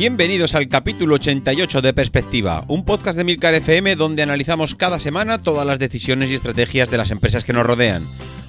[0.00, 5.42] Bienvenidos al capítulo 88 de Perspectiva, un podcast de Milcar FM donde analizamos cada semana
[5.42, 8.02] todas las decisiones y estrategias de las empresas que nos rodean.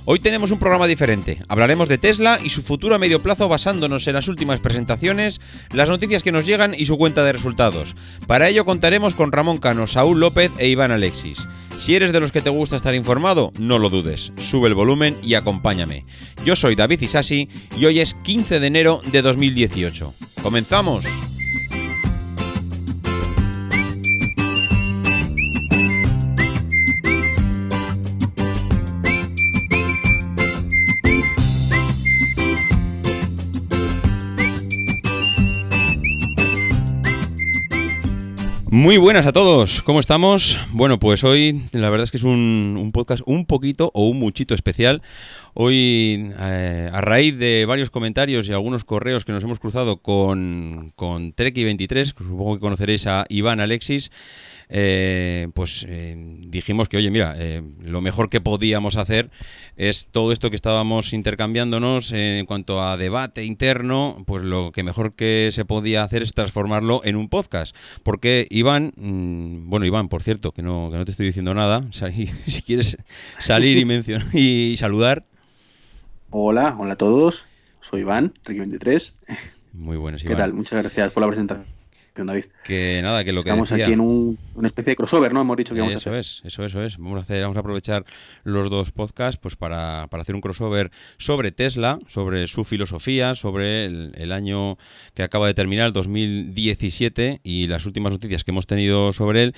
[0.06, 1.40] Hoy tenemos un programa diferente.
[1.50, 5.42] Hablaremos de Tesla y su futuro a medio plazo basándonos en las últimas presentaciones,
[5.74, 7.98] las noticias que nos llegan y su cuenta de resultados.
[8.28, 11.46] Para ello contaremos con Ramón Cano, Saúl López e Iván Alexis.
[11.78, 14.32] Si eres de los que te gusta estar informado, no lo dudes.
[14.38, 16.06] Sube el volumen y acompáñame.
[16.46, 20.14] Yo soy David Isasi y hoy es 15 de enero de 2018.
[20.42, 21.04] ¡Comenzamos!
[38.74, 40.58] Muy buenas a todos, ¿cómo estamos?
[40.72, 44.54] Bueno, pues hoy la verdad es que es un, podcast un poquito o un muchito
[44.54, 45.02] especial.
[45.54, 50.94] Hoy, eh, a raíz de varios comentarios y algunos correos que nos hemos cruzado con,
[50.96, 54.10] con Treki23, que supongo que conoceréis a Iván Alexis,
[54.74, 56.16] eh, pues eh,
[56.48, 59.30] dijimos que, oye, mira, eh, lo mejor que podíamos hacer
[59.76, 65.14] es todo esto que estábamos intercambiándonos en cuanto a debate interno, pues lo que mejor
[65.14, 67.76] que se podía hacer es transformarlo en un podcast.
[68.04, 71.86] Porque Iván, mm, bueno, Iván, por cierto, que no, que no te estoy diciendo nada,
[71.92, 72.98] si quieres
[73.40, 75.26] salir y mencionar y saludar.
[76.30, 77.46] Hola, hola a todos.
[77.82, 79.16] Soy Iván, Trek 23.
[79.74, 80.36] Muy buenos, Iván.
[80.38, 80.54] ¿Qué tal?
[80.54, 81.81] Muchas gracias por la presentación.
[82.64, 85.42] Que nada, que lo Estamos que Estamos aquí en un, una especie de crossover, ¿no?
[85.42, 86.14] Hemos dicho que vamos a hacer.
[86.14, 86.98] Eso es, eso es, eso es.
[86.98, 88.06] Vamos a, hacer, vamos a aprovechar
[88.44, 93.86] los dos podcasts pues para, para hacer un crossover sobre Tesla, sobre su filosofía, sobre
[93.86, 94.78] el, año
[95.14, 99.56] que acaba de terminar, el 2017, y las últimas noticias que hemos tenido sobre él.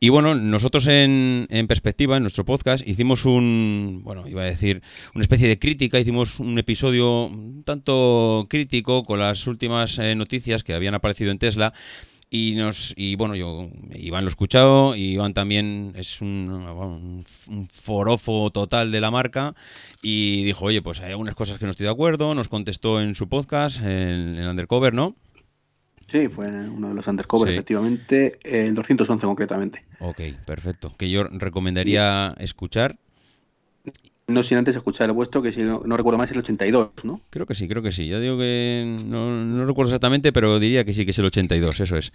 [0.00, 4.82] Y bueno, nosotros en, en perspectiva, en nuestro podcast, hicimos un, bueno, iba a decir,
[5.14, 10.62] una especie de crítica, hicimos un episodio un tanto crítico con las últimas eh, noticias
[10.62, 11.72] que habían aparecido en Tesla
[12.30, 17.24] y nos y bueno, yo Iván lo he escuchado, y Iván también es un,
[17.70, 19.54] forofo total de la marca
[20.02, 23.14] y dijo, oye, pues hay algunas cosas que no estoy de acuerdo, nos contestó en
[23.14, 25.14] su podcast, en, Undercover, ¿no?
[26.08, 29.84] Sí, fue uno de los Undercover, efectivamente, el 211 concretamente.
[29.98, 30.94] Ok, perfecto.
[30.96, 32.96] Que yo recomendaría escuchar
[34.28, 37.20] no sin antes escuchar el vuestro, que si no, recuerdo más es el 82, ¿no?
[37.30, 38.08] Creo que sí, creo que sí.
[38.08, 41.96] Ya digo que no, recuerdo exactamente, pero diría que sí, que es el 82, eso
[41.96, 42.12] es.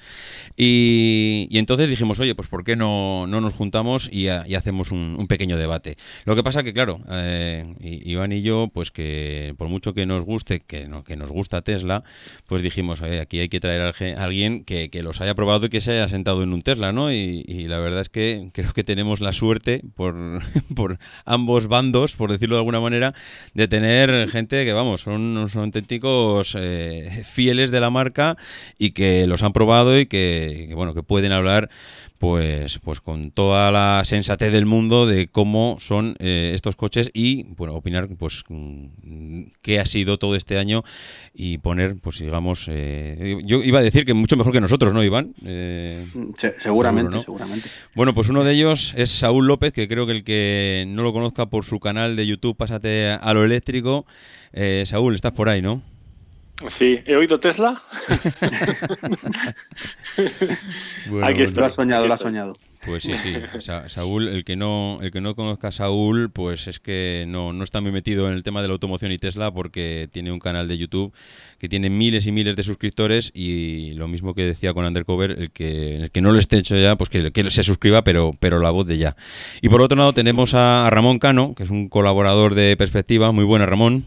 [0.58, 5.56] Y, entonces dijimos, oye, pues ¿por qué no, no nos juntamos y, hacemos un, pequeño
[5.56, 5.96] debate?
[6.26, 10.26] Lo que pasa que, claro, eh, Iván y yo, pues que por mucho que nos
[10.26, 12.04] guste, que, no, que nos gusta Tesla,
[12.46, 15.94] pues dijimos, aquí hay que traer a alguien que, los haya probado y que se
[15.94, 17.12] haya sentado en un Tesla, ¿no?
[17.12, 20.16] Y, y la verdad es que creo que tenemos la suerte por,
[20.76, 23.14] por ambos bandos por decirlo de alguna manera,
[23.54, 28.38] de tener gente que, vamos, son, son auténticos eh, fieles de la marca
[28.78, 31.70] y que los han probado y que, bueno, que pueden hablar
[32.22, 37.46] pues, pues con toda la sensatez del mundo de cómo son eh, estos coches y
[37.56, 40.84] bueno opinar pues mm, qué ha sido todo este año
[41.34, 45.04] y poner pues digamos eh, yo iba a decir que mucho mejor que nosotros no
[45.04, 46.06] Iván eh,
[46.60, 47.68] seguramente seguramente.
[47.96, 51.14] Bueno pues uno de ellos es Saúl López que creo que el que no lo
[51.14, 54.06] conozca por su canal de YouTube pásate a lo eléctrico.
[54.86, 55.82] Saúl estás por ahí no
[56.70, 57.82] Sí, he oído Tesla.
[61.10, 62.54] bueno, lo has soñado, lo has soñado.
[62.86, 63.36] Pues sí, sí.
[63.88, 67.64] Saúl, el que no, el que no conozca a Saúl, pues es que no, no
[67.64, 70.68] está muy metido en el tema de la automoción y Tesla porque tiene un canal
[70.68, 71.14] de YouTube
[71.60, 75.52] que tiene miles y miles de suscriptores y lo mismo que decía con Undercover, el
[75.52, 78.60] que, el que no lo esté hecho ya, pues que, que se suscriba, pero, pero
[78.60, 79.16] la voz de ya.
[79.62, 83.32] Y por otro lado tenemos a Ramón Cano, que es un colaborador de Perspectiva.
[83.32, 84.06] Muy buena, Ramón.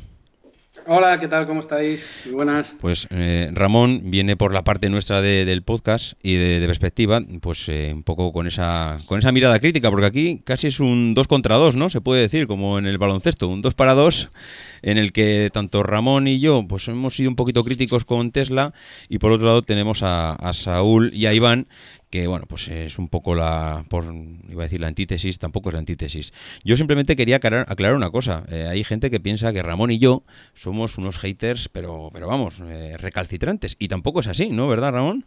[0.87, 1.47] Hola, ¿qué tal?
[1.47, 2.05] ¿Cómo estáis?
[2.27, 2.77] Muy buenas.
[2.79, 7.93] Pues eh, Ramón viene por la parte nuestra del podcast y de, perspectiva, pues eh,
[7.95, 11.57] un poco con esa, con esa mirada crítica, porque aquí casi es un dos contra
[11.57, 11.89] dos, ¿no?
[11.89, 14.35] Se puede decir, como en el baloncesto, un dos para dos,
[14.83, 18.75] en el que tanto Ramón y yo pues hemos sido un poquito críticos con Tesla
[19.09, 21.67] y por otro lado tenemos a, a Saúl y a Iván
[22.15, 25.73] que bueno, pues es un poco la, por, iba a decir la antítesis, tampoco es
[25.73, 26.33] la antítesis.
[26.63, 28.45] Yo simplemente quería aclarar, una cosa.
[28.53, 30.23] Eh, hay gente que piensa que Ramón y yo
[30.55, 33.75] somos unos haters, pero, pero vamos, eh, recalcitrantes.
[33.81, 34.69] Y tampoco es así, ¿no?
[34.69, 35.25] ¿Verdad, Ramón?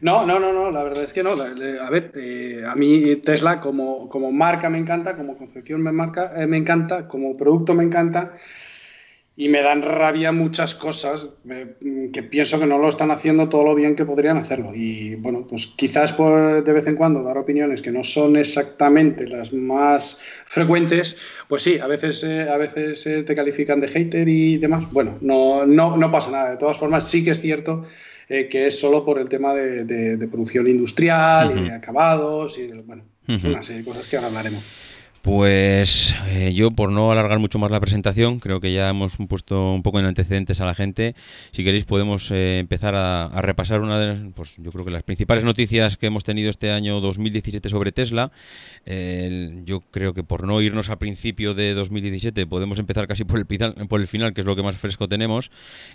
[0.00, 1.30] No, no, no, no, la verdad es que no.
[1.30, 6.34] A ver, eh, a mí Tesla como, como marca me encanta, como concepción me, marca,
[6.48, 8.32] me encanta, como producto me encanta
[9.34, 11.30] y me dan rabia muchas cosas
[12.12, 14.74] que pienso que no lo están haciendo todo lo bien que podrían hacerlo.
[14.74, 19.26] Y bueno, pues quizás por de vez en cuando dar opiniones que no son exactamente
[19.26, 21.16] las más frecuentes,
[21.48, 24.92] pues sí, a veces, eh, a veces te califican de hater y demás.
[24.92, 26.50] Bueno, no, no, no pasa nada.
[26.50, 27.86] De todas formas, sí que es cierto
[28.28, 33.04] eh, que es solo por el tema de, producción industrial y de acabados y bueno,
[33.28, 34.64] es una serie de cosas que ahora hablaremos.
[35.22, 39.72] Pues eh, yo, por no alargar mucho más la presentación, creo que ya hemos puesto
[39.72, 41.14] un poco en antecedentes a la gente.
[41.52, 45.04] Si queréis, podemos eh, empezar a, repasar una de las, pues yo creo que las
[45.04, 48.32] principales noticias que hemos tenido este año 2017 sobre Tesla.
[49.64, 53.46] yo creo que por no irnos a principio de 2017, podemos empezar casi por el,
[53.86, 55.52] por el final, que es lo que más fresco tenemos.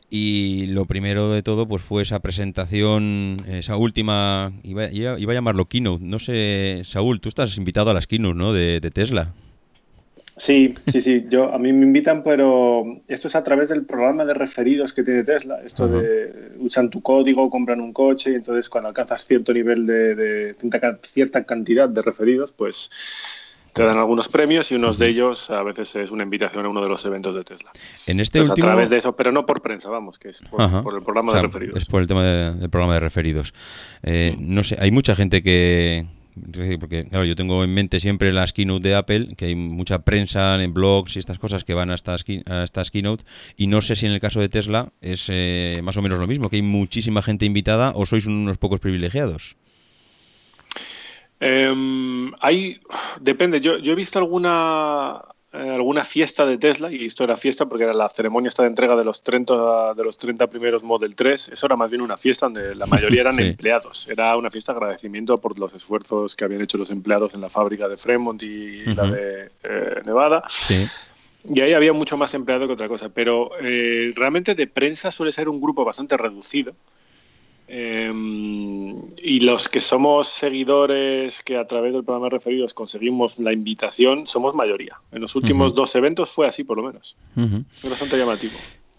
[0.10, 6.06] Y lo primero de todo, pues fue esa presentación, esa última, iba, a llamarlo keynote.
[6.06, 8.54] No sé, Saúl, tú estás invitado a las keynote, ¿no?
[8.54, 9.17] de Tesla.
[10.38, 11.26] Sí, sí, sí.
[11.30, 15.04] Yo, a mí me invitan, pero esto es a través del programa de referidos que
[15.04, 15.60] tiene Tesla.
[15.66, 20.56] Esto de usan tu código, compran un coche y entonces cuando alcanzas cierto nivel de,
[21.04, 22.92] cierta cantidad de referidos, pues
[23.74, 26.82] te dan algunos premios y unos de ellos a veces es una invitación a uno
[26.82, 27.72] de los eventos de Tesla.
[28.08, 28.54] En este último...
[28.54, 30.62] A través de eso, pero no por prensa, vamos, que es por,
[30.96, 31.78] el programa de referidos.
[31.78, 33.54] Es por el tema del programa de referidos.
[34.02, 36.08] Eh, no sé, hay mucha gente que,
[36.80, 40.62] porque claro, yo tengo en mente siempre las keynote de Apple, que hay mucha prensa
[40.62, 43.24] en blogs y estas cosas que van a estas, keynote,
[43.56, 46.28] y no sé si en el caso de Tesla es eh, más o menos lo
[46.28, 49.58] mismo, que hay muchísima gente invitada o sois unos pocos privilegiados.
[51.40, 52.80] Em, hay,
[53.22, 57.86] depende, yo, yo he visto alguna alguna fiesta de Tesla, y esto era fiesta porque
[57.86, 61.50] era la ceremonia esta de entrega de los 30, de los 30 primeros Model 3,
[61.50, 64.08] eso era más bien una fiesta donde la mayoría eran empleados.
[64.10, 67.50] Era una fiesta de agradecimiento por los esfuerzos que habían hecho los empleados en la
[67.50, 70.44] fábrica de Fremont y la de eh, Nevada.
[71.50, 75.32] Y ahí había mucho más empleado que otra cosa, pero eh, realmente de prensa suele
[75.32, 76.74] ser un grupo bastante reducido.
[77.70, 83.52] Em, y los que somos seguidores que a través del programa de referidos conseguimos la
[83.52, 84.98] invitación, somos mayoría.
[85.12, 87.18] En los últimos dos eventos fue así, por lo menos.
[87.34, 88.54] Fue bastante llamativo.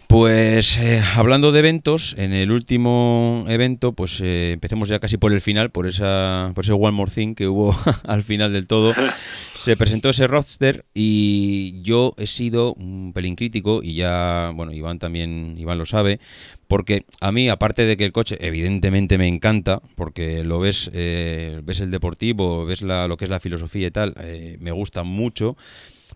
[0.09, 5.35] Pues eh, hablando de eventos, en el último evento, pues eh, empecemos ya casi por
[5.35, 8.95] el final, por esa, por ese One More Thing que hubo al final del todo.
[9.65, 14.99] Se presentó ese roadster y yo he sido un pelín crítico y ya, bueno, Iván
[14.99, 16.21] también, Iván lo sabe,
[16.69, 21.61] porque a mí, aparte de que el coche evidentemente me encanta, porque lo ves, eh,
[21.65, 24.15] ves el deportivo, ves la, lo que es la filosofía y tal,
[24.61, 25.57] me gusta mucho.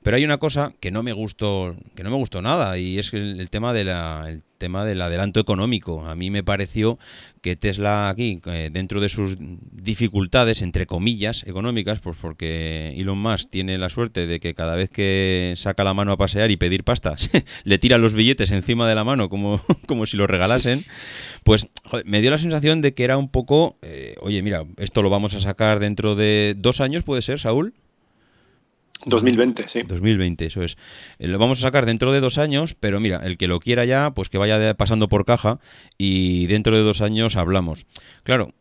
[0.02, 3.12] Pero hay una cosa que no me gustó, que no me gustó nada, y es
[3.12, 6.06] el, tema de la, el tema del adelanto económico.
[6.06, 6.98] A mí me pareció
[7.40, 13.50] que Tesla aquí, eh, dentro de sus dificultades, entre comillas, económicas, pues porque Elon Musk
[13.50, 16.84] tiene la suerte de que cada vez que saca la mano a pasear y pedir
[16.84, 17.28] pastas,
[17.64, 20.82] le tira los billetes encima de la mano como, como si los regalasen,
[21.42, 21.66] pues
[22.04, 25.34] me dio la sensación de que era un poco, eh, oye, mira, esto lo vamos
[25.34, 27.74] a sacar dentro de dos años, ¿puede ser, Saúl?
[29.04, 29.82] 2020, sí.
[29.82, 30.76] 2020, eso es.
[31.18, 33.84] Eh, lo vamos a sacar dentro de dos años, pero mira, el que lo quiera
[33.84, 35.58] ya, pues que vaya pasando por caja
[35.98, 37.86] y dentro de dos años hablamos.
[38.22, 38.54] Claro,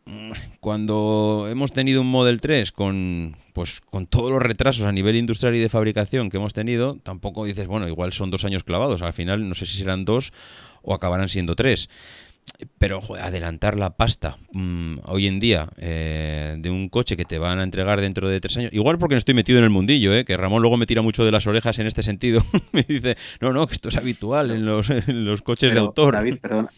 [0.59, 5.55] cuando hemos tenido un Model 3 con, pues, con todos los retrasos a nivel industrial
[5.55, 9.01] y de fabricación que hemos tenido, tampoco dices, bueno, igual son dos años clavados.
[9.01, 10.33] Al final no sé si serán dos
[10.81, 11.89] o acabarán siendo tres.
[12.77, 17.59] Pero adelantar la pasta mm, hoy en día eh, de un coche que te van
[17.59, 20.25] a entregar dentro de tres años, igual porque no estoy metido en el mundillo, eh,
[20.25, 23.53] que Ramón luego me tira mucho de las orejas en este sentido, me dice, no,
[23.53, 26.13] no, que esto es habitual en los, coches de autor.
[26.13, 26.69] David, perdón,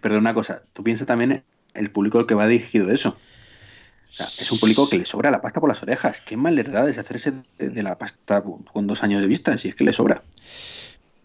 [0.00, 1.42] perdón una cosa, tú piensas también
[1.74, 3.16] el público al que va dirigido eso.
[4.18, 6.20] es un público que le sobra la pasta por las orejas.
[6.20, 9.74] Qué mal verdad es hacerse de la pasta con dos años de vista, si es
[9.74, 10.22] que le sobra.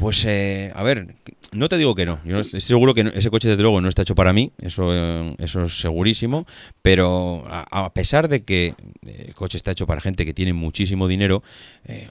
[0.01, 1.13] Pues, eh, a ver,
[1.51, 2.19] no te digo que no.
[2.25, 4.51] Yo estoy seguro que ese coche, desde luego, no está hecho para mí.
[4.59, 6.47] Eso, eh, eso es segurísimo.
[6.81, 8.73] Pero a, pesar de que
[9.05, 11.43] eh, el coche está hecho para gente que tiene muchísimo dinero,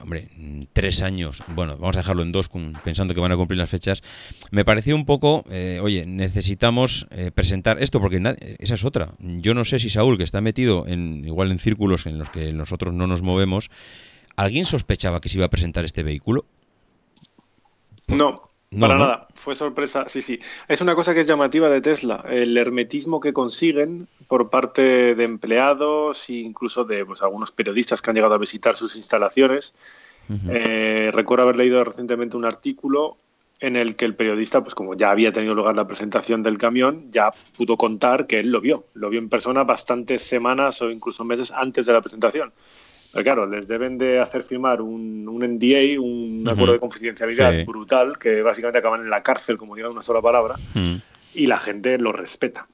[0.01, 0.29] hombre,
[0.71, 2.49] tres años, bueno, vamos a dejarlo en dos,
[2.81, 4.03] pensando que van a cumplir las fechas,
[4.51, 5.43] me pareció un poco,
[5.81, 8.21] oye, necesitamos presentar esto, porque
[8.59, 9.15] esa es otra.
[9.19, 12.53] Yo no sé si Saúl, que está metido en igual en círculos en los que
[12.53, 13.69] nosotros no nos movemos,
[14.37, 16.45] ¿alguien sospechaba que se iba a presentar este vehículo?
[18.07, 19.27] No, para nada.
[19.33, 20.05] Fue sorpresa.
[20.07, 20.39] Sí, sí.
[20.67, 22.23] Es una cosa que es llamativa de Tesla.
[22.29, 28.09] El hermetismo que consiguen por parte de empleados e incluso de pues, algunos periodistas que
[28.09, 29.75] han llegado a visitar sus instalaciones.
[30.49, 33.17] Eh, recuerdo haber leído recientemente un artículo
[33.59, 37.11] en el que el periodista, pues como ya había tenido lugar la presentación del camión,
[37.11, 38.85] ya pudo contar que él lo vio.
[38.93, 42.53] Lo vio en persona bastantes semanas o incluso meses antes de la presentación.
[43.11, 48.17] Pero claro, les deben de hacer firmar un, un NDA, un acuerdo de confidencialidad brutal,
[48.17, 50.55] que básicamente acaban en la cárcel, como diga una sola palabra,
[51.33, 52.67] y la gente lo respeta.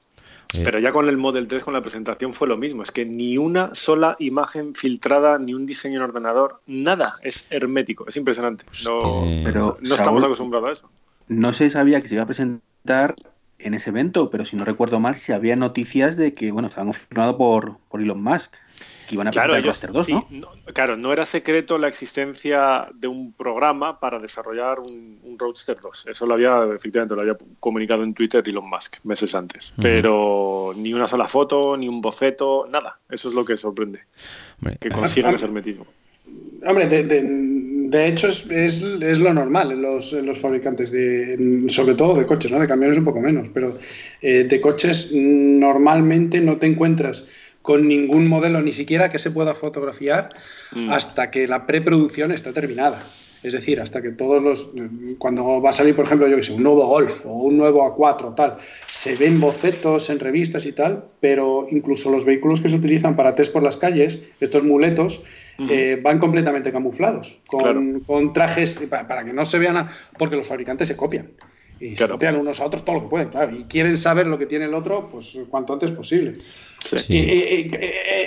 [0.52, 2.82] Pero ya con el Model 3, con la presentación, fue lo mismo.
[2.82, 7.14] Es que ni una sola imagen filtrada, ni un diseño en ordenador, nada.
[7.22, 8.64] Es hermético, es impresionante.
[8.84, 10.90] No, Pero, no estamos acostumbrados a eso.
[11.28, 13.14] No se sabía que se iba a presentar
[13.58, 16.92] en ese evento, pero si no recuerdo mal, si había noticias de que, bueno, estaban
[16.92, 18.54] confirmados por, por Elon Musk,
[19.08, 20.48] que iban a claro, presentar el Roadster 2, ¿no?
[20.66, 20.72] ¿no?
[20.74, 26.06] Claro, no era secreto la existencia de un programa para desarrollar un, un, Roadster 2.
[26.08, 29.72] Eso lo había, efectivamente, lo había comunicado en Twitter Elon Musk meses antes.
[29.72, 29.82] Uh -huh.
[29.82, 32.98] Pero ni una sola foto, ni un boceto, nada.
[33.08, 34.00] Eso es lo que sorprende.
[34.60, 34.76] Hombre.
[34.78, 35.86] Que consigan ese hermetismo.
[36.66, 37.22] Hombre, de, de,
[37.88, 42.14] de hecho es, es, es, lo normal en los, en los fabricantes, de, sobre todo
[42.14, 42.58] de coches, ¿no?
[42.58, 43.78] de camiones un poco menos, pero
[44.20, 47.26] eh, de coches normalmente no te encuentras
[47.62, 50.30] con ningún modelo, ni siquiera que se pueda fotografiar,
[50.72, 50.90] mm.
[50.90, 53.04] hasta que la preproducción está terminada.
[53.42, 54.70] Es decir, hasta que todos los.
[55.18, 57.84] Cuando va a salir, por ejemplo, yo que sé, un nuevo Golf o un nuevo
[57.84, 58.56] A4, tal,
[58.90, 63.36] se ven bocetos en revistas y tal, pero incluso los vehículos que se utilizan para
[63.36, 65.22] test por las calles, estos muletos,
[65.58, 65.70] uh -huh.
[65.70, 67.82] eh, van completamente camuflados, con, claro.
[68.06, 69.88] con trajes para, para, que no se vean, a,
[70.18, 71.30] porque los fabricantes se copian.
[71.80, 72.18] Y claro.
[72.18, 73.56] se unos a otros todo lo que pueden, claro.
[73.56, 76.38] Y quieren saber lo que tiene el otro, pues cuanto antes posible.
[76.84, 76.96] Sí.
[77.08, 77.70] Y, y, y,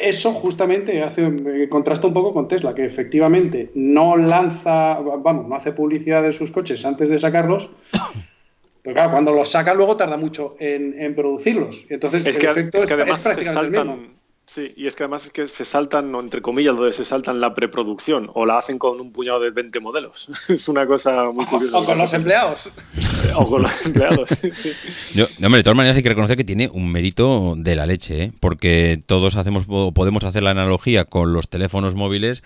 [0.04, 5.56] eso justamente hace, eh, contrasta un poco con Tesla, que efectivamente no lanza, vamos, no
[5.56, 7.70] hace publicidad de sus coches antes de sacarlos.
[8.84, 11.86] Pero claro, cuando los saca luego tarda mucho en, en producirlos.
[11.90, 14.21] Entonces es el que, efecto es, es, que además es prácticamente se saltan, el mismo.
[14.54, 17.40] Sí, y es que además es que se saltan, entre comillas, lo de se saltan
[17.40, 20.30] la preproducción o la hacen con un puñado de 20 modelos.
[20.50, 21.78] es una cosa muy curiosa.
[21.78, 22.70] O con los empleados.
[23.36, 24.30] o con los empleados.
[24.54, 24.74] sí.
[25.16, 28.24] Yo, hombre, de todas maneras hay que reconocer que tiene un mérito de la leche,
[28.24, 28.32] ¿eh?
[28.42, 32.44] porque todos hacemos podemos hacer la analogía con los teléfonos móviles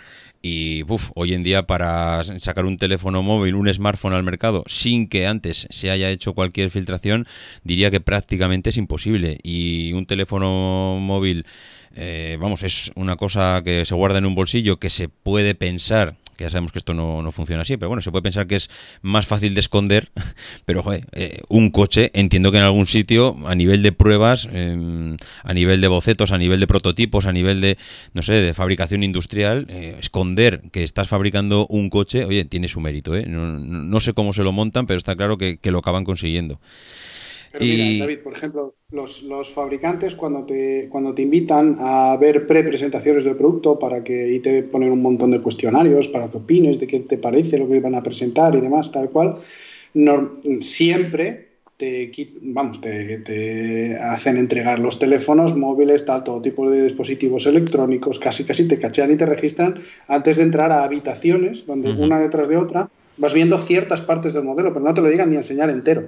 [0.48, 5.08] y uf, hoy en día para sacar un teléfono móvil, un smartphone al mercado sin
[5.08, 7.26] que antes se haya hecho cualquier filtración,
[7.64, 9.40] diría que prácticamente es imposible.
[9.42, 11.48] Y un teléfono móvil
[11.96, 16.16] eh, vamos, es una cosa que se guarda en un bolsillo que se puede pensar,
[16.36, 18.56] que ya sabemos que esto no, no funciona así, pero bueno, se puede pensar que
[18.56, 18.70] es
[19.02, 20.12] más fácil de esconder,
[20.66, 25.18] pero joder, eh, un coche, entiendo que en algún sitio, a nivel de pruebas, eh,
[25.44, 27.78] a nivel de bocetos, a nivel de prototipos, a nivel de,
[28.14, 32.80] no sé, de fabricación industrial, eh, esconder que estás fabricando un coche, oye, tiene su
[32.80, 33.26] mérito, ¿eh?
[33.28, 36.60] No, no sé cómo se lo montan, pero está claro que lo acaban consiguiendo.
[37.58, 38.06] Pero mira.
[38.06, 43.38] David, por ejemplo, los, los, fabricantes cuando te, cuando te invitan a ver pre-presentaciones del
[43.38, 47.00] producto para que y te ponen un montón de cuestionarios para que opines de qué
[47.00, 49.36] te parece lo que van a presentar y demás, tal cual,
[49.94, 51.46] no, siempre
[51.78, 58.20] te, vamos, te, te, hacen entregar los teléfonos móviles, tal, todo tipo de dispositivos electrónicos,
[58.20, 62.04] casi casi te cachean y te registran antes de entrar a habitaciones donde uh -huh.
[62.04, 65.30] una detrás de otra vas viendo ciertas partes del modelo, pero no te lo digan
[65.30, 66.08] ni a enseñar entero.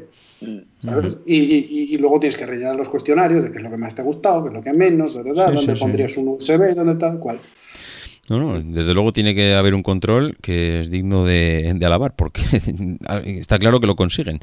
[0.83, 1.13] ¿sabes?
[1.13, 1.21] Uh -huh.
[1.25, 3.95] y, y, y, luego tienes que rellenar los cuestionarios de qué es lo que más
[3.95, 5.49] te ha gustado, qué es lo que menos, ¿verdad?
[5.49, 6.19] Sí, dónde sí, pondrías sí.
[6.19, 7.39] un USB, dónde tal, cual.
[8.29, 12.13] No, no, desde luego tiene que haber un control que es digno de, de alabar,
[12.15, 12.41] porque
[13.25, 14.41] está claro que lo consiguen.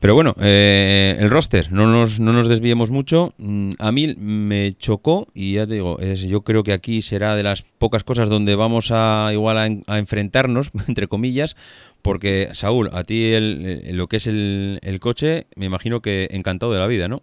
[0.00, 3.34] Pero bueno, eh, el roster, no nos, no nos desviemos mucho.
[3.36, 7.36] Mm, A mí me chocó, y ya te digo, es, yo creo que aquí será
[7.36, 11.54] de las pocas cosas donde vamos a igual a, a enfrentarnos, entre comillas,
[12.02, 16.28] porque Saúl, a ti el, el, lo que es el, el coche, me imagino que
[16.30, 17.22] encantado de la vida, ¿no?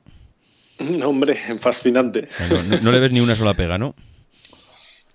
[0.91, 2.27] No, hombre, fascinante.
[2.49, 3.95] No, no, no le ves ni una sola pega, ¿no?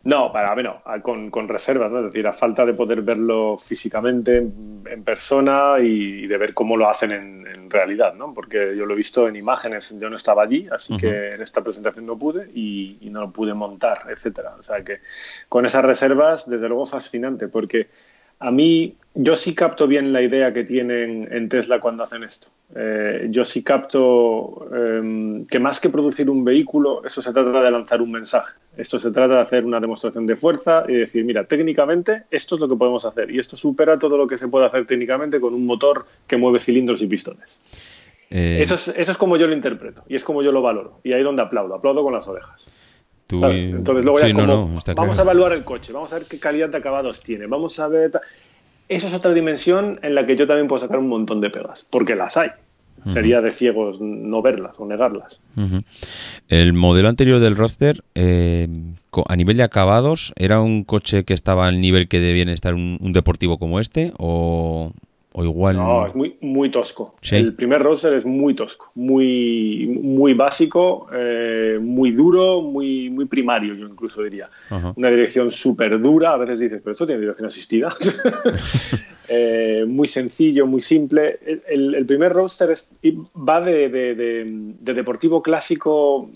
[0.02, 1.98] No, para mí no, con, con, reservas, ¿no?
[1.98, 6.78] Es decir, a falta de poder verlo físicamente en, en persona y, de ver cómo
[6.78, 8.32] lo hacen en, en, realidad, ¿no?
[8.32, 11.00] Porque yo lo he visto en imágenes, yo no estaba allí, así uh -huh.
[11.00, 14.56] que en esta presentación no pude y, y, no lo pude montar, etcétera.
[14.58, 15.00] O sea que
[15.50, 17.88] con esas reservas, desde luego fascinante, porque
[18.40, 22.48] a mí, yo sí capto bien la idea que tienen en Tesla cuando hacen esto.
[22.74, 27.70] Eh, yo sí capto eh, que más que producir un vehículo, eso se trata de
[27.70, 28.54] lanzar un mensaje.
[28.76, 32.60] Esto se trata de hacer una demostración de fuerza y decir, mira, técnicamente esto es
[32.62, 35.52] lo que podemos hacer y esto supera todo lo que se puede hacer técnicamente con
[35.52, 37.60] un motor que mueve cilindros y pistones.
[38.30, 38.58] Eh...
[38.62, 41.00] Eso, es, eso es como yo lo interpreto y es como yo lo valoro.
[41.04, 42.72] Y ahí es donde aplaudo, aplaudo con las orejas.
[43.30, 43.44] Tú...
[43.44, 45.12] Entonces luego ya como, no, vamos claro.
[45.12, 48.12] a evaluar el coche, vamos a ver qué calidad de acabados tiene, vamos a ver...
[48.88, 51.86] Eso es otra dimensión en la que yo también puedo sacar un montón de pegas,
[51.88, 52.48] porque las hay.
[52.48, 53.12] Uh -huh.
[53.12, 55.40] Sería de ciegos no verlas o negarlas.
[55.56, 55.84] Uh -huh.
[56.48, 58.66] El modelo anterior del Roadster, eh,
[59.28, 62.98] a nivel de acabados, ¿era un coche que estaba al nivel que debía estar un,
[63.00, 64.12] un deportivo como este?
[64.18, 64.92] ¿O,
[65.32, 65.76] o igual.
[65.76, 67.14] No, es muy, muy tosco.
[67.22, 67.36] ¿Sí?
[67.36, 73.74] El primer roster es muy tosco, muy, muy básico, eh, muy duro, muy, muy primario,
[73.74, 74.48] yo incluso diría.
[74.70, 74.92] Uh -huh.
[74.96, 76.32] Una dirección súper dura.
[76.32, 77.90] A veces dices, pero esto tiene dirección asistida.
[79.28, 81.38] eh, muy sencillo, muy simple.
[81.68, 82.90] El, primer roster es,
[83.36, 84.44] va de, de, de,
[84.80, 86.28] de deportivo clásico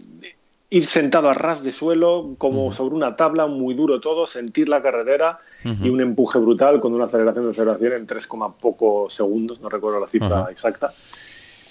[0.70, 2.74] ir sentado a ras de suelo, como uh -huh.
[2.74, 5.86] sobre una tabla, muy duro todo, sentir la carretera uh -huh.
[5.86, 8.28] y un empuje brutal con una aceleración de aceleración en 3,
[8.60, 10.50] poco segundos, no recuerdo la cifra uh -huh.
[10.50, 10.94] exacta,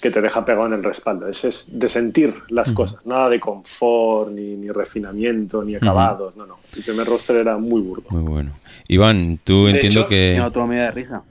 [0.00, 1.28] que te deja pegado en el respaldo.
[1.28, 6.36] Ese es de sentir las cosas, nada de confort, ni, refinamiento, ni acabados.
[6.36, 6.58] No, no.
[6.76, 8.04] El primer roster era muy burdo.
[8.10, 8.52] Muy bueno.
[8.86, 10.38] Iván, tú entiendo que.
[10.84, 11.22] de risa.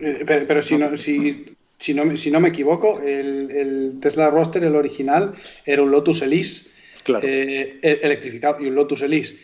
[0.00, 4.76] Eh, pero, si, no, si, si, no, si no me equivoco, el, Tesla Roster, el
[4.76, 5.32] original,
[5.64, 6.70] era un Lotus Elise
[7.22, 9.36] eh, e, electrificado y un Lotus Elise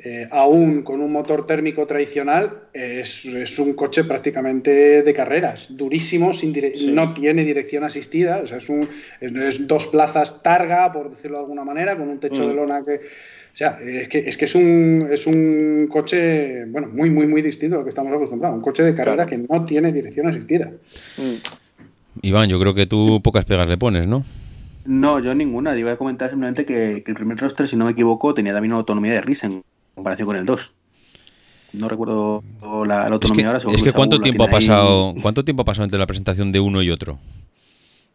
[0.00, 3.24] eh, aún con un motor térmico tradicional, es,
[3.58, 6.54] un coche prácticamente de carreras, durísimo, sin
[6.94, 8.88] no tiene dirección asistida, o sea, es, un,
[9.20, 12.56] es, dos plazas targa, por decirlo de alguna manera, con un techo de mm.
[12.56, 12.94] lona que...
[12.94, 17.42] O sea, es que es, que es, un, es un coche, bueno, muy, muy, muy
[17.42, 20.70] distinto a lo que estamos acostumbrados, un coche de carrera que no tiene dirección asistida.
[21.16, 21.67] Mm.
[22.22, 24.24] Iván, yo creo que tú pocas pegas le pones, ¿no?
[24.84, 25.76] No, yo ninguna.
[25.76, 28.80] Iba a comentar simplemente que, el primer roster, si no me equivoco, tenía también una
[28.80, 29.62] autonomía de Risen
[29.94, 30.72] comparación con el 2.
[31.74, 32.42] No recuerdo
[32.86, 35.98] la, autonomía es que, Es que cuánto tiempo ha pasado, cuánto tiempo ha pasado entre
[35.98, 37.18] la presentación de uno y otro.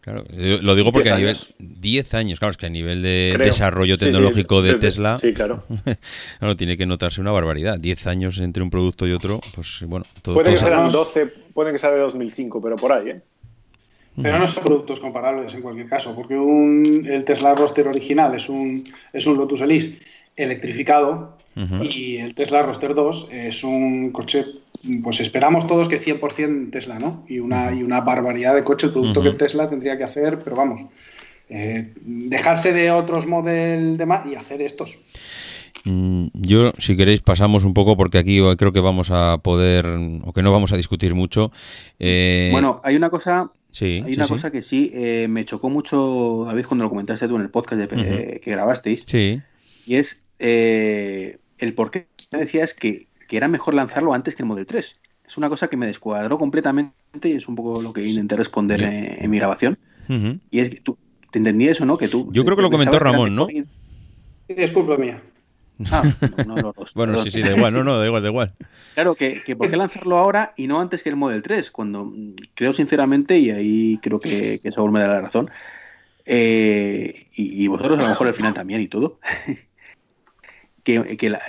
[0.01, 3.97] Claro, lo digo porque a nivel 10 años, claro, es que a nivel de desarrollo
[3.97, 5.63] tecnológico de Tesla, sí, claro.
[6.39, 7.79] claro, tiene que notarse una barbaridad.
[7.79, 11.71] 10 años entre un producto y otro, pues bueno, todo Puede que sean 12, puede
[11.71, 13.21] que sea de 2005, pero por ahí, ¿eh?
[14.21, 18.47] Pero no son productos comparables en cualquier caso, porque un, el Tesla Roster original es
[18.47, 19.99] un, es un Lotus Elise
[20.35, 24.43] electrificado y el Tesla Roster 2 es un coche,
[25.03, 27.23] pues esperamos todos que 100% Tesla, ¿no?
[27.27, 30.55] Y una, y una barbaridad de coche, el producto que Tesla tendría que hacer, pero
[30.55, 30.81] vamos,
[31.49, 34.97] eh, dejarse de otros modelos de más y hacer estos.
[35.85, 39.85] Mm, yo, si queréis, pasamos un poco porque aquí creo que vamos a poder,
[40.23, 41.51] o que no vamos a discutir mucho.
[41.99, 46.43] Eh, bueno, hay una cosa Sí, Hay una cosa que sí eh, me chocó mucho,
[46.45, 49.03] David, cuando lo comentaste tú en el podcast de, que grabasteis.
[49.07, 49.41] Sí.
[49.87, 54.47] Y es eh, el por qué decías que, que era mejor lanzarlo antes que el
[54.47, 54.99] Model 3.
[55.25, 56.93] Es una cosa que me descuadró completamente
[57.23, 59.79] y es un poco lo que intenté responder en, mi grabación.
[60.51, 60.95] Y es que tú,
[61.31, 61.97] te entendí eso, ¿no?
[61.97, 62.29] Que tú.
[62.31, 63.47] Yo creo que lo comentó Ramón, ¿no?
[64.47, 65.19] Es culpa mía.
[65.91, 66.03] Ah,
[66.47, 68.53] no, no, bueno, sí, sí, da igual, no, no, da igual, da igual.
[68.93, 71.71] Claro, que, que, ¿por qué lanzarlo ahora y no antes que el Model 3?
[71.71, 75.49] Cuando mm, creo sinceramente, y ahí creo que, que Saúl me da la razón,
[76.25, 79.19] eh, y, y, vosotros a lo mejor al final también y todo,
[80.83, 80.99] que,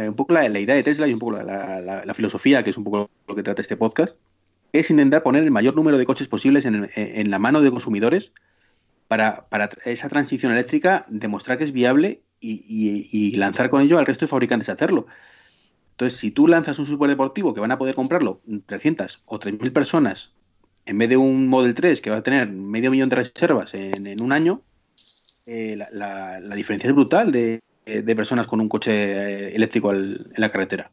[0.07, 3.11] un poco la, idea de Tesla y un poco la, filosofía, que es un poco
[3.27, 4.15] lo que trata este podcast,
[4.73, 8.33] es intentar poner el mayor número de coches posibles en, la mano de consumidores
[9.09, 9.47] para,
[9.85, 14.69] esa transición eléctrica demostrar que es viable y, lanzar con ello al resto de fabricantes
[14.69, 15.07] a hacerlo.
[15.93, 20.33] Entonces, si tú lanzas un superdeportivo que van a poder comprarlo 300 o 3.000 personas
[20.87, 24.21] en vez de un Model 3 que va a tener medio millón de reservas en,
[24.21, 24.63] un año,
[25.47, 30.27] eh, la, diferencia es brutal de, eh, de personas con un coche eh, eléctrico en
[30.37, 30.91] la carretera.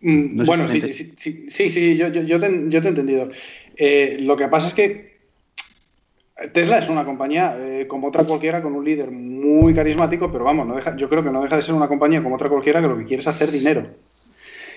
[0.00, 0.80] Mm, bueno, sí,
[1.16, 3.30] sí, sí, yo, yo, te, he entendido.
[3.76, 5.09] Eh, lo que pasa es que
[6.52, 10.76] Tesla es una compañía como otra cualquiera con un líder muy carismático, pero vamos, no
[10.76, 12.96] deja, yo creo que no deja de ser una compañía como otra cualquiera que lo
[12.96, 13.86] que quiere es hacer dinero.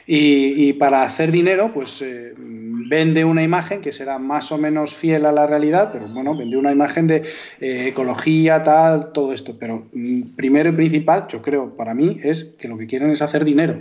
[0.06, 5.26] Y, para hacer dinero, pues eh, vende una imagen que será más o menos fiel
[5.26, 7.24] a la realidad, pero bueno, vende una imagen de
[7.62, 9.56] eh, ecología, tal, todo esto.
[9.58, 13.22] Pero mm, primero y principal, yo creo, para mí, es que lo que quieren es
[13.22, 13.80] hacer dinero.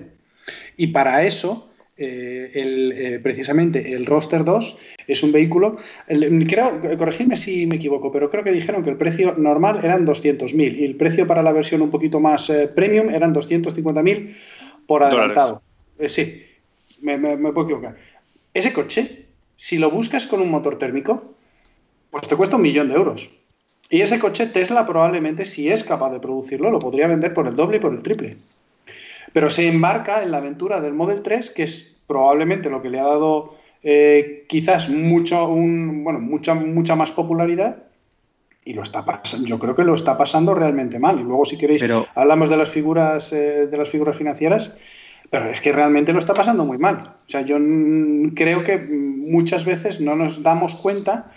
[0.77, 1.72] Y para eso,
[2.05, 8.45] eh, precisamente el Roster 2 es un vehículo, creo, corregidme si me equivoco, pero creo
[8.45, 11.91] que dijeron que el precio normal eran 200.000 y el precio para la versión un
[11.91, 14.35] poquito más premium eran 250.000
[14.87, 15.63] por adelantado.
[15.99, 16.43] Eh, sí,
[17.01, 17.97] me, puedo equivocar.
[18.53, 21.35] Ese coche, si lo buscas con un motor térmico,
[22.11, 23.31] pues te cuesta un millón de euros.
[23.89, 27.57] Y ese coche Tesla probablemente, si es capaz de producirlo, lo podría vender por el
[27.57, 28.31] doble y por el triple.
[29.33, 33.01] Pero se embarca en la aventura del Model 3, que es probablemente lo que le
[33.01, 37.85] ha dado eh, quizás mucho, un, bueno, mucha, mucha más popularidad.
[38.65, 41.19] Y lo está pasando, yo creo que lo está pasando realmente mal.
[41.19, 41.85] Y luego, si queréis,
[42.15, 44.77] hablamos de las figuras, eh, de las figuras financieras.
[45.31, 46.99] Pero es que realmente lo está pasando muy mal.
[46.99, 47.57] O sea, yo
[48.35, 51.33] creo que muchas veces no nos damos cuenta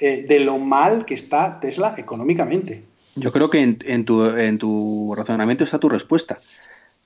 [0.00, 2.82] eh, de lo mal que está Tesla económicamente.
[3.14, 6.36] Yo creo que en, tu, razonamiento está tu respuesta.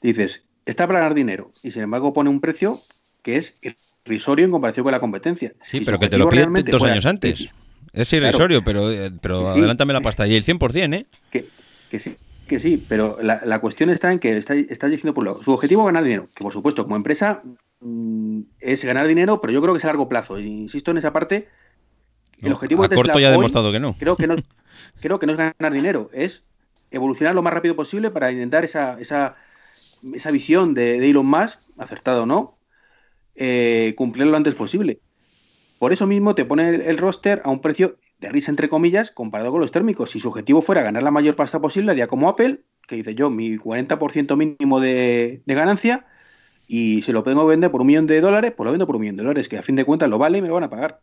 [0.02, 2.76] Dices, está para ganar dinero y sin embargo pone un precio
[3.22, 3.60] que es
[4.04, 5.52] irrisorio en comparación con la competencia.
[5.62, 7.48] Sí, pero que te lo pide dos años antes.
[7.92, 10.26] Es irrisorio, pero, eh, pero adelántame la pasta.
[10.26, 11.06] Y el 100%, ¿eh?
[11.30, 11.48] Que,
[11.90, 12.14] que sí,
[12.46, 15.82] que sí, pero la, cuestión está en que estás está diciendo, por lo su objetivo
[15.82, 17.42] es ganar dinero, que por supuesto, como empresa
[17.80, 20.38] mm, es ganar dinero, pero yo creo que es a largo plazo.
[20.38, 21.48] insisto en esa parte.
[22.40, 23.96] El objetivo a de corto ya ha demostrado que no.
[23.98, 24.34] Creo que no,
[25.00, 26.44] creo que no es ganar dinero, es
[26.90, 29.36] evolucionar lo más rápido posible para intentar esa, esa,
[30.14, 32.54] esa visión de, Elon Musk, acertado o no,
[33.40, 35.00] eh, cumplirlo lo antes posible.
[35.78, 39.50] por eso mismo te pone el, roster a un precio de risa entre comillas comparado
[39.50, 40.10] con los térmicos.
[40.10, 43.30] Si su objetivo fuera ganar la mayor pasta posible, haría como Apple, que dice yo,
[43.30, 46.06] mi 40% mínimo de, ganancia,
[46.68, 48.96] y si lo tengo que vender por un millón de dólares, pues lo vendo por
[48.96, 50.64] un millón de dólares, que a fin de cuentas lo vale y me lo van
[50.64, 51.00] a pagar.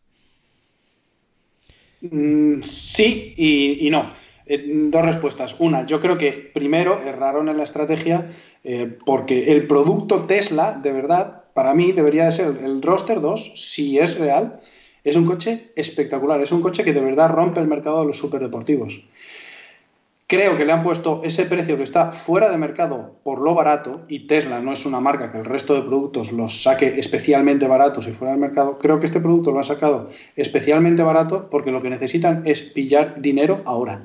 [2.02, 4.12] Mm, sí y, no.
[4.48, 5.56] Eh, dos respuestas.
[5.60, 8.30] Una, yo creo que primero erraron en la estrategia
[8.64, 13.54] eh, porque el producto Tesla, de verdad, para mí debería de ser el Roster 2,
[13.56, 14.60] si es real,
[15.04, 18.18] es un coche espectacular, es un coche que de verdad rompe el mercado de los
[18.18, 19.02] superdeportivos.
[20.30, 24.02] Creo que le han puesto ese precio que está fuera de mercado por lo barato,
[24.10, 28.08] y Tesla no es una marca que el resto de productos los saque especialmente baratos
[28.08, 28.78] y fuera del mercado.
[28.78, 33.22] Creo que este producto lo han sacado especialmente barato porque lo que necesitan es pillar
[33.22, 34.04] dinero ahora.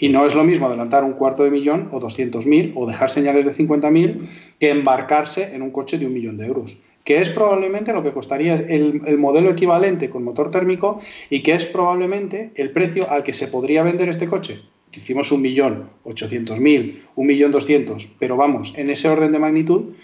[0.00, 3.44] Y no es lo mismo adelantar un cuarto de millón o 200.000 o dejar señales
[3.44, 4.26] de 50.000
[4.58, 8.12] que embarcarse en un coche de un millón de euros que es probablemente lo que
[8.12, 13.22] costaría el, el, modelo equivalente con motor térmico y que es probablemente el precio al
[13.22, 14.60] que se podría vender este coche
[14.98, 19.94] hicimos un millón ochocientos mil, un millón doscientos, pero vamos, en ese orden de magnitud,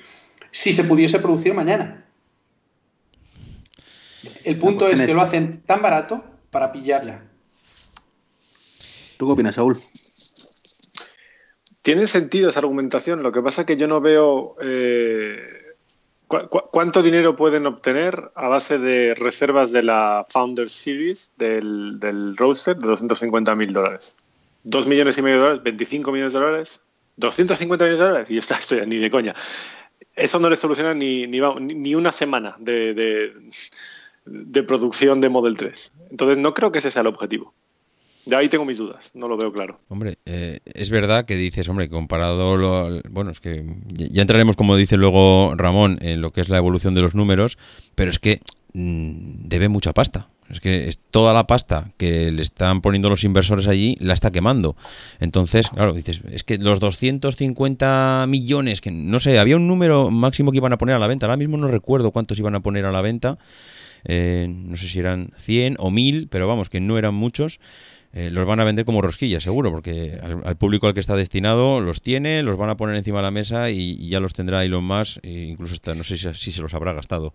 [0.50, 2.04] si se pudiese producir mañana.
[4.44, 7.24] El punto es que lo hacen tan barato para pillar ya.
[9.16, 9.76] ¿Tú qué opinas, Saúl?
[11.82, 15.66] Tiene sentido esa argumentación, lo que pasa es que yo no veo eh,
[16.26, 22.76] cuánto dinero pueden obtener a base de reservas de la Founder Series del, del Roadster
[22.76, 24.16] de 250 mil dólares.
[24.64, 26.80] 2 millones y medio de dólares, 25 millones de dólares,
[27.16, 29.34] 250 millones de dólares y está, estoy ni de coña.
[30.14, 33.32] Eso no le soluciona ni, ni, una semana de,
[34.24, 35.92] de, producción de Model 3.
[36.10, 37.54] Entonces no creo que ese sea el objetivo.
[38.26, 39.78] De ahí tengo mis dudas, no lo veo claro.
[39.88, 44.74] Hombre, eh, es verdad que dices, hombre, comparado, lo, bueno, es que ya entraremos, como
[44.74, 47.56] dice luego Ramón, en lo que es la evolución de los números,
[47.94, 48.40] pero es que
[48.72, 50.28] mm, debe mucha pasta.
[50.50, 54.30] Es que es toda la pasta que le están poniendo los inversores allí la está
[54.30, 54.76] quemando.
[55.20, 60.50] Entonces, claro, dices, es que los 250 millones, que no sé, había un número máximo
[60.50, 61.26] que iban a poner a la venta.
[61.26, 63.38] Ahora mismo no recuerdo cuántos iban a poner a la venta.
[64.04, 67.58] Eh, no sé si eran 100 o 1000, pero vamos, que no eran muchos.
[68.18, 71.82] Eh, los van a vender como rosquillas, seguro, porque al, público al que está destinado
[71.82, 74.84] los tiene, los van a poner encima de la mesa y, ya los tendrá Elon
[74.84, 77.34] Musk, e incluso no sé si, si se los habrá gastado.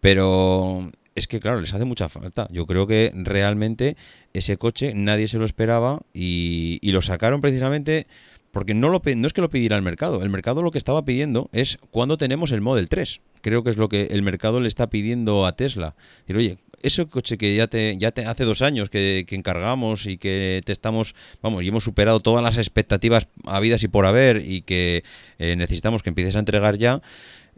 [0.00, 2.48] Pero es que, claro, les hace mucha falta.
[2.50, 3.98] Yo creo que realmente
[4.32, 8.06] ese coche nadie se lo esperaba y, lo sacaron precisamente
[8.50, 10.22] porque no, lo, no es que lo pidiera el mercado.
[10.22, 13.20] El mercado lo que estaba pidiendo es cuándo tenemos el Model 3.
[13.42, 15.96] Creo que es lo que el mercado le está pidiendo a Tesla.
[16.20, 20.18] Decir, oye, ese coche que ya te, ya te hace dos años que, encargamos y
[20.18, 24.62] que te estamos, vamos, y hemos superado todas las expectativas habidas y por haber y
[24.62, 25.02] que
[25.38, 27.00] eh, necesitamos que empieces a entregar ya,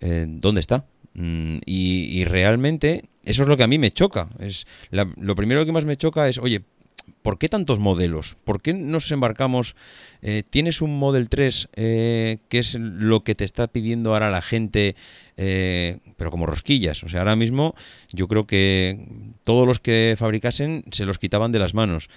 [0.00, 0.84] eh, ¿dónde está?
[1.14, 4.28] Mm, y, realmente eso es lo que a mí me choca.
[4.38, 6.62] Es lo primero que más me choca es, oye,
[7.22, 8.36] ¿por qué tantos modelos?
[8.44, 9.76] ¿Por qué nos embarcamos?
[10.22, 14.42] Eh, ¿Tienes un Model 3 eh, que es lo que te está pidiendo ahora la
[14.42, 14.96] gente,
[15.36, 17.02] eh, pero como rosquillas?
[17.04, 17.74] O sea, ahora mismo
[18.10, 19.06] yo creo que
[19.44, 22.08] todos los que fabricasen se los quitaban de las manos.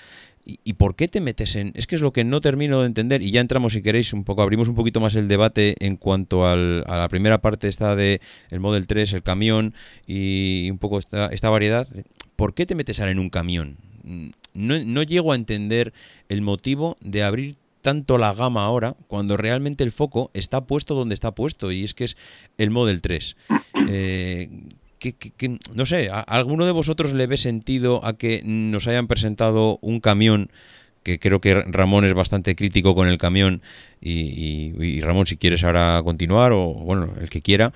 [0.45, 1.73] ¿Y, por qué te metes en...?
[1.75, 4.23] Es que es lo que no termino de entender y ya entramos, si queréis, un
[4.23, 8.19] poco, abrimos un poquito más el debate en cuanto a la primera parte esta de
[8.49, 9.75] el Model 3, el camión
[10.07, 11.87] y un poco esta, variedad.
[12.35, 13.77] ¿Por qué te metes en un camión?
[14.53, 15.93] No, no llego a entender
[16.29, 21.13] el motivo de abrir tanto la gama ahora cuando realmente el foco está puesto donde
[21.13, 22.17] está puesto y es que es
[22.57, 23.35] el Model 3.
[23.89, 24.49] Eh,
[24.99, 30.01] que, no sé, alguno de vosotros le ve sentido a que nos hayan presentado un
[30.01, 30.51] camión?
[31.03, 33.61] Que creo que Ramón es bastante crítico con el camión.
[34.01, 37.71] Y, Ramón, si quieres ahora continuar, o bueno, el que quiera.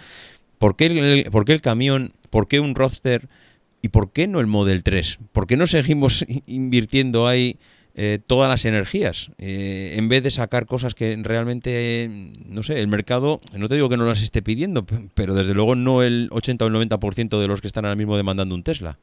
[0.59, 2.11] ¿Por qué el, por qué el camión?
[2.29, 3.29] ¿Por qué un roster?
[3.81, 5.19] ¿Y por qué no el Model 3?
[5.31, 7.57] ¿Por qué no seguimos invirtiendo ahí?
[7.95, 12.09] Eh, todas las energías, eh, en vez de sacar cosas que realmente,
[12.47, 15.75] no sé, el mercado, no te digo que no las esté pidiendo, pero desde luego
[15.75, 18.97] no el 80 o el 90% de los que están ahora mismo demandando un Tesla.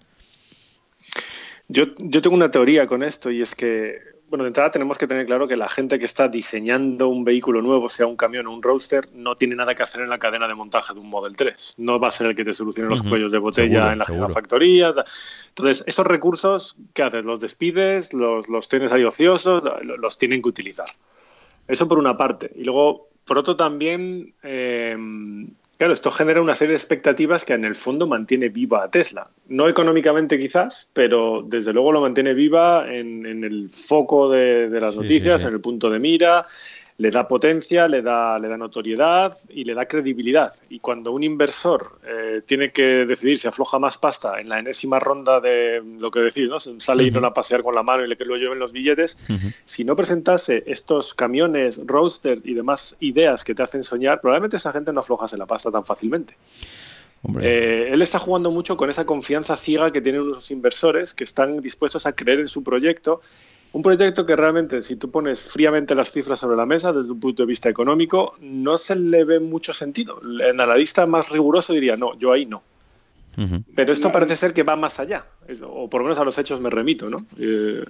[1.69, 5.09] Yo, yo tengo una teoría con esto y es que bueno, de entrada tenemos que
[5.09, 8.53] tener claro que la gente que está diseñando un vehículo nuevo, sea un camión o
[8.53, 11.35] un roadster, no tiene nada que hacer en la cadena de montaje de un Model
[11.35, 11.75] 3.
[11.79, 14.93] No va a ser el que te solucione los cuellos de botella en la factoría.
[15.49, 17.25] Entonces, esos recursos, ¿qué haces?
[17.25, 20.89] Los despides, los, los tienes ahí ociosos, los tienen que utilizar.
[21.67, 22.53] Eso por una parte.
[22.55, 24.97] Y luego, por otro también, eh,
[25.81, 29.31] Claro, esto genera una serie de expectativas que en el fondo mantiene viva a Tesla.
[29.49, 35.43] No económicamente quizás, pero desde luego lo mantiene viva en, el foco de, las noticias,
[35.45, 36.45] en el punto de mira.
[37.01, 40.53] Le da potencia, le da, le da notoriedad y le da credibilidad.
[40.69, 44.99] Y cuando un inversor eh, tiene que decidir si afloja más pasta en la enésima
[44.99, 46.61] ronda de lo que decir, ¿no?
[46.61, 49.17] sale y no a pasear con la mano y le que lo lleven los billetes,
[49.65, 54.71] si no presentase estos camiones, roasters y demás ideas que te hacen soñar, probablemente esa
[54.71, 56.37] gente no aflojase la pasta tan fácilmente.
[57.41, 61.63] Eh, él está jugando mucho con esa confianza ciega que tienen los inversores que están
[61.63, 63.23] dispuestos a creer en su proyecto
[63.73, 67.21] un proyecto que realmente, si tú pones fríamente las cifras sobre la mesa desde un
[67.21, 70.21] punto de vista económico, no se le ve mucho sentido.
[70.23, 72.63] El analista más riguroso diría, no, yo ahí no.
[73.75, 75.25] Pero esto parece ser que va más allá,
[75.63, 77.25] o por lo menos a los hechos me remito, ¿no?
[77.39, 77.85] Eh,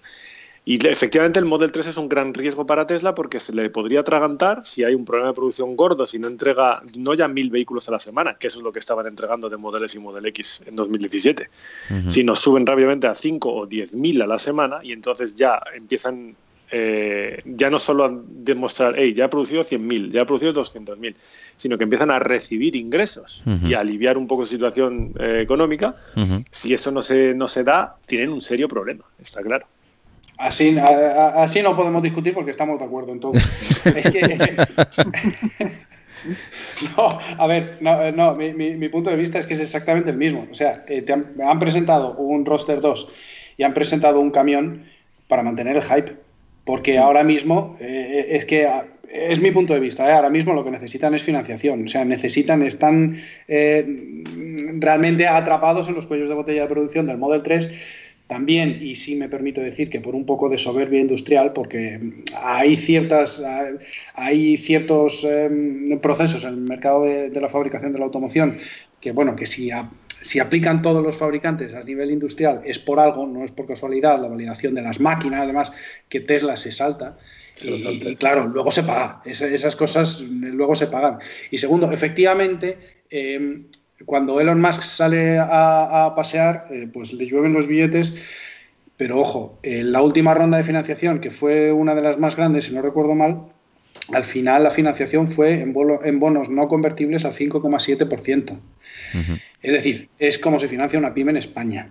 [0.64, 4.00] y efectivamente el Model 3 es un gran riesgo para Tesla porque se le podría
[4.00, 7.88] atragantar si hay un problema de producción gordo, si no entrega no ya mil vehículos
[7.88, 10.26] a la semana, que eso es lo que estaban entregando de Model S y Model
[10.26, 11.48] X en 2017,
[12.08, 16.36] sino suben rápidamente a 5 o 10 mil a la semana y entonces ya empiezan
[16.72, 21.16] eh, ya no solo a demostrar, hey, ya ha producido 100.000, ya ha producido 200.000,
[21.56, 25.96] sino que empiezan a recibir ingresos y a aliviar un poco su situación eh, económica.
[26.50, 29.66] Si eso no se, no se da, tienen un serio problema, está claro.
[30.40, 33.32] Así, así no podemos discutir porque estamos de acuerdo en todo.
[33.84, 34.56] es que,
[36.96, 40.16] no, a ver, no, no mi, mi, punto de vista es que es exactamente el
[40.16, 40.46] mismo.
[40.50, 43.08] O sea, eh, te han, presentado un roster 2
[43.58, 44.86] y han presentado un camión
[45.28, 46.14] para mantener el hype.
[46.64, 48.66] Porque ahora mismo eh, es que
[49.12, 50.08] es mi punto de vista.
[50.08, 50.12] ¿eh?
[50.12, 51.84] Ahora mismo lo que necesitan es financiación.
[51.84, 53.18] O sea, necesitan, están
[54.78, 57.70] realmente atrapados en los cuellos de botella de producción del Model 3
[58.30, 61.98] también, y sí me permito decir que por un poco de soberbia industrial, porque
[62.40, 63.42] hay, ciertas,
[64.14, 68.58] hay ciertos em, procesos en el mercado de, la fabricación de la automoción
[69.00, 69.70] que, bueno, que si,
[70.06, 74.22] si aplican todos los fabricantes a nivel industrial es por algo, no es por casualidad,
[74.22, 75.72] la validación de las máquinas, además,
[76.08, 77.18] que Tesla se salta.
[77.60, 79.22] y, claro, luego se paga.
[79.24, 81.18] esas cosas luego se pagan.
[81.50, 82.78] Y segundo, efectivamente,
[83.10, 83.64] em,
[84.06, 88.14] cuando Elon Musk sale a, pasear, eh, pues le llueven los billetes.
[88.96, 92.66] Pero ojo, en la última ronda de financiación, que fue una de las más grandes,
[92.66, 93.46] si no recuerdo mal,
[94.12, 98.58] al final la financiación fue en, bonos no convertibles al 5,7%.
[99.62, 101.90] Es decir, es como se financia una pyme en España.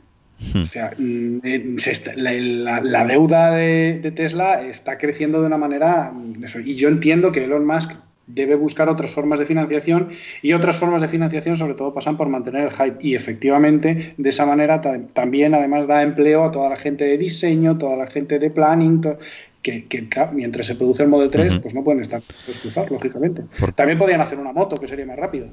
[0.55, 1.75] O sea, mm, eh,
[2.15, 6.11] la, deuda de, de, Tesla está creciendo de una manera...
[6.11, 7.91] Mm, y yo entiendo que Elon Musk
[8.29, 10.09] debe buscar otras formas de financiación
[10.41, 14.29] y otras formas de financiación sobre todo pasan por mantener el hype y efectivamente de
[14.29, 14.81] esa manera
[15.13, 19.01] también además da empleo a toda la gente de diseño, toda la gente de planning,
[19.61, 22.21] que, mientras se produce el Model 3 pues no pueden estar
[22.61, 23.43] cruzados, lógicamente.
[23.75, 25.47] También podrían hacer una moto que sería más rápido.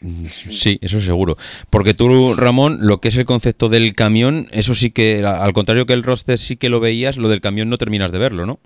[0.00, 1.34] Mm, sí, eso seguro.
[1.70, 5.84] Porque tú, Ramón, lo que es el concepto del camión, eso sí que, al contrario
[5.84, 8.60] que el roster sí que lo veías, lo del camión no terminas de verlo, ¿no?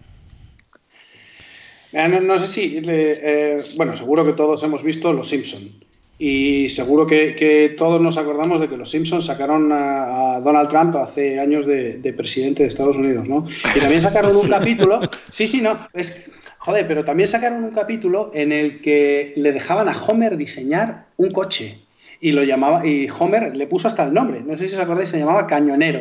[1.95, 5.71] No, sé si, eh, bueno, seguro que todos hemos visto Los Simpson
[6.19, 11.39] y seguro que, todos nos acordamos de que Los Simpson sacaron a, Donald Trump hace
[11.39, 13.47] años de, presidente de Estados Unidos, ¿no?
[13.77, 16.29] Y también sacaron un capítulo, sí, sí, no, es,
[16.59, 21.31] joder, pero también sacaron un capítulo en el que le dejaban a Homer diseñar un
[21.31, 21.79] coche
[22.21, 25.11] y lo llamaba, y Homer le puso hasta el nombre, no sé si os acordáis,
[25.11, 26.01] se llamaba Cañonero.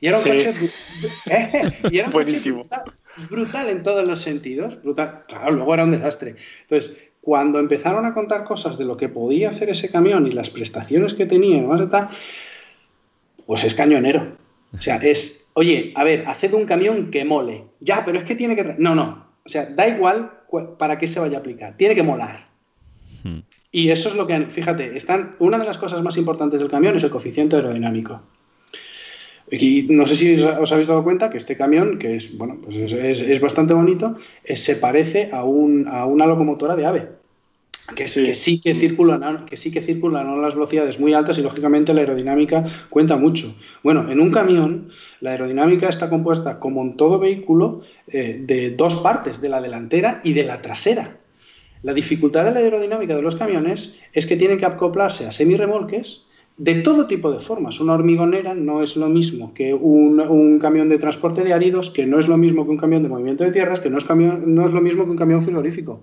[0.00, 0.52] Y era un coche.
[1.26, 1.72] ¿eh?
[1.90, 2.82] Y era un Buenísimo brutal
[3.16, 5.22] en todos los sentidos, brutal.
[5.26, 6.36] Claro, luego era un desastre.
[6.62, 10.50] Entonces, cuando empezaron a contar cosas de lo que podía hacer ese camión y las
[10.50, 12.08] prestaciones que tenía y más tal,
[13.46, 14.36] pues es cañonero.
[14.72, 17.64] O sea, es, oye, a ver, haced un camión que mole.
[17.80, 18.76] Ya, pero es que tiene que...
[18.78, 19.26] No, no.
[19.44, 20.30] O sea, da igual
[20.78, 21.76] para qué se vaya a aplicar.
[21.76, 22.48] Tiene que molar.
[23.22, 23.40] Hmm.
[23.72, 26.96] Y eso es lo que, fíjate, están, una de las cosas más importantes del camión
[26.96, 28.22] es el coeficiente aerodinámico.
[29.50, 32.76] Y no sé si os habéis dado cuenta que este camión, que es, bueno, pues
[32.76, 37.08] es, bastante bonito, eh, se parece a, un, a, una locomotora de AVE.
[37.96, 38.22] Que, sí.
[38.22, 41.92] que, sí que circulan, que sí que circulan a las velocidades muy altas y lógicamente
[41.92, 43.56] la aerodinámica cuenta mucho.
[43.82, 48.96] Bueno, en un camión la aerodinámica está compuesta, como en todo vehículo, eh, de dos
[48.96, 51.16] partes, de la delantera y de la trasera.
[51.82, 56.26] La dificultad de la aerodinámica de los camiones es que tienen que acoplarse a semirremolques
[56.60, 57.80] de todo tipo de formas.
[57.80, 62.18] Una hormigonera no es lo mismo que un, camión de transporte de áridos, que no
[62.18, 65.04] es lo mismo que un camión de movimiento de tierras, que no es, lo mismo
[65.04, 66.02] que un camión frigorífico.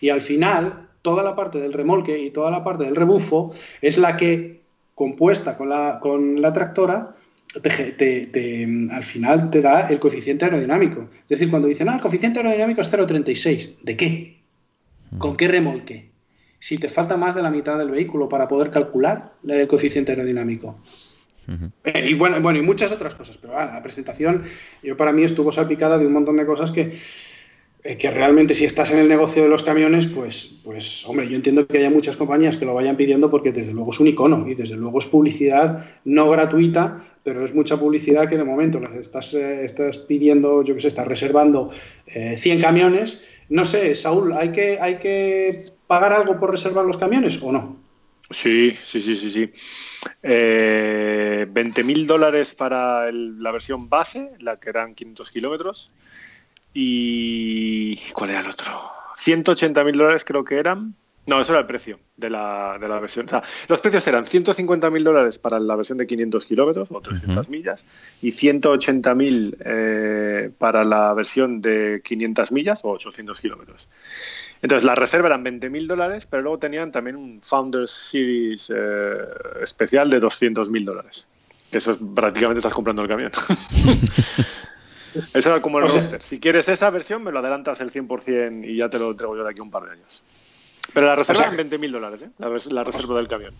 [0.00, 3.52] Y al final, toda la parte del remolque y toda la parte del rebufo
[3.82, 4.62] es la que,
[4.94, 7.14] compuesta con la, con la tractora,
[7.54, 11.10] al final te da el coeficiente aerodinámico.
[11.24, 14.42] Es decir, cuando dicen, ah, el coeficiente aerodinámico es 0,36, ¿de qué?
[15.18, 16.11] ¿Con qué remolque?
[16.62, 20.78] Si te falta más de la mitad del vehículo para poder calcular el coeficiente aerodinámico.
[21.82, 24.44] Eh, y bueno, bueno, y muchas otras cosas, pero la presentación
[24.80, 27.00] yo para mí estuvo salpicada de un montón de cosas que
[27.84, 31.34] eh, que realmente si estás en el negocio de los camiones, pues, pues, hombre, yo
[31.34, 34.46] entiendo que haya muchas compañías que lo vayan pidiendo porque desde luego es un icono
[34.46, 39.34] y desde luego es publicidad no gratuita, pero es mucha publicidad que de momento estás,
[39.34, 41.72] eh, estás pidiendo, yo qué sé, estás reservando
[42.06, 43.20] 100 eh, camiones.
[43.52, 45.50] No sé, Saúl, ¿hay que, ¿hay que
[45.86, 47.76] pagar algo por reservar los camiones o no?
[48.30, 49.52] Sí, sí, sí, sí, sí.
[50.22, 55.92] Eh, 20.000 dólares para la versión base, la que eran 500 kilómetros.
[56.72, 57.98] Y.
[58.14, 58.72] ¿Cuál era el otro?
[59.16, 60.94] 180 mil dólares creo que eran.
[61.24, 63.26] No, eso era el precio de la, de la versión.
[63.26, 67.00] O sea, los precios eran 150 mil dólares para la versión de 500 kilómetros o
[67.00, 67.86] 300 millas
[68.20, 73.88] y 180 mil eh, para la versión de 500 millas o 800 kilómetros.
[74.62, 79.16] Entonces, la reserva eran 20 mil dólares, pero luego tenían también un Founders Series eh,
[79.62, 81.28] especial de 200 mil dólares.
[81.70, 83.30] Eso es prácticamente estás comprando el camión.
[85.34, 86.22] Eso era como el roster.
[86.22, 89.44] Si quieres esa versión, me lo adelantas el 100% y ya te lo entrego yo
[89.44, 90.22] de aquí un par de años.
[90.92, 92.30] Pero la reserva es 20.000 dólares, ¿eh?
[92.38, 93.54] la, reserva del camión.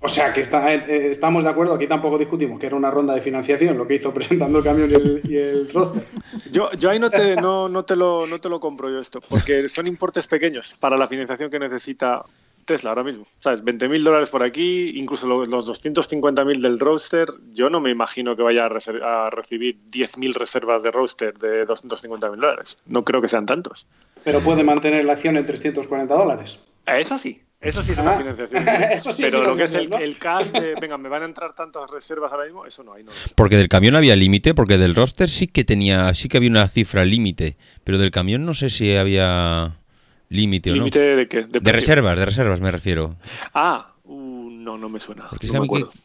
[0.00, 2.90] O sea que está, eh, eh, estamos de acuerdo, aquí tampoco discutimos que era una
[2.90, 4.90] ronda de financiación lo que hizo presentando el camión
[5.24, 6.06] y el, roster.
[6.50, 9.20] Yo, yo ahí no te, no, no, te lo, no te lo compro yo esto,
[9.20, 12.22] porque son importes pequeños para la financiación que necesita
[12.66, 13.26] Tesla ahora mismo.
[13.40, 13.64] ¿Sabes?
[13.64, 17.28] 20.000 dólares por aquí, incluso los, 250.000 del roadster.
[17.52, 22.78] Yo no me imagino que vaya a, recibir 10.000 reservas de roadster de 250.000 dólares.
[22.86, 23.86] No creo que sean tantos.
[24.22, 26.60] Pero puede mantener la acción en 340 dólares.
[26.84, 27.40] Eso sí.
[27.60, 28.18] Eso sí es una ah.
[28.18, 28.68] financiación.
[28.92, 31.90] eso sí Pero lo que es el, cash de, venga, me van a entrar tantas
[31.90, 33.02] reservas ahora mismo, eso no hay.
[33.02, 33.12] No.
[33.34, 36.68] Porque del camión había límite, porque del roster sí que tenía, sí que había una
[36.68, 39.78] cifra límite, pero del camión no sé si había
[40.28, 40.84] límite o no.
[40.84, 41.44] de qué?
[41.44, 43.16] De, reservas, de reservas me refiero.
[43.54, 45.28] Ah, uh, no, no me suena.
[45.28, 45.48] Porque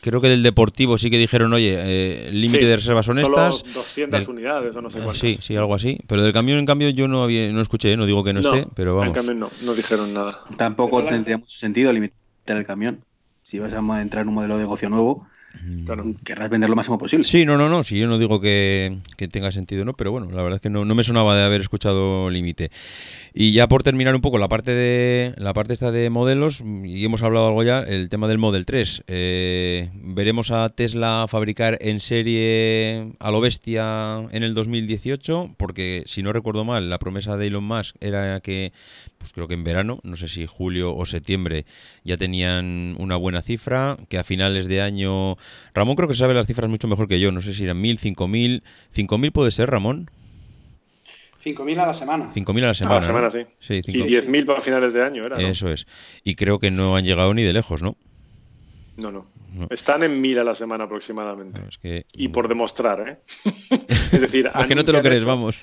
[0.01, 3.63] creo que del deportivo sí que dijeron, oye, eh, límite de reservas son estas.
[3.73, 5.17] 200 unidades o no sé cuántas.
[5.17, 5.99] Sí, sí, algo así.
[6.07, 8.67] Pero del camión, en cambio, yo no había, no escuché, no digo que no, esté,
[8.75, 9.07] pero vamos.
[9.07, 10.39] En cambio, no, no dijeron nada.
[10.57, 13.03] Tampoco tendría mucho sentido limitar el camión.
[13.43, 15.27] Si vas a entrar en un modelo de negocio nuevo,
[16.23, 17.23] Querrás vender lo máximo posible.
[17.23, 17.83] Sí, no, no, no.
[17.83, 18.99] Si yo no digo que,
[19.31, 22.29] tenga sentido, no, pero bueno, la verdad es que no, me sonaba de haber escuchado
[22.29, 22.71] límite.
[23.33, 27.05] Y ya por terminar un poco la parte de la parte esta de modelos, y
[27.05, 29.03] hemos hablado algo ya, el tema del Model 3.
[29.07, 36.23] Eh, veremos a Tesla fabricar en serie a lo bestia en el 2018, porque si
[36.23, 38.73] no recuerdo mal, la promesa de Elon Musk era que,
[39.17, 41.65] pues creo que en verano, no sé si julio o septiembre,
[42.03, 45.37] ya tenían una buena cifra, que a finales de año
[45.73, 47.31] Ramón creo que sabe las cifras mucho mejor que yo.
[47.31, 48.63] No sé si eran mil, cinco mil.
[48.91, 50.09] ¿Cinco mil puede ser, Ramón?
[51.43, 52.29] 5.000 a la semana.
[52.33, 52.95] 5.000 a la semana.
[52.95, 53.39] A la semana, sí.
[53.59, 55.37] sí y 10.000 para finales de año, era.
[55.39, 55.87] Eso es.
[56.23, 57.95] Y creo que no han llegado ni de lejos, ¿no?
[58.97, 59.27] No, no.
[59.69, 61.61] Están en 1.000 a la semana aproximadamente.
[62.13, 63.17] Y por demostrar, ¿eh?
[63.89, 65.57] es decir, que no te lo crees, vamos.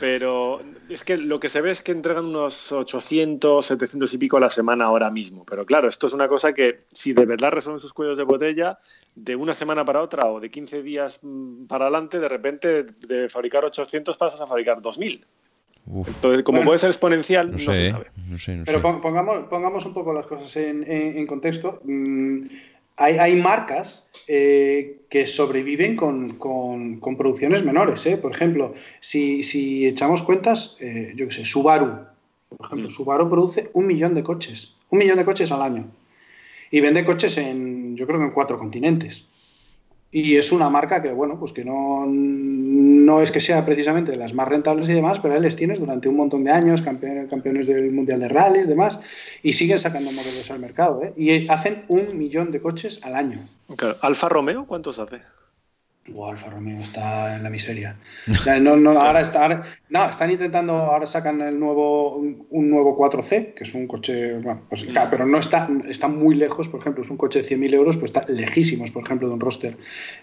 [0.00, 4.36] Pero es que lo que se ve es que entregan unos 800, 700 y pico
[4.36, 5.44] a la semana ahora mismo.
[5.44, 8.78] Pero claro, esto es una cosa que si de verdad resuelven sus cuellos de botella,
[9.14, 13.28] de una semana para otra o de 15 días mm, para adelante, de repente de
[13.28, 15.26] fabricar 800 pasas a fabricar 2000.
[16.06, 18.10] Entonces, como puede ser exponencial, no, se sabe.
[18.66, 21.80] Pero pongamos, pongamos un poco las cosas en, contexto.
[21.84, 22.46] Mm,
[22.98, 28.04] hay, marcas eh, que sobreviven con, producciones menores.
[28.06, 28.16] ¿eh?
[28.16, 32.06] Por ejemplo, si, echamos cuentas, eh, yo qué sé, Subaru.
[32.48, 32.90] Por ejemplo, mm.
[32.90, 34.74] Subaru produce un millón de coches.
[34.90, 35.86] Un millón de coches al año.
[36.70, 39.24] Y vende coches en, yo creo que en cuatro continentes.
[40.10, 44.16] Y es una marca que, bueno, pues que no, no es que sea precisamente de
[44.16, 47.28] las más rentables y demás, pero ahí les tienes durante un montón de años, campeones,
[47.28, 49.00] campeones del Mundial de Rally y demás,
[49.42, 51.02] y siguen sacando modelos al mercado.
[51.02, 51.12] ¿eh?
[51.16, 53.38] Y hacen un millón de coches al año.
[54.00, 55.20] ¿Alfa Romeo cuántos hace?
[56.28, 57.96] Alfa Romeo está en la miseria.
[58.60, 63.64] No, no, ahora, está, no, están intentando, ahora sacan el nuevo, un nuevo 4C, que
[63.64, 67.16] es un coche, bueno, pues, pero no está, está muy lejos, por ejemplo, es un
[67.16, 69.76] coche de 100.000 euros, pues está lejísimos, por ejemplo, de un roster.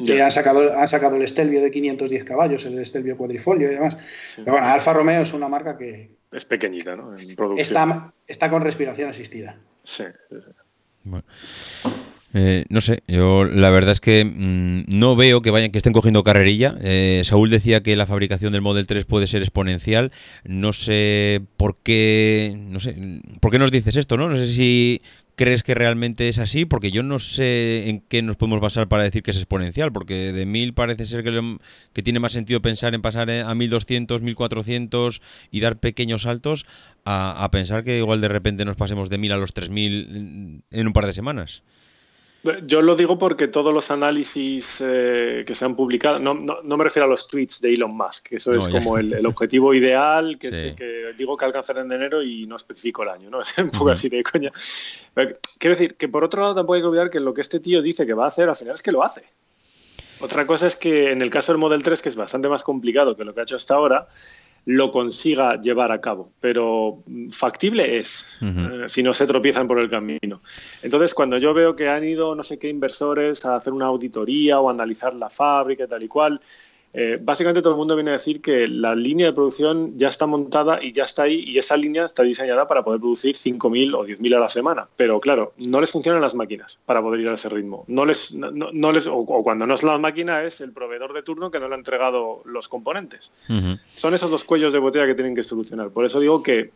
[0.06, 3.98] Que han sacado, han sacado el Stelvio de 510 caballos, el Stelvio cuadrifolio y demás.
[4.38, 6.12] Pero bueno, Alfa Romeo es una marca que...
[6.32, 7.16] Es pequeñita, ¿no?
[7.58, 9.58] Está, está con respiración asistida.
[9.84, 10.52] Sí, sí, sí.
[11.04, 11.24] Bueno.
[12.38, 15.94] Eh, no sé, yo la verdad es que mm, no veo que vayan que estén
[15.94, 16.76] cogiendo carrerilla.
[16.82, 20.12] Eh, Saúl decía que la fabricación del Model 3 puede ser exponencial.
[20.44, 24.28] No sé por qué, no sé, por qué nos dices esto, ¿no?
[24.28, 25.02] No sé si
[25.38, 29.04] crees que realmente es así, porque yo no sé en qué nos podemos basar para
[29.04, 31.58] decir que es exponencial, porque de 1000 parece ser que,
[31.94, 35.22] que tiene más sentido pensar en pasar a 1200, 1400
[35.52, 36.66] y dar pequeños saltos
[37.06, 40.88] a, a pensar que igual de repente nos pasemos de 1000 a los 3000 en
[40.88, 41.64] un par de semanas.
[42.66, 47.06] Yo lo digo porque todos los análisis eh, que se han publicado, no, me refiero
[47.06, 51.38] a los tweets de Elon Musk, eso es como el, objetivo ideal que, que, digo
[51.38, 53.42] que alcanzaré en enero y no especifico el año, ¿no?
[53.42, 54.52] Es un poco así de coña.
[55.14, 57.82] quiero decir que por otro lado tampoco hay que olvidar que lo que este tío
[57.82, 59.24] dice que va a hacer al final es que lo hace.
[60.20, 63.16] Otra cosa es que en el caso del Model 3, que es bastante más complicado
[63.16, 64.08] que lo que ha hecho hasta ahora,
[64.66, 66.32] lo consiga llevar a cabo.
[66.40, 70.42] Pero factible es, eh, si no se tropiezan por el camino.
[70.82, 74.60] Entonces, cuando yo veo que han ido no sé qué inversores a hacer una auditoría
[74.60, 76.42] o analizar la fábrica y tal y cual,
[76.98, 80.28] eh, básicamente todo el mundo viene a decir que la línea de producción ya está
[80.28, 84.06] montada y ya está ahí y esa línea está diseñada para poder producir 5.000 o
[84.06, 84.88] 10.000 a la semana.
[84.96, 87.84] Pero claro, no les funcionan las máquinas para poder ir a ese ritmo.
[87.90, 91.52] No les, no, les, o, cuando no es la máquina es el proveedor de turno
[91.52, 93.34] que no le ha entregado los componentes.
[93.96, 95.90] Son esos dos cuellos de botella que tienen que solucionar.
[95.90, 96.72] Por eso digo que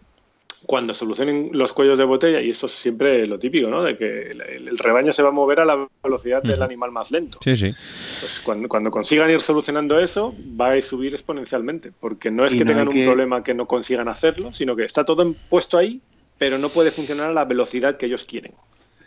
[0.66, 3.84] cuando solucionen los cuellos de botella, y esto es siempre lo típico, ¿no?
[3.84, 7.39] De que el, rebaño se va a mover a la velocidad del animal más lento.
[7.43, 7.72] Sí, sí.
[8.20, 12.66] Pues cuando, cuando, consigan ir solucionando eso, va a subir exponencialmente, porque no es que
[12.66, 16.01] tengan un problema que no consigan hacerlo, sino que está todo puesto ahí,
[16.38, 18.53] pero no puede funcionar a la velocidad que ellos quieren.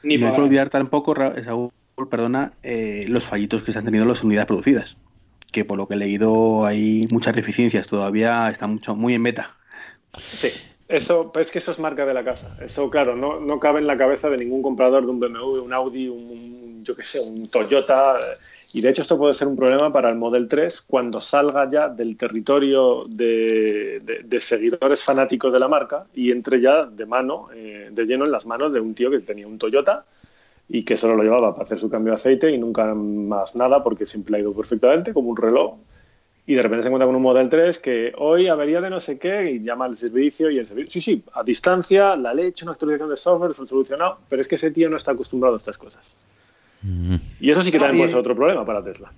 [0.02, 1.70] Ni no hay que olvidar tampoco, Saúl,
[2.10, 4.96] perdona, eh, los fallitos que se han tenido las unidades producidas,
[5.50, 9.56] que por lo que he leído hay muchas deficiencias, todavía están mucho, muy en meta.
[10.34, 10.50] Sí.
[10.92, 12.54] Eso, es que eso es marca de la casa.
[12.60, 15.72] Eso, claro, no, no cabe en la cabeza de ningún comprador de un BMW, un
[15.72, 18.18] Audi, un, yo qué sé, un Toyota.
[18.74, 21.88] Y de hecho esto puede ser un problema para el Model 3 cuando salga ya
[21.88, 24.02] del territorio de,
[24.38, 28.44] seguidores fanáticos de la marca y entre ya de mano, eh, de lleno en las
[28.44, 30.04] manos de un tío que tenía un Toyota
[30.68, 33.82] y que solo lo llevaba para hacer su cambio de aceite y nunca más nada
[33.82, 35.76] porque siempre ha ido perfectamente, como un reloj
[36.46, 39.18] y de repente se encuentra con un Model 3 que hoy avería de no sé
[39.18, 42.72] qué y llama al servicio y el servicio, sí, sí, a distancia, la leche, una
[42.72, 45.78] actualización de software, se solucionado, pero es que ese tío no está acostumbrado a estas
[45.78, 46.26] cosas.
[47.40, 49.12] Y eso sí que también puede ser otro problema para Tesla.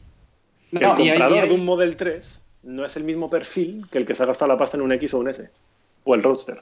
[0.72, 4.22] el comprador de un Model 3 no es el mismo perfil que el que se
[4.22, 5.48] ha gastado la pasta en un X o un S,
[6.04, 6.58] o el Roadster.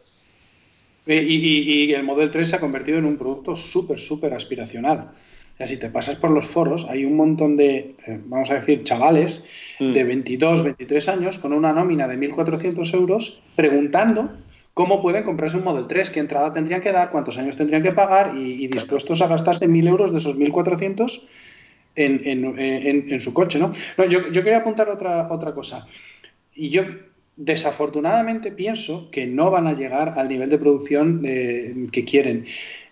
[1.07, 5.11] Y, y el Model 3 se ha convertido en un producto súper, súper aspiracional
[5.67, 9.45] si te pasas por los foros, hay un montón de, eh, vamos a decir, chavales
[9.79, 10.65] de 22, mm.
[10.65, 14.31] 23 años con una nómina de 1.400 euros preguntando
[14.75, 17.93] cómo pueden comprarse un Model 3, qué entrada tendrían que dar, cuántos años tendrían que
[17.93, 21.23] pagar y, dispuestos a gastarse 1.000 euros de esos 1.400
[21.95, 23.59] en, en, en, su coche.
[23.59, 23.71] ¿no?
[23.99, 25.87] yo, yo, quería apuntar otra, otra cosa.
[26.55, 26.85] Y yo
[27.37, 32.47] desafortunadamente pienso que no van a llegar al nivel de producción eh, que quieren.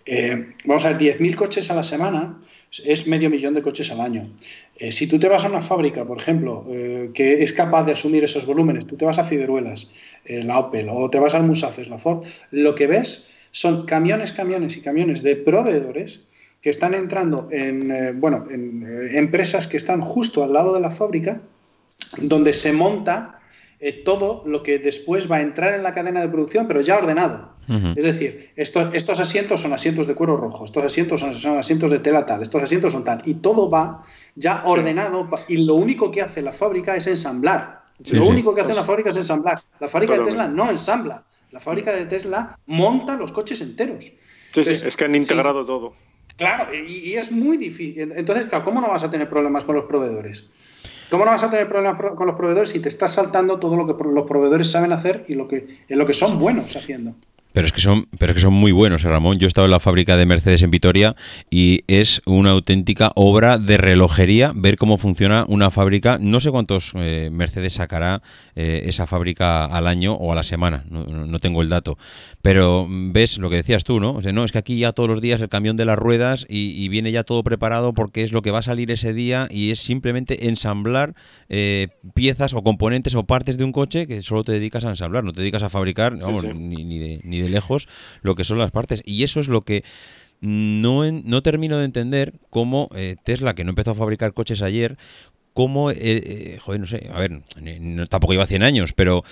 [0.05, 2.41] Eh, vamos a ver, 10.000 coches a la semana
[2.85, 4.29] es medio millón de coches al año.
[4.77, 7.91] Eh, si tú te vas a una fábrica, por ejemplo, eh, que es capaz de
[7.91, 9.91] asumir esos volúmenes, tú te vas a Figueruelas,
[10.25, 14.31] eh, la Opel, o te vas al Musafes, la Ford, lo que ves son camiones,
[14.31, 16.21] camiones y camiones de proveedores
[16.61, 18.85] que están entrando en, bueno, en
[19.15, 21.41] empresas que están justo al lado de la fábrica,
[22.21, 23.40] donde se monta
[24.03, 27.49] todo lo que después va a entrar en la cadena de producción, pero ya ordenado.
[27.95, 31.99] Es decir, estos, estos, asientos son asientos de cuero rojo, estos asientos son, asientos de
[31.99, 34.03] tela tal, estos asientos son tal, y todo va
[34.35, 37.83] ya ordenado y lo único que hace la fábrica es ensamblar.
[38.11, 39.61] lo único que hace la fábrica es ensamblar.
[39.79, 41.23] La fábrica de Tesla no ensambla.
[41.51, 44.11] La fábrica de Tesla monta los coches enteros.
[44.51, 45.93] Sí, sí, es que han integrado todo.
[46.37, 48.11] Claro, y, es muy difícil.
[48.15, 50.45] Entonces, ¿cómo no vas a tener problemas con los proveedores?
[51.11, 53.85] ¿Cómo no vas a tener problemas con los proveedores si te estás saltando todo lo
[53.85, 57.15] que los proveedores saben hacer y lo que, en lo que son buenos haciendo?
[57.53, 59.37] Pero es que son, pero es que son muy buenos, ¿eh, Ramón.
[59.37, 61.15] Yo he estado en la fábrica de Mercedes en Vitoria
[61.49, 66.17] y es una auténtica obra de relojería ver cómo funciona una fábrica.
[66.19, 68.21] No sé cuántos eh, Mercedes sacará
[68.55, 71.97] eh, esa fábrica al año o a la semana, no, tengo el dato.
[72.41, 74.13] Pero ves lo que decías tú, ¿no?
[74.13, 76.45] O sea, no, es que aquí ya todos los días el camión de las ruedas
[76.47, 79.71] y, viene ya todo preparado porque es lo que va a salir ese día y
[79.71, 81.15] es simplemente ensamblar
[82.13, 85.31] piezas o componentes o partes de un coche que solo te dedicas a ensamblar, no
[85.31, 87.87] te dedicas a fabricar, vamos, Ni, ni, de, ni de lejos
[88.21, 89.01] lo que son las partes.
[89.05, 89.83] Y eso es lo que
[90.41, 94.97] no, no termino de entender cómo eh, Tesla, que no empezó a fabricar coches ayer,
[95.53, 97.41] cómo, eh, eh, joder, no sé, a ver,
[98.09, 99.23] tampoco iba 100 años, pero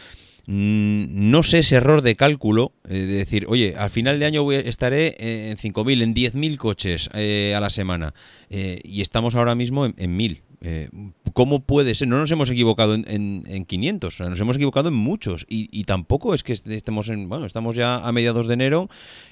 [0.46, 4.58] mm, no sé ese error de cálculo de decir, oye, al final de año voy,
[4.58, 5.16] estaré
[5.50, 8.14] en 5.000, en 10.000 coches a la semana
[8.50, 10.42] y estamos ahora mismo en, en 1.000.
[10.62, 10.90] Eh,
[11.34, 12.08] ¿Cómo puede ser?
[12.08, 13.06] No nos hemos equivocado en,
[13.48, 15.46] en, 500, nos hemos equivocado en muchos.
[15.48, 17.30] Y, tampoco es que estemos en.
[17.30, 18.90] Bueno, estamos ya a mediados de enero,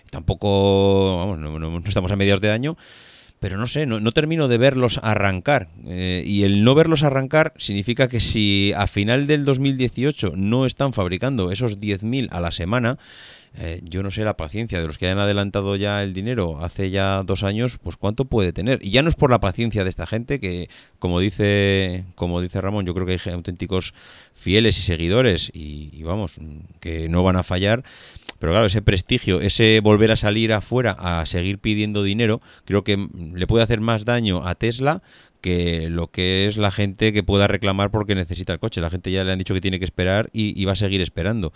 [0.10, 1.18] tampoco.
[1.18, 2.78] Vamos, no, estamos a mediados de año.
[3.40, 5.70] Pero no sé, no, termino de verlos arrancar.
[5.86, 10.92] Eh, y el no verlos arrancar significa que si a final del 2018 no están
[10.92, 12.98] fabricando esos 10.000 a la semana,
[13.56, 16.90] eh, yo no sé la paciencia de los que hayan adelantado ya el dinero hace
[16.90, 18.80] ya dos años, pues cuánto puede tener.
[18.82, 20.70] Y ya no es por la paciencia de esta gente que,
[21.00, 23.94] como dice, como dice Ramón, yo creo que hay auténticos
[24.34, 26.40] fieles y seguidores y, vamos,
[26.80, 27.84] que no van a fallar.
[28.40, 33.08] Pero claro, ese prestigio, ese volver a salir afuera a seguir pidiendo dinero, creo que
[33.34, 35.02] le puede hacer más daño a Tesla
[35.42, 38.82] que lo que es la gente que pueda reclamar porque necesita el coche.
[38.82, 41.54] La gente ya le han dicho que tiene que esperar y, va a seguir esperando.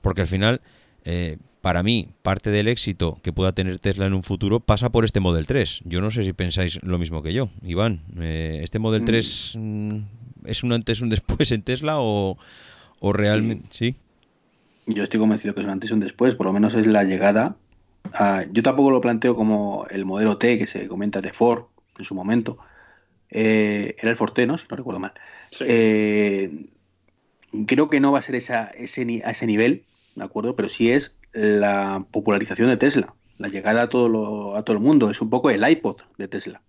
[0.00, 0.60] Porque al final,
[1.06, 5.04] eh, para mí, parte del éxito que pueda tener Tesla en un futuro pasa por
[5.04, 5.82] este Model 3.
[5.84, 8.02] Yo no sé si pensáis lo mismo que yo, Iván.
[8.20, 9.60] Eh, ¿Este Model 3 mm.
[9.60, 10.06] mm,
[10.44, 12.36] es un antes, un después en Tesla o,
[13.00, 13.66] realmente...
[13.70, 13.96] ¿Sí?
[14.86, 17.02] Yo estoy convencido que es un antes y un después, por lo menos es la
[17.02, 17.56] llegada.
[18.52, 21.64] yo tampoco lo planteo como el modelo T que se comenta de Ford
[21.98, 22.58] en su momento,
[23.30, 24.58] eh, era el Forte, ¿no?
[24.58, 25.12] Si no recuerdo mal.
[25.60, 26.66] Eh,
[27.66, 29.84] creo que no va a ser esa, ese, a ese nivel,
[30.16, 30.56] ¿de acuerdo?
[30.56, 35.10] Pero sí es la popularización de Tesla, la llegada a todo, a todo el mundo.
[35.10, 36.62] Es un poco el iPod de Tesla.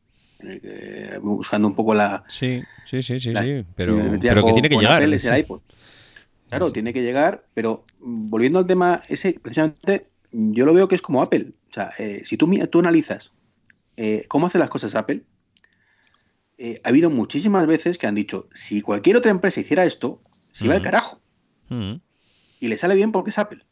[1.22, 2.24] buscando un poco la.
[2.28, 3.34] Sí, sí, sí, sí,
[3.76, 5.02] pero, pero que tiene que llegar.
[5.02, 5.62] es el iPod.
[6.50, 11.02] Claro, tiene que llegar, pero volviendo al tema ese, precisamente, yo lo veo que es
[11.02, 11.54] como Apple.
[11.70, 13.34] O sea, eh, si tú, tú analizas
[14.28, 15.24] cómo hace las cosas Apple,
[16.58, 20.68] eh, ha habido muchísimas veces que han dicho, si cualquier otra empresa hiciera esto, se
[20.68, 21.22] va al carajo.
[22.60, 23.64] Y le sale bien porque es Apple.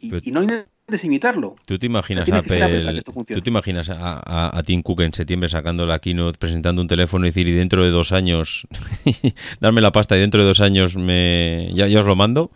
[0.00, 1.56] Y, no hay de imitarlo.
[1.64, 6.38] ¿Tú te imaginas Apple, ¿Tú te imaginas a, Tim Cook en septiembre sacando la keynote,
[6.38, 8.66] presentando un teléfono y decir, y dentro de dos años,
[9.60, 12.50] darme la pasta y dentro de dos años me ya, os lo mando?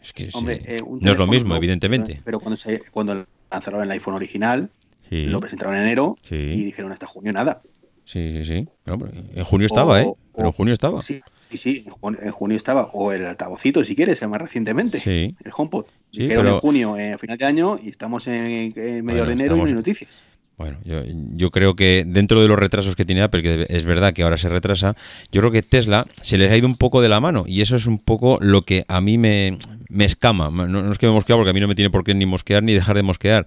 [0.00, 2.20] Es que eh, no es lo mismo, evidentemente.
[2.24, 4.70] Pero cuando, se, cuando lanzaron el iPhone original,
[5.10, 7.62] lo presentaron en enero y dijeron hasta junio nada.
[8.04, 8.68] Sí, sí, sí.
[8.86, 10.12] en junio estaba, ¿eh?
[10.34, 11.00] Pero en junio estaba.
[11.00, 11.22] Sí,
[11.56, 11.84] sí,
[12.20, 12.90] en junio estaba.
[12.92, 14.98] O el altavocito, si quieres, más recientemente.
[15.00, 15.34] Sí.
[15.44, 15.86] El HomePod.
[16.12, 18.72] Sí, pero en junio, eh, a final de año, y estamos en,
[19.04, 20.10] medio de enero y no hay noticias.
[20.56, 21.00] Bueno, yo,
[21.32, 24.36] yo, creo que dentro de los retrasos que tiene Apple, que es verdad que ahora
[24.36, 24.94] se retrasa,
[25.32, 27.74] yo creo que Tesla se les ha ido un poco de la mano y eso
[27.74, 29.58] es un poco lo que a mí me,
[29.94, 30.50] me escama.
[30.50, 32.62] No, es que me mosquea porque a mí no me tiene por qué ni mosquear
[32.62, 33.46] ni dejar de mosquear,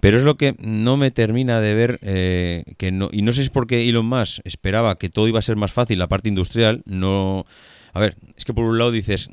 [0.00, 3.42] pero es lo que no me termina de ver eh, que no y no sé
[3.42, 6.28] si es porque Elon Musk esperaba que todo iba a ser más fácil la parte
[6.28, 7.46] industrial, no
[7.96, 9.30] a ver, es que por un lado dices,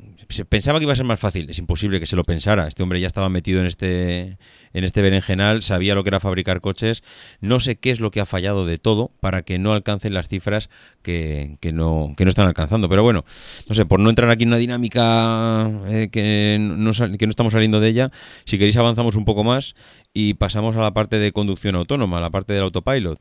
[0.48, 2.66] pensaba que iba a ser más fácil, es imposible que se lo pensara.
[2.66, 4.38] Este hombre ya estaba metido en este
[4.74, 7.04] en este berenjenal, sabía lo que era fabricar coches.
[7.42, 10.28] No sé qué es lo que ha fallado de todo para que no alcancen las
[10.28, 10.70] cifras
[11.02, 12.90] que, no, que no están alcanzando.
[12.90, 13.24] Pero bueno,
[13.70, 17.54] no sé, por no entrar aquí en una dinámica eh, que, no, que no estamos
[17.54, 18.12] saliendo de ella,
[18.46, 19.76] si queréis avanzamos un poco más
[20.14, 23.20] y pasamos a la parte de conducción autónoma, a la parte del autopilot.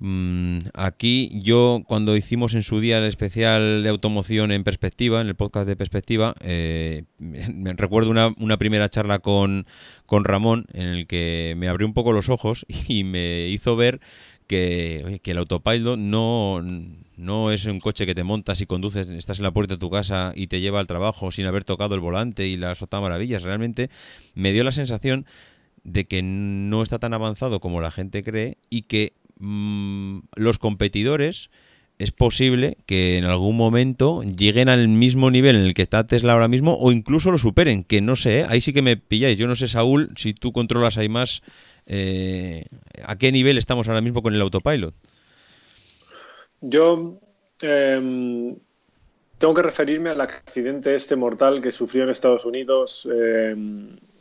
[0.00, 5.28] Mm, aquí yo cuando hicimos en su día el especial de automoción en perspectiva, en
[5.28, 7.04] el podcast de perspectiva, eh,
[7.76, 9.66] recuerdo una, una, primera charla con,
[10.04, 14.00] con Ramón en el que me abrió un poco los ojos y me hizo ver
[14.46, 16.60] que, que el autopilot no,
[17.16, 19.90] no es un coche que te montas y conduces, estás en la puerta de tu
[19.90, 23.42] casa y te lleva al trabajo sin haber tocado el volante y las otras maravillas.
[23.42, 23.90] Realmente
[24.34, 25.24] me dio la sensación
[25.84, 29.14] de que no está tan avanzado como la gente cree y que
[29.44, 31.50] Mm, los competidores
[31.98, 36.32] es posible que en algún momento lleguen al mismo nivel en el que está Tesla
[36.32, 38.46] ahora mismo o incluso lo superen, que no sé, ¿eh?
[38.48, 39.38] ahí sí que me pilláis.
[39.38, 41.42] Yo no sé, Saúl, si tú controlas ahí más,
[41.86, 42.64] eh,
[43.04, 44.94] ¿a qué nivel estamos ahora mismo con el autopilot?
[46.62, 47.20] Yo
[47.60, 48.56] em,
[49.38, 53.06] tengo que referirme al accidente este mortal que sufrió en Estados Unidos.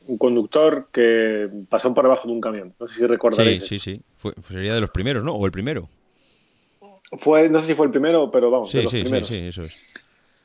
[0.07, 2.73] Un conductor que pasó por debajo de un camión.
[2.79, 3.65] No sé si recordaréis.
[3.65, 4.31] Sí, sí, sí.
[4.47, 5.33] sería de los primeros, ¿no?
[5.33, 5.89] O el primero.
[7.17, 9.27] Fue, no sé si fue el primero, pero vamos, sí, de los sí, primeros.
[9.27, 9.93] Sí, sí, eso es.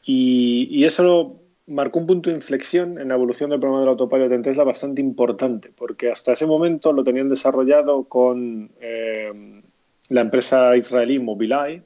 [0.04, 4.32] Y, y, eso marcó un punto de inflexión en la evolución del programa del autopilot
[4.32, 9.62] en Tesla bastante importante, porque hasta ese momento lo tenían desarrollado con eh,
[10.08, 11.82] la empresa israelí Mobileye,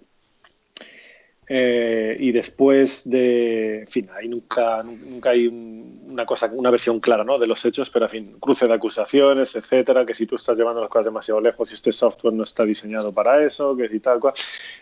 [1.55, 7.25] eh, y después de, en fin, ahí nunca, nunca hay una cosa, una versión clara
[7.25, 7.39] ¿no?
[7.39, 10.81] de los hechos, pero en fin, cruce de acusaciones, etcétera, que si tú estás llevando
[10.81, 14.19] las cosas demasiado lejos y este software no está diseñado para eso, que si tal
[14.19, 14.33] cual.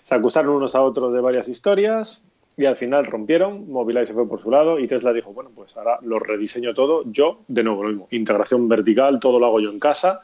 [0.04, 2.22] Se acusaron unos a otros de varias historias
[2.56, 5.76] y al final rompieron, Mobileye se fue por su lado y Tesla dijo, bueno, pues
[5.76, 9.70] ahora lo rediseño todo yo, de nuevo lo mismo, integración vertical, todo lo hago yo
[9.70, 10.20] en casa,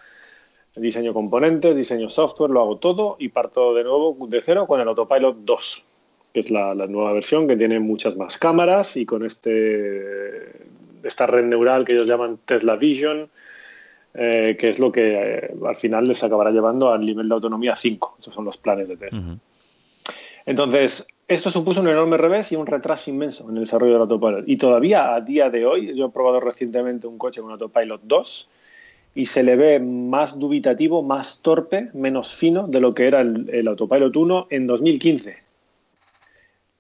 [0.77, 4.87] diseño componentes, diseño software, lo hago todo y parto de nuevo de cero con el
[4.87, 5.85] Autopilot 2
[6.37, 10.53] que es la, nueva versión, que tiene muchas más cámaras y con este,
[11.03, 13.31] esta red neural que ellos llaman Tesla Vision,
[14.13, 17.75] eh, que es lo que eh, al final les acabará llevando al nivel de autonomía
[17.75, 18.17] 5.
[18.21, 19.39] Esos son los planes de Tesla.
[20.45, 24.45] Entonces, esto supuso un enorme revés y un retraso inmenso en el desarrollo del autopilot.
[24.47, 28.49] Y todavía a día de hoy, yo he probado recientemente un coche con autopilot 2
[29.15, 33.67] y se le ve más dubitativo, más torpe, menos fino de lo que era el,
[33.67, 35.46] autopilot 1 en 2015.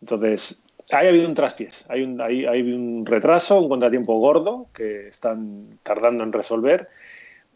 [0.00, 0.60] Entonces,
[0.92, 5.08] ahí ha habido un traspiés, hay un, hay, hay un retraso, un contratiempo gordo que
[5.08, 6.88] están tardando en resolver,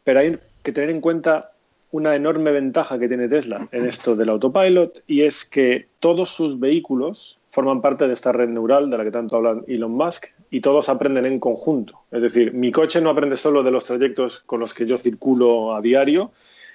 [0.05, 1.53] pero hay que tener en cuenta
[1.93, 6.61] una enorme ventaja que tiene Tesla en esto del autopilot y es que todos sus
[6.61, 10.61] vehículos forman parte de esta red neural de la que tanto habla Elon Musk y
[10.61, 12.01] todos aprenden en conjunto.
[12.12, 15.74] Es decir, mi coche no aprende solo de los trayectos con los que yo circulo
[15.74, 16.30] a diario,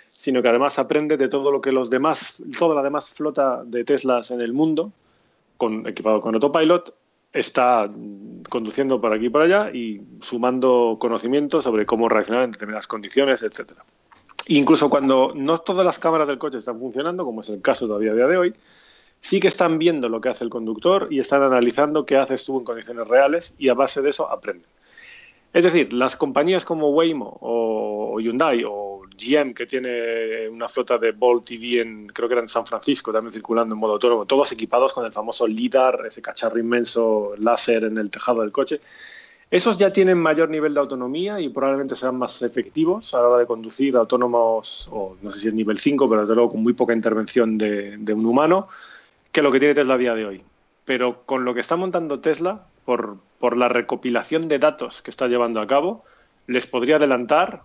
[0.09, 3.85] sino que además aprende de todo lo que los demás, toda la demás flota de
[3.85, 4.91] Teslas en el mundo,
[5.57, 6.93] con, equipado con autopilot,
[7.33, 7.87] está
[8.49, 13.43] conduciendo por aquí y por allá y sumando conocimiento sobre cómo reaccionar en determinadas condiciones,
[13.43, 13.83] etcétera.
[14.47, 18.11] Incluso cuando no todas las cámaras del coche están funcionando, como es el caso todavía
[18.11, 18.53] a día de hoy,
[19.19, 22.59] sí que están viendo lo que hace el conductor y están analizando qué haces tú
[22.59, 24.69] en condiciones reales y a base de eso aprenden.
[25.51, 31.11] Es decir, las compañías como Waymo o Hyundai o GM, que tiene una flota de
[31.11, 34.51] Bolt TV en, creo que era en San Francisco, también circulando en modo autónomo, todos
[34.51, 38.81] equipados con el famoso LIDAR, ese cacharro inmenso láser en el tejado del coche,
[39.51, 43.39] esos ya tienen mayor nivel de autonomía y probablemente sean más efectivos a la hora
[43.39, 46.73] de conducir autónomos, o no sé si es nivel 5, pero desde luego con muy
[46.73, 48.67] poca intervención de, un humano,
[49.31, 50.43] que lo que tiene Tesla a día de hoy.
[50.83, 55.27] Pero con lo que está montando Tesla, por, por la recopilación de datos que está
[55.27, 56.03] llevando a cabo,
[56.47, 57.63] les podría adelantar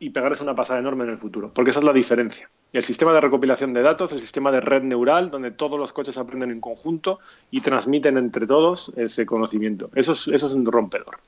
[0.00, 2.48] y pegarles una pasada enorme en el futuro, porque esa es la diferencia.
[2.72, 6.18] El sistema de recopilación de datos, el sistema de red neural, donde todos los coches
[6.18, 7.18] aprenden en conjunto
[7.50, 9.90] y transmiten entre todos ese conocimiento.
[9.94, 11.18] Eso es, eso es un rompedor.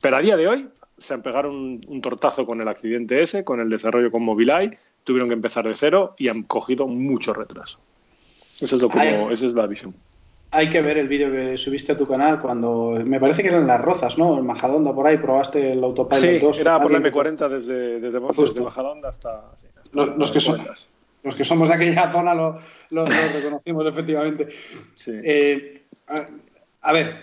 [0.00, 3.60] Pero a día de hoy se han pegado un, tortazo con el accidente ese, con
[3.60, 7.80] el desarrollo con Mobileye, tuvieron que empezar de cero y han cogido mucho retraso.
[8.60, 9.94] Eso es, lo como, eso es la visión
[10.54, 13.66] hay que ver el vídeo que subiste a tu canal cuando me parece que eran
[13.66, 14.38] las Rozas, ¿no?
[14.38, 19.08] En Majadonda por ahí probaste el autopilot sí, era por la M40 desde, desde, Majadonda
[19.08, 19.50] hasta,
[19.92, 20.64] los, que son,
[21.24, 22.60] los, que somos de aquella zona lo,
[23.34, 24.48] reconocimos efectivamente.
[25.08, 25.86] Eh,
[26.80, 27.16] a, ver,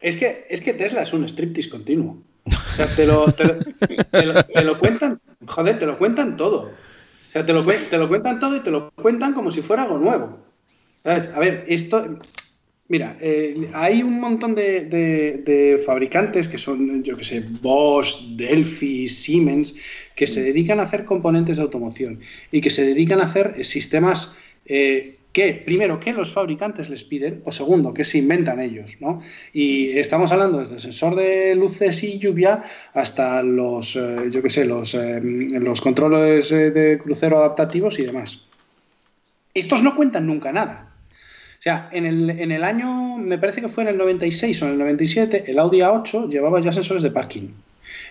[0.00, 2.22] es que, es que Tesla es un striptease continuo.
[2.96, 6.70] te, lo, te, lo, cuentan, joder, te lo cuentan todo.
[7.28, 9.82] O sea, te lo, te lo cuentan todo y te lo cuentan como si fuera
[9.82, 10.38] algo nuevo.
[11.04, 12.18] A ver, esto,
[12.86, 19.74] Mira, eh, hay un montón de, fabricantes que son, yo que sé, Bosch, Delphi, Siemens,
[20.14, 22.20] que se dedican a hacer componentes de automoción
[22.52, 27.40] y que se dedican a hacer sistemas eh, que, primero, que los fabricantes les piden,
[27.46, 29.22] o segundo, que se inventan ellos, ¿no?
[29.54, 32.62] Y estamos hablando desde el sensor de luces y lluvia
[32.92, 38.46] hasta los, eh, yo que sé, los, los controles de crucero adaptativos y demás.
[39.54, 40.93] Estos no cuentan nunca nada.
[41.64, 44.66] O sea, en el, en el año, me parece que fue en el 96 o
[44.66, 47.48] en el 97, el Audi A8 llevaba ya sensores de parking.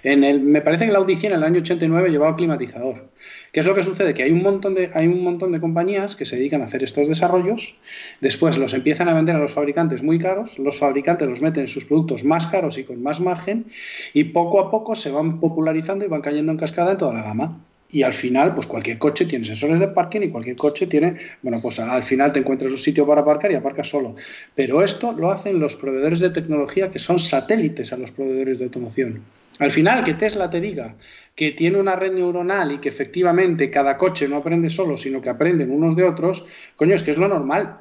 [0.02, 3.10] En el, me parece que el Audi 100 en el año 89 llevaba climatizador.
[3.52, 4.16] ¿Qué es lo que sucede?
[4.16, 6.82] Que hay un, montón de, hay un montón de compañías que se dedican a hacer
[6.82, 7.76] estos desarrollos,
[8.22, 11.68] después los empiezan a vender a los fabricantes muy caros, los fabricantes los meten en
[11.68, 13.68] sus productos más caros y con más margen,
[14.16, 17.22] y poco a poco se van popularizando y van cayendo en cascada en toda la
[17.22, 17.60] gama
[17.94, 21.62] y al final, pues cualquier coche tiene sensores de parking y cualquier coche tiene, bueno,
[21.62, 24.16] pues al final te encuentras un sitio para aparcar y aparcas solo.
[24.56, 28.66] Pero esto lo hacen los proveedores de tecnología que son satélites a los proveedores de
[28.66, 29.22] automoción.
[29.60, 30.96] Al final, que Tesla te diga
[31.36, 35.30] que tiene una red neuronal y que efectivamente cada coche no aprende solo, sino que
[35.30, 37.78] aprenden unos de otros, coño, es que es lo normal.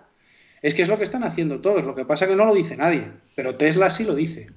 [0.60, 1.84] Es que es lo que están haciendo todos.
[1.84, 4.50] Lo que pasa es que no lo dice nadie, pero Tesla sí lo dice.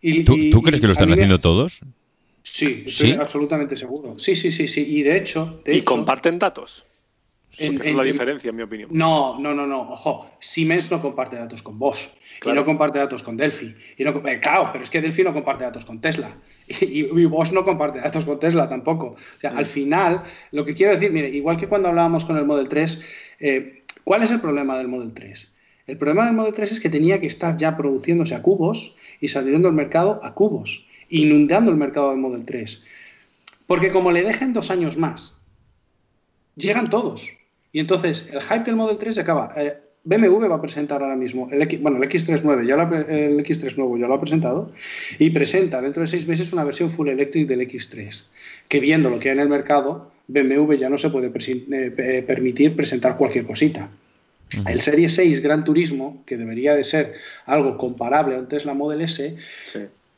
[0.00, 1.82] Y, ¿Tú, crees que lo están haciendo todos?
[2.52, 4.14] Sí, estoy absolutamente seguro.
[4.16, 4.86] Sí, sí, sí, sí.
[4.88, 5.60] Y de hecho.
[5.66, 6.84] ¿Y comparten datos?
[7.58, 8.90] esa es la diferencia, en mi opinión.
[8.92, 9.90] No, no, no, no.
[9.90, 12.08] Ojo, Siemens no comparte datos con Bosch.
[12.44, 13.74] Y no comparte datos con Delphi.
[13.96, 16.36] Y no, eh, claro, pero es que Delphi no comparte datos con Tesla.
[16.80, 19.16] Y, Bosch no comparte datos con Tesla tampoco.
[19.16, 19.68] O sea, al mm.
[19.68, 20.22] final,
[20.52, 23.00] lo que quiero decir, mire, igual que cuando hablábamos con el Model 3,
[23.40, 25.52] eh, ¿cuál es el problema del Model 3?
[25.86, 29.28] El problema del Model 3 es que tenía que estar ya produciéndose a cubos y
[29.28, 32.82] saliendo al mercado a cubos inundando el mercado de Model 3.
[33.66, 35.40] Porque como le dejen dos años más,
[36.56, 37.30] llegan todos.
[37.72, 39.52] Y entonces el hype del Model 3 se acaba.
[39.56, 39.76] Eh,
[40.06, 43.98] BMW va a presentar ahora mismo el X, bueno, el X39, ya el X3 nuevo
[43.98, 44.72] ya lo ha presentado,
[45.18, 48.24] y presenta dentro de seis meses una versión full electric del X3,
[48.68, 52.76] que viendo lo que hay en el mercado, BMW ya no se puede eh, permitir
[52.76, 53.90] presentar cualquier cosita.
[54.64, 57.14] El Serie 6 Gran Turismo, que debería de ser
[57.46, 59.36] algo comparable a un Tesla Model S,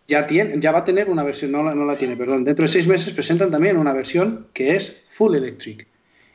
[0.09, 2.65] ya, tiene, ya va a tener una versión, no la, no la tiene, perdón, dentro
[2.65, 5.87] de seis meses presentan también una versión que es full electric.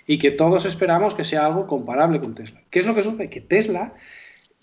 [0.05, 2.61] y que todos esperamos que sea algo comparable con Tesla.
[2.69, 3.29] ¿Qué es lo que sucede?
[3.29, 3.93] Que Tesla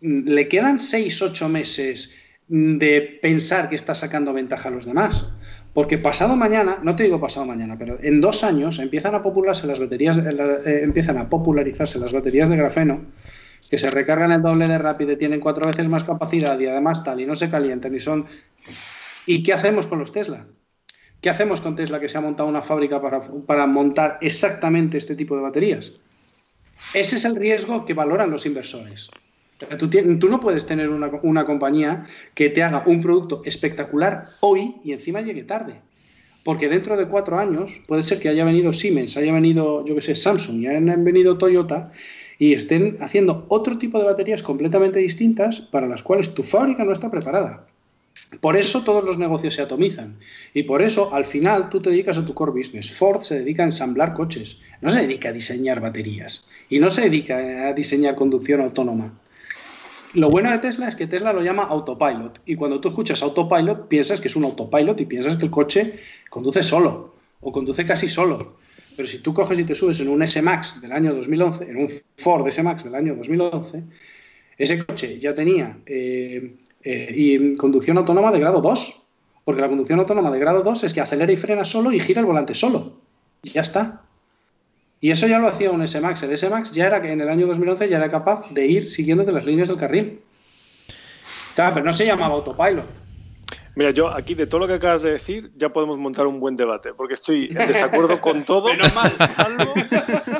[0.00, 2.14] mm, le quedan 6, 8 meses
[2.48, 5.26] mm, de pensar que está sacando ventaja a los demás.
[5.72, 9.66] Porque pasado mañana, no te digo pasado mañana, pero en dos años empiezan a popularse
[9.66, 13.00] las baterías, eh, empiezan a popularizarse las baterías de grafeno,
[13.70, 17.20] que se recargan el doble de rápido tienen cuatro veces más capacidad y además tal,
[17.20, 18.26] y no se calientan y son.
[19.30, 20.48] ¿Y qué hacemos con los Tesla?
[21.20, 25.36] ¿Qué hacemos con Tesla que se ha montado una fábrica para, montar exactamente este tipo
[25.36, 26.02] de baterías?
[26.94, 29.08] Ese es el riesgo que valoran los inversores.
[29.78, 35.20] Tú, no puedes tener una, compañía que te haga un producto espectacular hoy y encima
[35.20, 35.74] llegue tarde.
[36.42, 40.02] Porque dentro de cuatro años puede ser que haya venido Siemens, haya venido, yo que
[40.02, 41.92] sé, Samsung y hayan venido Toyota
[42.36, 46.90] y estén haciendo otro tipo de baterías completamente distintas para las cuales tu fábrica no
[46.90, 47.69] está preparada.
[48.40, 50.18] Por eso todos los negocios se atomizan.
[50.54, 52.90] Y por eso, al final, tú te dedicas a tu core business.
[52.92, 56.46] Ford se dedica a ensamblar coches, no se dedica a diseñar baterías.
[56.68, 59.12] Y no se dedica a diseñar conducción autónoma.
[60.14, 62.40] Lo bueno de Tesla es que Tesla lo llama autopilot.
[62.46, 66.00] Y cuando tú escuchas autopilot, piensas que es un autopilot y piensas que el coche
[66.28, 68.56] conduce solo o conduce casi solo.
[68.96, 71.88] Pero si tú coges y te subes en un S-Max del año 2011, en un
[72.16, 73.82] Ford S-Max del año 2011,
[74.58, 78.96] ese coche ya tenía eh, eh, y conducción autónoma de grado 2.
[79.44, 82.20] Porque la conducción autónoma de grado 2 es que acelera y frena solo y gira
[82.20, 82.92] el volante solo.
[83.42, 84.02] Y ya está.
[85.00, 86.22] Y eso ya lo hacía un S-Max.
[86.22, 89.32] El S-Max ya era que en el año 2011 ya era capaz de ir siguiéndote
[89.32, 90.20] las líneas del carril.
[91.54, 92.84] Claro, pero no se llamaba autopilot.
[93.80, 96.54] Mira, yo aquí de todo lo que acabas de decir ya podemos montar un buen
[96.54, 99.72] debate, porque estoy en desacuerdo con todo, mal, salvo,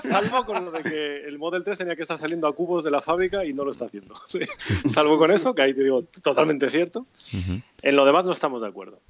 [0.03, 2.91] salvo con lo de que el Model 3 tenía que estar saliendo a cubos de
[2.91, 4.14] la fábrica y no lo está haciendo.
[4.84, 7.07] Salvo con eso, que ahí te digo totalmente cierto.
[7.80, 9.01] En lo demás no estamos de acuerdo.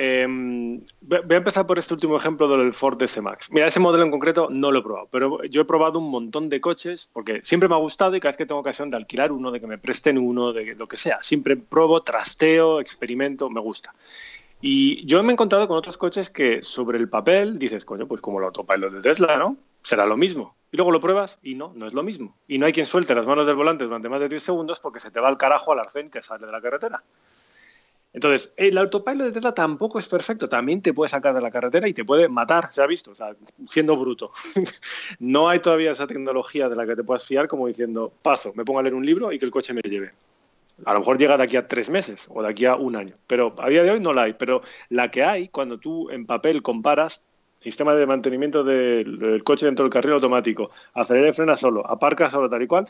[0.00, 3.50] Em, voy a empezar por este último ejemplo del Ford S-Max.
[3.50, 6.48] Mira, ese modelo en concreto no lo he probado, pero yo he probado un montón
[6.48, 9.32] de coches porque siempre me ha gustado y cada vez que tengo ocasión de alquilar
[9.32, 13.60] uno, de que me presten uno, de lo que sea, siempre pruebo, trasteo, experimento, me
[13.60, 13.92] gusta.
[14.60, 18.20] Y yo me he encontrado con otros coches que sobre el papel dices, coño, pues
[18.20, 19.56] como el autopilot de Tesla, ¿no?
[19.82, 20.54] Será lo mismo.
[20.70, 22.36] Y luego lo pruebas y no, no es lo mismo.
[22.46, 25.00] Y no hay quien suelte las manos del volante durante más de 10 segundos porque
[25.00, 27.02] se te va al carajo al arcén que sale de la carretera.
[28.12, 31.88] Entonces, el autopilot de Tesla tampoco es perfecto, también te puede sacar de la carretera
[31.88, 33.36] y te puede matar, se ha visto, o sea,
[33.68, 34.30] siendo bruto.
[35.20, 38.64] no hay todavía esa tecnología de la que te puedas fiar como diciendo, paso, me
[38.64, 40.12] pongo a leer un libro y que el coche me lleve.
[40.84, 43.14] A lo mejor llega de aquí a tres meses o de aquí a un año,
[43.26, 44.34] pero a día de hoy no la hay.
[44.34, 47.24] Pero la que hay, cuando tú en papel comparas
[47.58, 52.48] sistema de mantenimiento del, coche dentro del carril automático, acelera y frena solo, aparca solo,
[52.48, 52.88] tal y cual,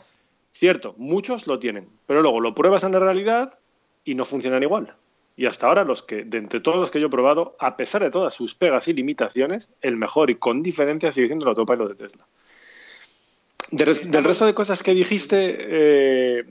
[0.51, 3.59] cierto, muchos lo tienen, pero luego lo pruebas en la realidad
[4.05, 4.93] y no funcionan igual.
[5.39, 8.03] Y hasta ahora, los que, de entre todos los que yo he probado, a pesar
[8.03, 11.87] de todas sus pegas y limitaciones, el mejor y con diferencia sigue siendo el autopilot
[11.87, 12.27] de Tesla.
[13.71, 16.43] del resto de cosas que dijiste, eh,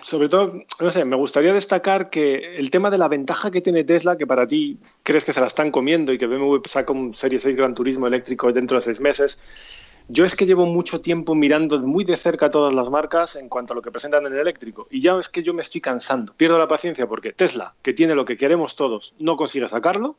[0.00, 3.84] sobre todo, no sé, me gustaría destacar que el tema de la ventaja que tiene
[3.84, 7.12] Tesla, que para ti crees que se la están comiendo y que BMW saca un
[7.12, 9.38] Serie 6 Gran Turismo eléctrico dentro de seis meses,
[10.08, 13.74] yo es que llevo mucho tiempo mirando muy de cerca todas las marcas en cuanto
[13.74, 14.88] a lo que presentan en el eléctrico.
[14.90, 16.32] Y ya es que yo me estoy cansando.
[16.34, 20.16] Pierdo la paciencia porque Tesla, que tiene lo que queremos todos, no consigue sacarlo.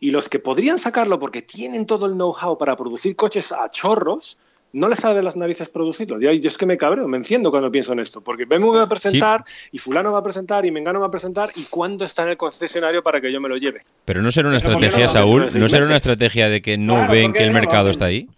[0.00, 4.36] Y los que podrían sacarlo porque tienen todo el know-how para producir coches a chorros,
[4.72, 6.20] no les sale de las narices producirlo.
[6.20, 8.82] Y yo es que me cabreo, me enciendo cuando pienso en esto, porque BMW va
[8.82, 12.24] a presentar, y fulano va a presentar, y Mengano va a presentar, y cuándo está
[12.24, 13.82] en el concesionario para que yo me lo lleve.
[14.04, 17.44] Pero no será una estrategia, Saúl, no será una estrategia de que no ven que
[17.44, 18.28] el mercado está ahí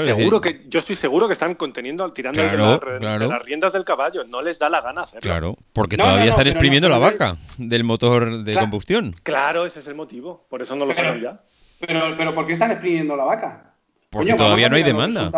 [0.00, 4.24] seguro que yo estoy seguro que están conteniendo, tirando de, las riendas del caballo.
[4.24, 5.22] No les da la gana hacerlo.
[5.22, 9.14] Claro, porque todavía están exprimiendo la vaca del motor de combustión.
[9.22, 10.46] Claro, ese es el motivo.
[10.48, 11.40] Por eso no lo saben ya.
[11.80, 13.74] Pero, pero ¿por qué están exprimiendo la vaca?
[14.10, 15.30] Porque todavía no hay demanda.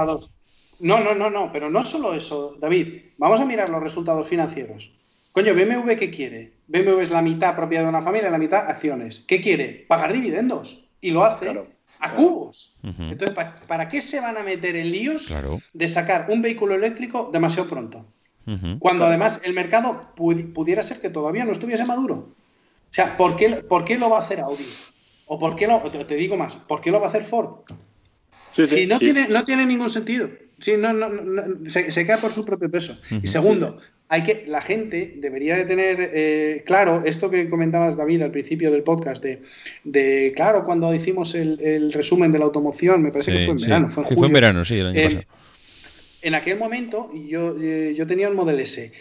[0.81, 1.51] No, no, no, no.
[1.53, 3.13] Pero no solo eso, David.
[3.17, 4.93] Vamos a mirar los resultados financieros.
[5.33, 6.53] Coño, BMW, ¿qué quiere?
[6.69, 9.25] BMW es la mitad propiedad de una familia, la mitad acciones.
[9.27, 9.85] ¿Qué quiere?
[9.89, 10.85] Pagar dividendos.
[11.01, 11.51] Y lo hace
[12.05, 12.81] a cubos.
[12.83, 13.33] Entonces,
[13.67, 15.33] ¿para, qué se van a meter en líos
[15.73, 18.07] de sacar un vehículo eléctrico demasiado pronto?
[18.79, 22.15] Cuando además el mercado pudiera ser que todavía no estuviese maduro.
[22.15, 24.67] O sea, ¿por qué, ¿por qué lo va a hacer Audi?
[25.27, 27.63] O por qué lo, te, digo más, ¿por qué lo va a hacer Ford?
[28.51, 30.29] si no, tiene, no tiene ningún sentido.
[30.61, 32.97] Sí, no, no, se, se, cae por su propio peso.
[33.23, 33.79] Y segundo,
[34.09, 38.71] hay que, la gente debería de tener eh, claro esto que comentabas, David, al principio
[38.71, 39.25] del podcast,
[39.85, 43.91] de, claro, cuando hicimos el, resumen de la automoción, me parece que fue en verano,
[43.91, 45.23] fue en, fue en verano, sí, el año pasado.
[46.23, 48.93] En aquel momento yo, eh, yo tenía un Model S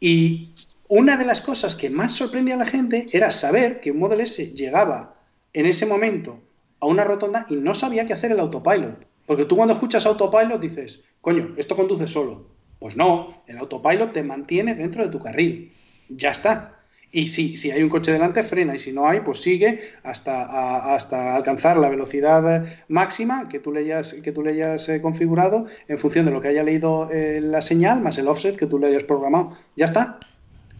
[0.00, 0.44] y
[0.86, 4.20] una de las cosas que más sorprendía a la gente era saber que un Model
[4.20, 5.16] S llegaba
[5.52, 6.40] en ese momento
[6.80, 9.06] a una rotonda y no sabía qué hacer el autopilot.
[9.26, 12.46] Porque tú cuando escuchas autopilot dices, coño, esto conduce solo.
[12.78, 15.72] Pues no, el autopilot te mantiene dentro de tu carril.
[16.08, 16.74] Ya está.
[17.10, 18.74] Y si, si hay un coche delante, frena.
[18.74, 23.80] Y si no hay, pues sigue hasta, hasta alcanzar la velocidad máxima que tú le
[23.80, 27.40] hayas, que tú le hayas eh, configurado en función de lo que haya leído eh,
[27.42, 29.56] la señal más el offset que tú le hayas programado.
[29.74, 30.18] Ya está.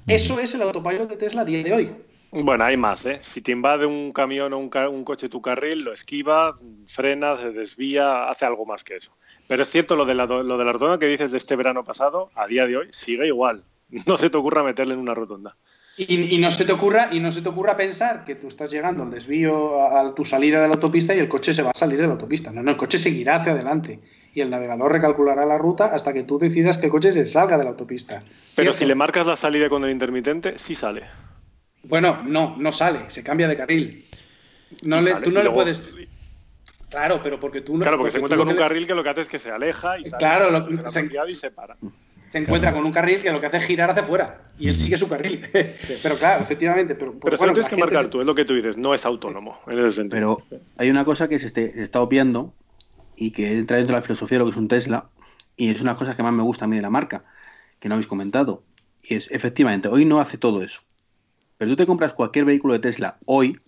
[0.06, 1.92] Eso es el autopilot de Tesla a día de hoy.
[2.30, 3.20] Bueno, hay más, ¿eh?
[3.22, 6.52] Si te invade un camión o un, un coche tu carril, lo esquiva,
[6.86, 9.12] frena, se desvía, hace algo más que eso.
[9.46, 11.84] Pero es cierto, lo de la, lo de la rotonda que dices de este verano
[11.84, 13.64] pasado, a día de hoy, sigue igual.
[14.06, 15.56] No se te ocurra meterle en una rotonda.
[15.96, 19.02] Y, no se te ocurra y no se te ocurra pensar que tú estás llegando
[19.02, 21.98] al desvío a, tu salida de la autopista y el coche se va a salir
[21.98, 22.52] de la autopista.
[22.52, 23.98] No, no, el coche seguirá hacia adelante
[24.32, 27.58] y el navegador recalculará la ruta hasta que tú decidas que el coche se salga
[27.58, 28.22] de la autopista.
[28.54, 31.02] Pero si le marcas la salida con el intermitente, sí sale.
[31.88, 34.06] Bueno, no, no sale, se cambia de carril.
[34.82, 35.82] No le, tú no le puedes.
[36.90, 37.82] Claro, pero porque tú no.
[37.82, 39.98] Claro, porque, se encuentra con un carril que lo que hace es que se aleja
[39.98, 40.18] y sale.
[40.18, 41.08] Claro, se...
[41.28, 41.76] y se para
[42.28, 44.26] se encuentra con un carril que lo que hace es girar hacia afuera
[44.58, 45.40] y él sigue su carril.
[46.02, 46.94] pero claro, efectivamente.
[46.94, 49.58] Pero, pero bueno, tienes que marcar tú, es lo que tú dices, no es autónomo
[49.66, 50.42] en ese sentido.
[50.50, 52.52] Pero hay una cosa que se, se, está obviando
[53.16, 55.08] y que entra dentro de la filosofía de lo que es un Tesla
[55.56, 57.24] y es una cosa que más me gusta a mí de la marca,
[57.80, 58.62] que no habéis comentado.
[59.02, 60.82] Y es, efectivamente, hoy no hace todo eso.
[61.58, 63.58] Pero tú te compras cualquier vehículo de Tesla hoy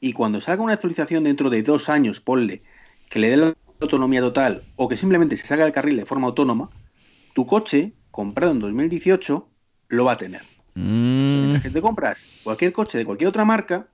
[0.00, 2.62] y cuando salga una actualización dentro de dos años, ponle,
[3.10, 6.28] que le dé la autonomía total o que simplemente se salga del carril de forma
[6.28, 6.68] autónoma,
[7.34, 9.48] tu coche, comprado en 2018,
[9.88, 10.42] lo va a tener.
[10.74, 11.26] Mm.
[11.26, 13.88] Mientras que te compras cualquier coche de cualquier otra marca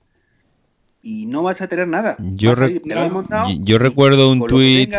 [1.03, 2.17] y no vas a tener nada.
[2.19, 2.55] Yo,
[3.61, 4.93] yo recuerdo un tuit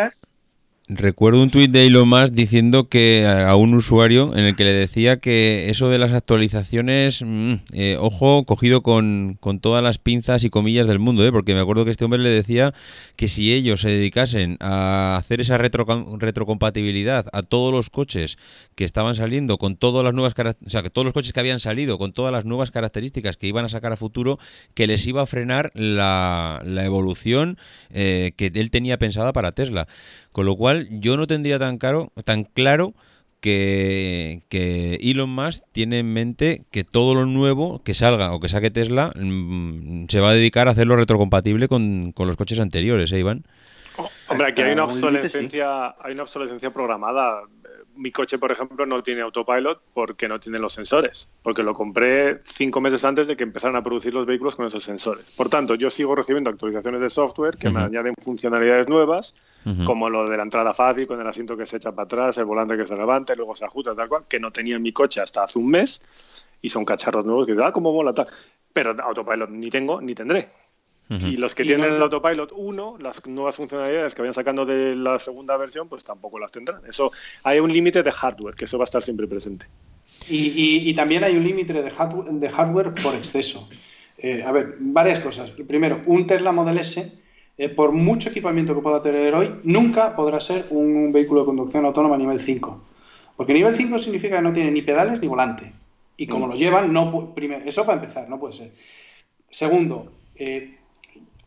[0.93, 4.73] Recuerdo un tuit de Elon Musk diciendo que a un usuario en el que le
[4.73, 10.49] decía que eso de las actualizaciones, mm, eh, ojo, cogido con, todas las pinzas y
[10.49, 11.31] comillas del mundo, ¿eh?
[11.31, 12.73] porque me acuerdo que este hombre le decía
[13.15, 15.85] que si ellos se dedicasen a hacer esa retro,
[16.19, 18.37] retrocompatibilidad a todos los coches
[18.75, 20.33] que estaban saliendo con todas las nuevas
[20.65, 23.47] o sea, que todos los coches que habían salido con todas las nuevas características que
[23.47, 24.39] iban a sacar a futuro,
[24.73, 27.57] que les iba a frenar la, la evolución
[27.91, 29.87] eh, que él tenía pensada para Tesla.
[30.31, 32.93] Con lo cual, yo no tendría tan, caro, tan claro
[33.41, 38.49] que, que, Elon Musk tiene en mente que todo lo nuevo que salga o que
[38.49, 43.11] saque Tesla mm, se va a dedicar a hacerlo retrocompatible con, con los coches anteriores,
[43.11, 43.43] ¿eh, Iván?
[44.27, 47.41] hombre, aquí hay una obsolescencia, hay una obsolescencia programada
[47.95, 52.41] mi coche, por ejemplo, no tiene autopilot porque no tiene los sensores, porque lo compré
[52.43, 55.29] cinco meses antes de que empezaran a producir los vehículos con esos sensores.
[55.31, 59.35] Por tanto, yo sigo recibiendo actualizaciones de software que me añaden funcionalidades nuevas,
[59.85, 62.45] como lo de la entrada fácil, con el asiento que se echa para atrás, el
[62.45, 64.91] volante que se levanta y luego se ajusta, tal cual, que no tenía en mi
[64.91, 66.01] coche hasta hace un mes,
[66.61, 68.27] y son cacharros nuevos que, ah, cómo mola tal.
[68.73, 70.49] Pero autopilot ni tengo ni tendré.
[71.19, 75.19] Y los que tienen el Autopilot 1, las nuevas funcionalidades que vayan sacando de la
[75.19, 76.81] segunda versión, pues tampoco las tendrán.
[76.87, 77.11] Eso
[77.43, 79.65] hay un límite de hardware, que eso va a estar siempre presente.
[80.29, 83.67] Y, también hay un límite de, hardware, por exceso.
[84.19, 85.51] Eh, a ver, varias cosas.
[85.51, 87.11] Primero, un Tesla Model S,
[87.57, 91.85] eh, por mucho equipamiento que pueda tener hoy, nunca podrá ser un, vehículo de conducción
[91.85, 92.83] autónoma a nivel 5.
[93.35, 95.73] Porque nivel 5 significa que no tiene ni pedales ni volante.
[96.15, 96.49] Y como mm.
[96.51, 98.71] lo llevan, no primero, eso para empezar, no puede ser.
[99.49, 100.77] Segundo, eh,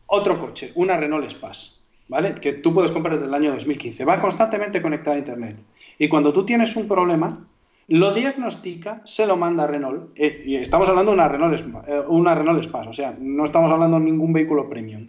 [0.07, 2.35] otro coche, una Renault Espace, ¿vale?
[2.35, 4.05] Que tú puedes comprar desde el año 2015.
[4.05, 5.57] Va constantemente conectada a Internet.
[5.97, 7.45] Y cuando tú tienes un problema,
[7.87, 10.11] lo diagnostica, se lo manda a Renault.
[10.15, 13.71] Eh, y estamos hablando de una Renault, eh, una Renault Espace, o sea, no estamos
[13.71, 15.07] hablando de ningún vehículo premium.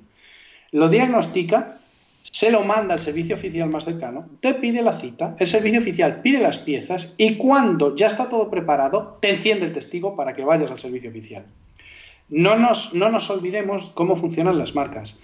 [0.72, 1.78] Lo diagnostica,
[2.22, 6.20] se lo manda al servicio oficial más cercano, te pide la cita, el servicio oficial
[6.22, 10.44] pide las piezas y cuando ya está todo preparado, te enciende el testigo para que
[10.44, 11.46] vayas al servicio oficial.
[12.28, 15.20] No nos, no nos olvidemos cómo funcionan las marcas.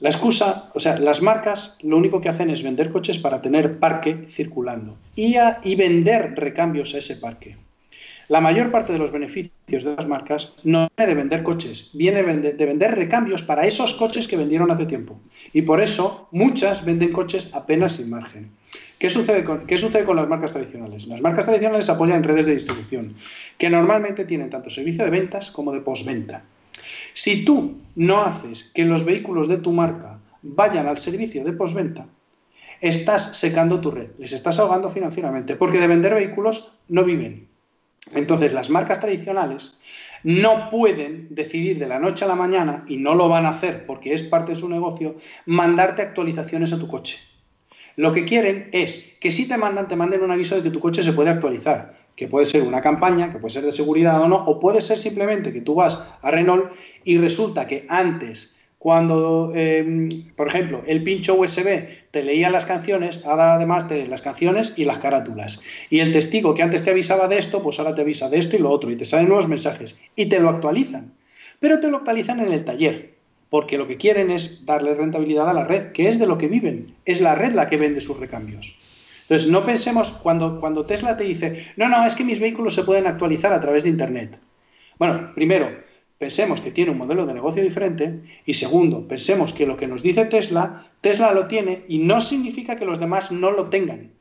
[0.00, 3.78] La excusa, o sea, las marcas lo único que hacen es vender coches para tener
[3.78, 7.56] parque circulando y, y vender recambios a ese parque.
[8.28, 12.22] La mayor parte de los beneficios de las marcas no viene de vender coches, viene
[12.22, 15.20] de vender recambios para esos coches que vendieron hace tiempo.
[15.52, 18.50] Y por eso muchas venden coches apenas sin margen.
[19.02, 21.08] ¿Qué sucede, con, ¿Qué sucede con las marcas tradicionales?
[21.08, 23.16] Las marcas tradicionales apoyan redes de distribución,
[23.58, 26.44] que normalmente tienen tanto servicio de ventas como de postventa.
[27.12, 32.06] Si tú no haces que los vehículos de tu marca vayan al servicio de postventa,
[32.80, 37.48] estás secando tu red, les estás ahogando financieramente, porque de vender vehículos no viven.
[38.12, 39.76] Entonces, las marcas tradicionales
[40.22, 43.84] no pueden decidir de la noche a la mañana, y no lo van a hacer
[43.84, 47.31] porque es parte de su negocio, mandarte actualizaciones a tu coche.
[47.96, 50.80] Lo que quieren es que si te mandan, te manden un aviso de que tu
[50.80, 54.28] coche se puede actualizar, que puede ser una campaña, que puede ser de seguridad o
[54.28, 56.72] no, o puede ser simplemente que tú vas a Renault
[57.04, 63.22] y resulta que antes cuando, em, por ejemplo, el pincho USB te leía las canciones,
[63.24, 65.62] ahora además te las canciones y las carátulas.
[65.88, 68.56] Y el testigo que antes te avisaba de esto, pues ahora te avisa de esto
[68.56, 69.96] y lo otro, y te salen nuevos mensajes.
[70.16, 71.12] Y te lo actualizan.
[71.60, 73.14] Pero te lo actualizan en el taller,
[73.52, 76.48] porque lo que quieren es darle rentabilidad a la red, que es de lo que
[76.48, 76.94] viven.
[77.04, 78.78] Es la red la que vende sus recambios.
[79.20, 82.82] Entonces, no pensemos cuando, cuando Tesla te dice, no, no, es que mis vehículos se
[82.82, 84.38] pueden actualizar a través de Internet.
[84.98, 85.68] Bueno, primero,
[86.16, 90.02] pensemos que tiene un modelo de negocio diferente y segundo, pensemos que lo que nos
[90.02, 94.12] dice Tesla, Tesla lo tiene y no significa que los demás no lo tengan.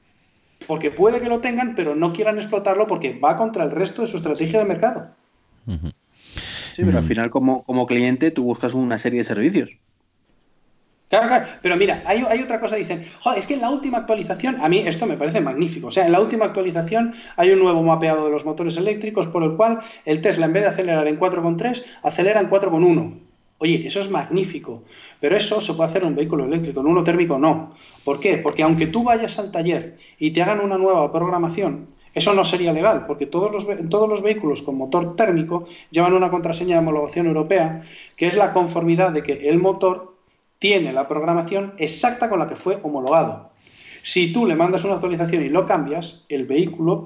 [0.67, 4.09] Porque puede que lo tengan, pero no quieran explotarlo porque va contra el resto de
[4.09, 5.20] su estrategia de mercado.
[6.73, 9.77] Sí, pero al final como, como cliente tú buscas una serie de servicios.
[11.11, 11.45] Claro, claro.
[11.61, 14.79] Pero mira, hay, otra cosa, dicen, joder, es que en la última actualización, a mí
[14.79, 15.87] esto me parece magnífico.
[15.87, 19.43] O sea, en la última actualización hay un nuevo mapeado de los motores eléctricos por
[19.43, 23.19] el cual el Tesla, en vez de acelerar en 4,3, acelera en 4,1.
[23.57, 24.83] Oye, eso es magnífico.
[25.19, 27.75] Pero eso se puede hacer en un vehículo eléctrico, en uno térmico no.
[28.05, 28.37] ¿Por qué?
[28.37, 32.73] Porque aunque tú vayas al taller y te hagan una nueva programación, eso no sería
[32.73, 37.27] legal, porque todos los, todos los vehículos con motor térmico llevan una contraseña de homologación
[37.27, 37.83] europea,
[38.17, 40.15] que es la conformidad de que el motor
[40.59, 43.49] tiene la programación exacta con la que fue homologado.
[44.03, 47.05] Si tú le mandas una actualización y lo cambias, el vehículo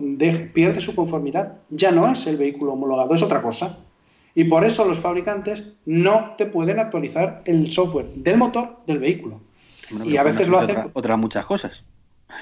[0.54, 1.58] pierde su conformidad.
[1.70, 3.80] Ya no es el vehículo homologado, es otra cosa.
[4.34, 9.42] Y por eso los fabricantes no te pueden actualizar el software del motor del vehículo.
[10.04, 10.90] y a veces lo hacen.
[10.94, 11.86] Otras muchas cosas.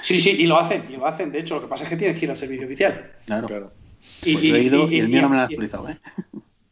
[0.02, 1.32] Sí, sí, y lo hacen, y lo hacen.
[1.32, 3.12] De hecho, lo que pasa es que tienes que ir al servicio oficial.
[3.26, 3.72] Claro.
[4.24, 5.98] Y, pues he ido y, el mío no me lo ha actualizado, ¿eh?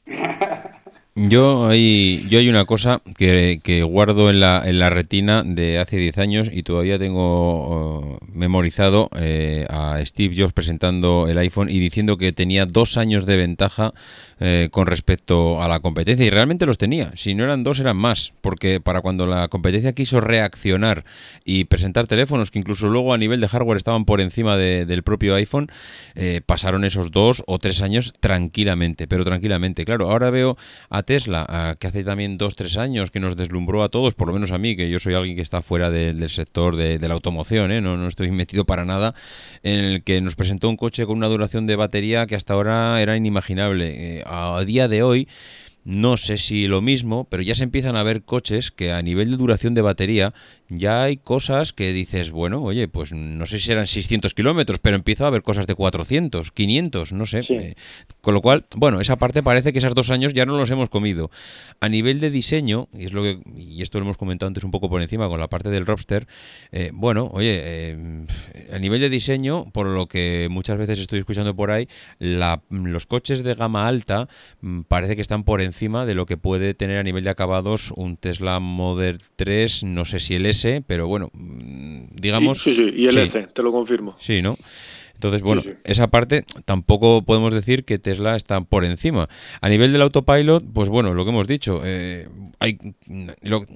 [1.14, 5.78] Yo hay, yo hay una cosa que, que guardo en la, en la, retina de
[5.78, 11.70] hace 10 años y todavía tengo uh, memorizado eh, a Steve Jobs presentando el iPhone
[11.70, 13.94] y diciendo que tenía dos años de ventaja
[14.44, 16.26] eh, con respecto a la competencia.
[16.26, 17.12] Y realmente los tenía.
[17.16, 18.34] Si no eran dos, eran más.
[18.42, 21.06] Porque para cuando la competencia quiso reaccionar
[21.46, 25.36] y presentar teléfonos que incluso luego a nivel de hardware estaban por encima del propio
[25.36, 25.70] iPhone,
[26.16, 29.08] eh, pasaron esos dos o tres años tranquilamente.
[29.08, 29.86] Pero tranquilamente.
[29.86, 30.58] Claro, ahora veo
[30.90, 34.34] a Tesla, que hace también dos, tres años que nos deslumbró a todos, por lo
[34.34, 37.72] menos a mí, que yo soy alguien que está fuera del sector de, la automoción,
[37.72, 37.82] ¿eh?
[37.82, 39.16] no, no estoy metido para nada,
[39.64, 43.02] en el que nos presentó un coche con una duración de batería que hasta ahora
[43.02, 45.28] era inimaginable a día de hoy
[45.84, 49.32] no sé si lo mismo, pero ya se empiezan a ver coches que a nivel
[49.32, 50.34] de duración de batería
[50.74, 54.96] ya hay cosas que dices, bueno, oye, pues no sé si eran 600 kilómetros, pero
[54.96, 57.40] empiezo a ver cosas de 400, 500, no sé.
[57.50, 57.76] Eh,
[58.22, 60.90] con lo cual, bueno, esa parte parece que esos dos años ya no los hemos
[60.90, 61.30] comido.
[61.82, 64.72] A nivel de diseño, y es lo que, y esto lo hemos comentado antes un
[64.72, 66.26] poco por encima con la parte del Robster,
[66.72, 68.26] eh, bueno, oye, eh,
[68.72, 73.44] a nivel de diseño, por lo que muchas veces estoy escuchando por ahí, los coches
[73.44, 74.30] de gama alta
[74.62, 77.92] mm, parece que están por encima de lo que puede tener a nivel de acabados
[77.98, 82.62] un Tesla Model 3, no sé si el S pero bueno, mm, digamos...
[82.62, 84.16] Sí, sí, y el S, te lo confirmo.
[84.20, 84.58] Sí, ¿no?
[85.22, 89.30] Entonces, bueno, esa parte tampoco podemos decir que Tesla está por encima.
[89.62, 92.80] A nivel del autopilot, pues bueno, lo que hemos dicho, eh, hay,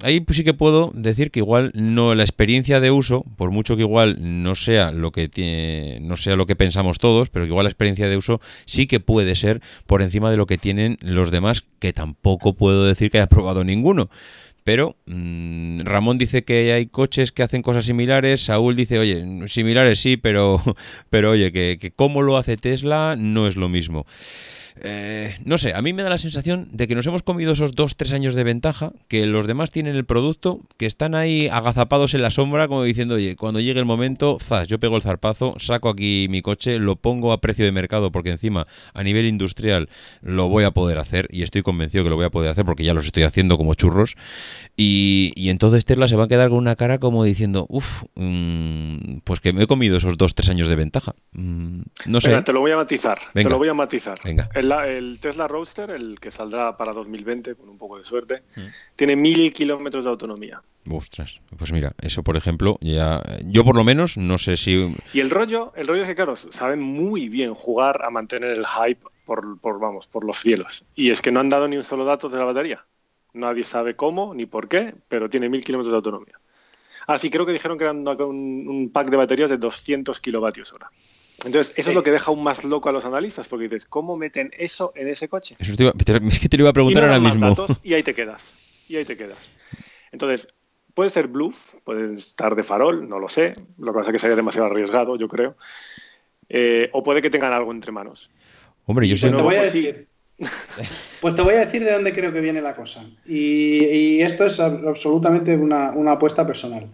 [0.01, 3.83] ahí sí que puedo decir que igual no la experiencia de uso, por mucho que
[3.83, 7.65] igual no sea lo que tiene, no sea lo que pensamos todos, pero que igual
[7.65, 11.29] la experiencia de uso sí que puede ser por encima de lo que tienen los
[11.29, 14.09] demás, que tampoco puedo decir que haya probado ninguno.
[14.65, 19.99] Pero mm, Ramón dice que hay coches que hacen cosas similares, Saúl dice, oye, similares
[19.99, 20.59] sí, pero,
[21.11, 24.07] pero oye, que, que cómo lo hace Tesla no es lo mismo.
[24.81, 27.75] Eh, no sé, a mí me da la sensación de que nos hemos comido esos
[27.75, 32.13] dos, tres años de ventaja, que los demás tienen el producto, que están ahí agazapados
[32.13, 35.55] en la sombra, como diciendo, oye, cuando llegue el momento, zas, yo pego el zarpazo,
[35.59, 39.87] saco aquí mi coche, lo pongo a precio de mercado, porque encima, a nivel industrial,
[40.21, 42.83] lo voy a poder hacer, y estoy convencido que lo voy a poder hacer, porque
[42.83, 44.15] ya los estoy haciendo como churros,
[44.75, 49.39] y, entonces Tesla se va a quedar con una cara como diciendo, uff, mm, pues
[49.39, 51.15] que me he comido esos dos, tres años de ventaja.
[51.31, 52.41] Mm, no sé.
[52.41, 54.19] te lo voy a matizar, te lo voy a matizar.
[54.23, 54.64] Venga el,
[55.19, 58.61] Tesla Roadster, el que saldrá para 2020 con un poco de suerte, mm.
[58.95, 60.61] tiene mil kilómetros de autonomía.
[60.89, 64.95] Ostras, pues mira, eso por ejemplo, ya yo por lo menos no sé si...
[65.13, 68.65] Y el rollo, el rollo es que claro, saben muy bien jugar a mantener el
[68.67, 70.85] hype por, por, vamos, por los cielos.
[70.95, 72.85] Y es que no han dado ni un solo dato de la batería.
[73.33, 76.39] Nadie sabe cómo ni por qué, pero tiene mil kilómetros de autonomía.
[77.07, 80.89] Así creo que dijeron que eran un, un pack de baterías de 200 kilovatios hora.
[81.45, 84.17] Entonces, eso es lo que deja aún más loco a los analistas, porque dices, ¿cómo
[84.17, 85.55] meten eso en ese coche?
[85.59, 87.55] es que te lo iba a preguntar ahora mismo.
[87.83, 88.53] y ahí te quedas.
[88.87, 89.51] Y ahí te quedas.
[90.11, 90.47] Entonces,
[90.93, 93.53] puede ser bluff, puede estar de farol, no lo sé.
[93.77, 95.55] Lo que pasa es que sería demasiado arriesgado, yo creo.
[96.49, 98.29] Eh, o puede que tengan algo entre manos.
[98.85, 99.27] Hombre, yo sé.
[99.27, 100.07] Pues te voy a decir,
[101.21, 103.05] Pues te voy a decir de dónde creo que viene la cosa.
[103.25, 106.87] Y, esto es absolutamente una, apuesta personal.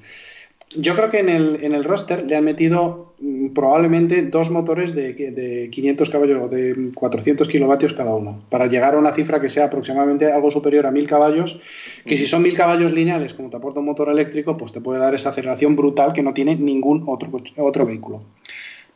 [0.75, 4.95] Yo creo que en el, en el, roster le han metido mm, probablemente dos motores
[4.95, 9.41] de, de 500 caballos o de 400 kilovatios cada uno, para llegar a una cifra
[9.41, 11.59] que sea aproximadamente algo superior a 1000 caballos,
[12.05, 14.99] que si son 1000 caballos lineales, como te aporta un motor eléctrico, pues te puede
[14.99, 18.23] dar esa aceleración brutal que no tiene ningún otro, otro vehículo.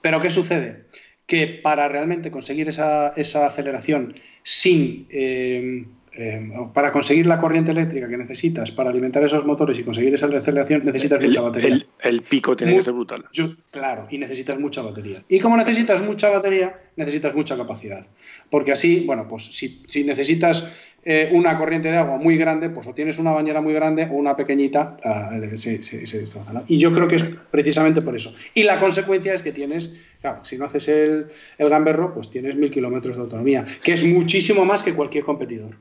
[0.01, 0.83] Pero ¿qué sucede?
[1.25, 4.13] Que para realmente conseguir esa, esa aceleración
[4.43, 5.07] sin...
[5.09, 5.85] Eh,
[6.17, 10.27] eh, para conseguir la corriente eléctrica que necesitas para alimentar esos motores y conseguir esa
[10.27, 11.85] aceleración, necesitas mucha batería.
[12.01, 13.25] El, pico tiene que ser brutal.
[13.71, 15.17] claro, y necesitas mucha batería.
[15.27, 18.07] Y como necesitas mucha batería, necesitas mucha capacidad.
[18.49, 20.71] Porque así, bueno, pues si, si necesitas
[21.03, 24.13] eh, una corriente de agua muy grande, pues o tienes una bañera muy grande o
[24.13, 26.63] una pequeñita, uh, se, destroza.
[26.67, 28.33] Y yo creo que es precisamente por eso.
[28.53, 32.55] Y la consecuencia es que tienes, claro, si no haces el, el gamberro, pues tienes
[32.55, 35.75] mil kilómetros de autonomía, que es muchísimo más que cualquier competidor.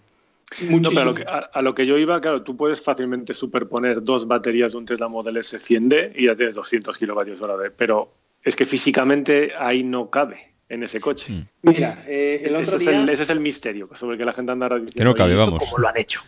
[0.62, 4.02] No, pero a lo, que, a, lo, que, yo iba, claro, tú puedes fácilmente superponer
[4.02, 7.70] dos baterías de un Tesla Model S 100D y ya tienes 200 kilovatios hora de,
[7.70, 11.32] pero es que físicamente ahí no cabe en ese coche.
[11.32, 11.48] Mm.
[11.62, 12.98] Mira, eh, el otro ese, día...
[12.98, 15.34] es el, ese es el misterio sobre que la gente anda diciendo, que no cabe,
[15.34, 15.62] vamos.
[15.62, 16.20] ¿Cómo lo han hecho?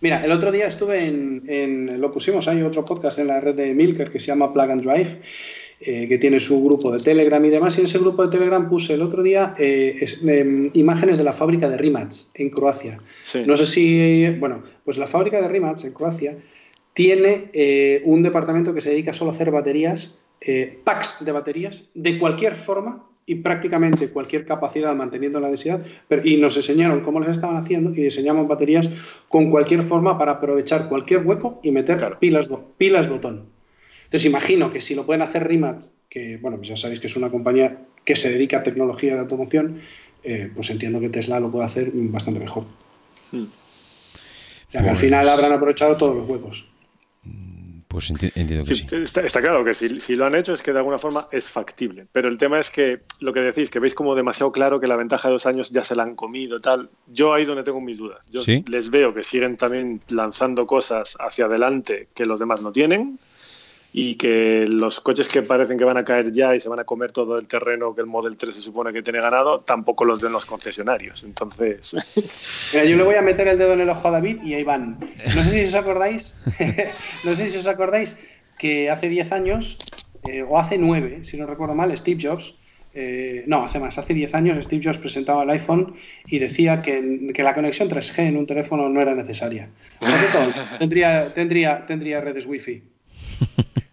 [0.00, 3.72] Mira, el otro día estuve en, lo pusimos, hay otro podcast en la red de
[3.72, 5.18] Milker que se llama Plug and Drive,
[5.86, 8.68] eh, que tiene su grupo de Telegram y demás, y en ese grupo de Telegram
[8.68, 13.00] puse el otro día eh, em, imágenes de la fábrica de Rimac en Croacia.
[13.46, 16.38] No sé si, bueno, pues la fábrica de Rimac en Croacia
[16.94, 17.50] tiene
[18.04, 20.16] un departamento que se dedica solo a hacer baterías,
[20.84, 25.84] packs de baterías, de cualquier forma, y prácticamente cualquier capacidad manteniendo la densidad,
[26.24, 28.90] y nos enseñaron cómo les estaban haciendo y diseñamos baterías
[29.28, 33.53] con cualquier forma para aprovechar cualquier hueco y meter pilas, pilas botón.
[34.04, 37.16] Entonces imagino que si lo pueden hacer Rimat, que bueno, pues ya sabéis que es
[37.16, 39.80] una compañía que se dedica a tecnología de automoción,
[40.22, 42.64] eh, pues entiendo que Tesla lo puede hacer bastante mejor.
[42.64, 46.66] O sea, que al final pues habrán aprovechado todos los huecos.
[47.94, 48.86] Pues entiendo que sí.
[48.90, 52.08] Está, claro que si, lo han hecho es que de alguna forma es factible.
[52.10, 54.96] Pero el tema es que lo que decís, que veis como demasiado claro que la
[54.96, 56.90] ventaja de dos años ya se la han comido, tal.
[57.06, 58.18] Yo ahí donde tengo mis dudas.
[58.28, 63.20] Yo les veo que siguen también lanzando cosas hacia adelante que los demás no tienen
[63.96, 66.84] y que los coches que parecen que van a caer ya y se van a
[66.84, 70.20] comer todo el terreno que el Model 3 se supone que tiene ganado, tampoco los
[70.20, 71.22] ven los concesionarios.
[71.22, 71.94] Entonces.
[72.74, 74.64] Mira, yo le voy a meter el dedo en el ojo a David y ahí
[74.64, 74.98] van.
[75.36, 76.36] No sé si os acordáis,
[77.24, 78.16] no sé si os acordáis
[78.58, 79.78] que hace 10 años,
[80.28, 82.52] eh, o hace 9, si no recuerdo mal, Steve Jobs.
[82.94, 85.94] Eh, no, hace más, hace 10 años Steve Jobs presentaba el iPhone
[86.26, 89.68] y decía que, que la conexión 3G en un teléfono no era necesaria.
[90.00, 90.38] Por cierto,
[90.80, 92.93] tendría, tendría, tendría redes Wi-Fi.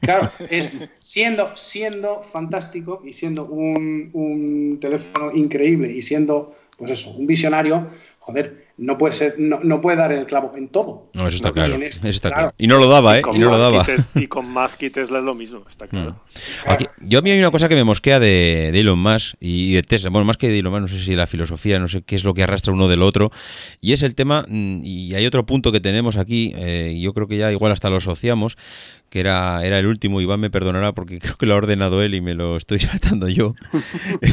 [0.01, 7.11] Claro, es siendo, siendo fantástico y siendo un, un teléfono increíble y siendo, pues eso,
[7.11, 7.87] un visionario,
[8.17, 11.09] joder, no puede ser, no, puede dar el clavo en todo.
[11.13, 12.53] No, eso está, claro, eso está claro.
[12.57, 13.21] Y no lo daba, ¿eh?
[13.33, 13.85] Y, no lo daba.
[14.15, 16.15] y con más Tesla es lo mismo, está claro.
[16.65, 17.07] Mm.
[17.07, 19.83] yo a mí hay una cosa que me mosquea de, de, Elon Musk y de
[19.83, 20.09] Tesla.
[20.09, 22.23] Bueno, más que de Elon Musk, no sé si la filosofía, no sé qué es
[22.23, 23.31] lo que arrastra uno del otro.
[23.81, 27.27] Y es el tema, mm, y hay otro punto que tenemos aquí, eh, yo creo
[27.27, 28.57] que ya igual hasta lo asociamos,
[29.11, 32.15] que era, era el último, Iván me perdonará porque creo que lo ha ordenado él
[32.15, 33.53] y me lo estoy saltando yo.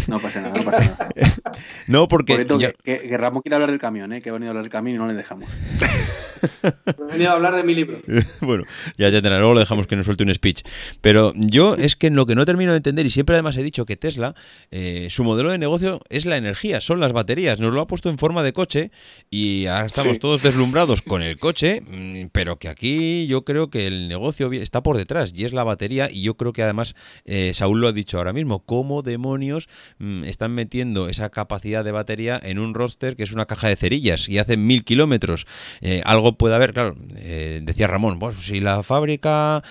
[0.07, 1.09] no pasa nada, no pasa nada.
[1.89, 2.47] no, porque...
[2.85, 4.23] que, Ramón quiere hablar del camión, ¿eh?
[4.23, 5.51] que ha venido a hablar del camión y no le dejamos.
[6.63, 7.99] He venido a hablar de mi libro.
[8.41, 8.63] bueno,
[8.97, 10.63] ya, ya luego lo dejamos que nos suelte un speech.
[11.01, 13.65] Pero yo es que en lo que no termino de entender, y siempre además he
[13.65, 14.37] dicho que Tesla,
[14.71, 17.59] eh, su modelo de negocio es la energía, son las baterías.
[17.59, 18.93] Nos lo ha puesto en forma de coche
[19.29, 23.89] y ahora estamos todos deslumbrados con el coche, mm, pero que aquí yo creo que
[23.89, 27.53] el negocio está por detrás y es la batería y yo creo que además eh,
[27.55, 29.69] Saúl lo ha dicho ahora mismo, cómo demonios
[29.99, 33.77] mm, están metiendo esa capacidad de batería en un roster que es una caja de
[33.77, 35.47] cerillas y hace mil kilómetros.
[35.81, 39.63] Eh, algo puede haber, claro, eh, decía Ramón, pues si la fábrica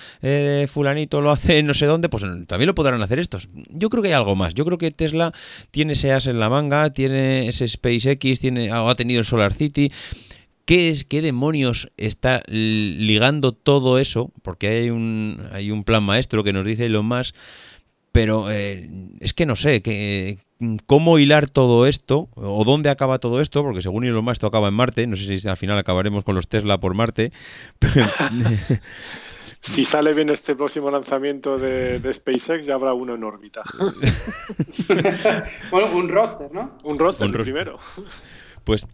[0.68, 3.50] fulanito lo hace no sé dónde, pues también lo podrán hacer estos.
[3.70, 5.32] Yo creo que hay algo más, yo creo que Tesla
[5.70, 9.92] tiene ese as en la manga, tiene ese SpaceX, tiene, ha tenido el Solar City.
[10.68, 14.34] ¿Qué, es, ¿Qué demonios está ligando todo eso?
[14.42, 17.34] Porque hay un, hay un plan maestro que nos dice lo más,
[18.12, 18.90] pero eh,
[19.22, 20.40] es que no sé, que,
[20.86, 24.68] cómo hilar todo esto o dónde acaba todo esto, porque según Elon Musk esto acaba
[24.68, 27.32] en Marte, no sé si al final acabaremos con los Tesla por Marte.
[29.62, 33.64] si sale bien este próximo lanzamiento de, SpaceX, ya habrá uno en órbita.
[35.72, 36.78] bueno, un roster, ¿no?
[36.84, 37.80] Un roster, un primero.
[38.66, 38.86] Pues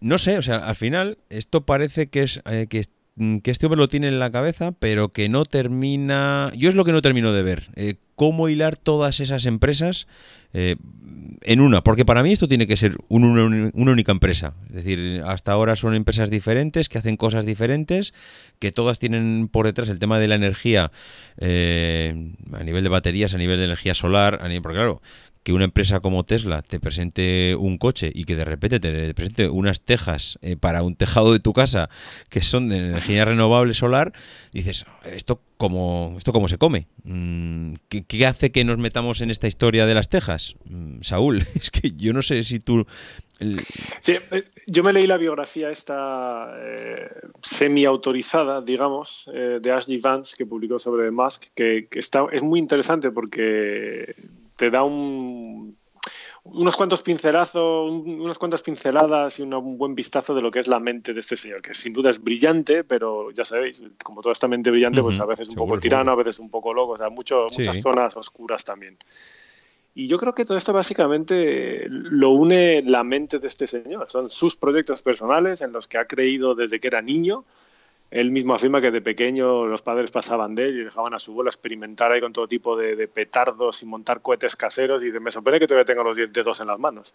[0.00, 2.84] no sé, o sea, al final esto parece que es eh, que
[3.16, 6.50] mm, que este hombre lo tiene en la cabeza, pero que no termina...
[6.56, 7.70] Yo es lo que no termino de ver.
[7.74, 10.06] Eh, cómo hilar todas esas empresas
[10.52, 10.76] eh,
[11.40, 14.54] en una, porque para mí esto tiene que ser una, única empresa.
[14.68, 18.14] Es decir, hasta ahora son empresas diferentes que hacen cosas diferentes,
[18.60, 20.92] que todas tienen por detrás el tema de la energía
[21.38, 25.02] eh, a nivel de baterías, a nivel de energía solar, a nivel, porque claro,
[25.42, 29.48] que una empresa como Tesla te presente un coche y que de repente te presente
[29.48, 31.90] unas tejas eh, para un tejado de tu casa
[32.28, 34.12] que son de energía renovable solar,
[34.52, 36.86] dices, ¿esto cómo, esto cómo se come?
[37.04, 40.54] Mm, ¿Qué, hace que nos metamos en esta historia de las tejas?
[40.64, 42.86] Mm, Saúl, es que yo no sé si tú...
[44.00, 47.10] Sí, eh, yo me leí la biografía esta eh,
[47.42, 53.10] semi-autorizada, digamos, de Ashley Vance que publicó sobre Musk, que, que está, es muy interesante
[53.10, 54.14] porque
[54.62, 55.76] te da un,
[56.44, 60.78] unos cuantos pincelazos, unas cuantas pinceladas y un buen vistazo de lo que es la
[60.78, 64.46] mente de este señor, que sin duda es brillante, pero ya sabéis, como toda esta
[64.46, 67.10] mente brillante, pues a veces un poco tirano, a veces un poco loco, o sea,
[67.10, 68.98] mucho, muchas zonas oscuras también.
[69.96, 74.08] Y yo creo que todo esto básicamente lo une la mente de este señor.
[74.08, 77.44] Son sus proyectos personales en los que ha creído desde que era niño
[78.12, 81.30] él mismo afirma que de pequeño los padres pasaban de él y dejaban a su
[81.32, 85.60] abuelo experimentar ahí con todo tipo de, petardos y montar cohetes caseros y me sorprende
[85.60, 87.14] que todavía tenga los dedos en las manos.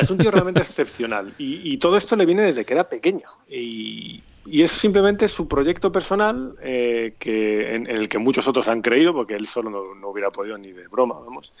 [0.00, 1.34] es un tío realmente excepcional.
[1.38, 3.26] Y, todo esto le viene desde que era pequeño.
[3.48, 9.12] Y, es simplemente su proyecto personal eh, que, en, el que muchos otros han creído
[9.12, 11.52] porque él solo no, no hubiera podido ni de broma, vamos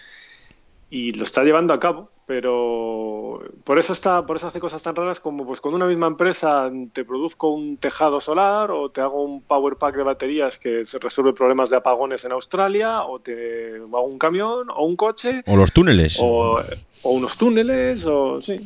[0.90, 4.96] y lo está llevando a cabo, pero por eso está, por eso hace cosas tan
[4.96, 9.22] raras como pues con una misma empresa te produzco un tejado solar o te hago
[9.22, 14.02] un power pack de baterías que resuelve problemas de apagones en Australia o te hago
[14.02, 16.18] un camión o un coche o los túneles.
[16.20, 16.60] o,
[17.04, 18.58] unos túneles o sí,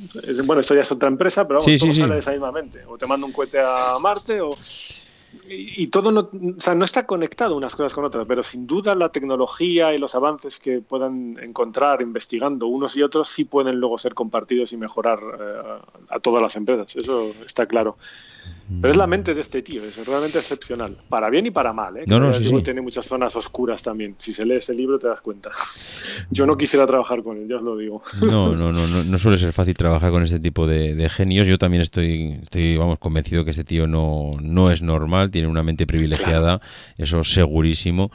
[0.47, 2.81] bueno esto ya es otra empresa pero vamos, todo sale de esa misma mente.
[2.89, 4.57] O te mando un cohete a Marte o
[5.49, 8.95] y, todo no, o sea, no está conectado unas cosas con otras, pero sin duda
[8.95, 13.99] la tecnología y los avances que puedan encontrar investigando unos y otros sí pueden luego
[13.99, 15.63] ser compartidos y mejorar eh,
[16.09, 17.97] a todas las empresas, eso está claro.
[18.81, 21.97] Pero es la mente de este tío, es realmente excepcional, para bien y para mal.
[21.97, 22.05] ¿eh?
[22.07, 24.15] No, no, sí, Tiene muchas zonas oscuras también.
[24.19, 25.51] Si se lee ese libro te das cuenta.
[26.31, 28.01] Yo no quisiera trabajar con él, ya os lo digo.
[28.23, 31.49] No, no, no, no, suele ser fácil trabajar con este tipo de, genios.
[31.49, 35.63] Yo también estoy, estoy, vamos, convencido que este tío no, no es normal, tiene una
[35.63, 36.61] mente privilegiada,
[36.97, 38.11] eso segurísimo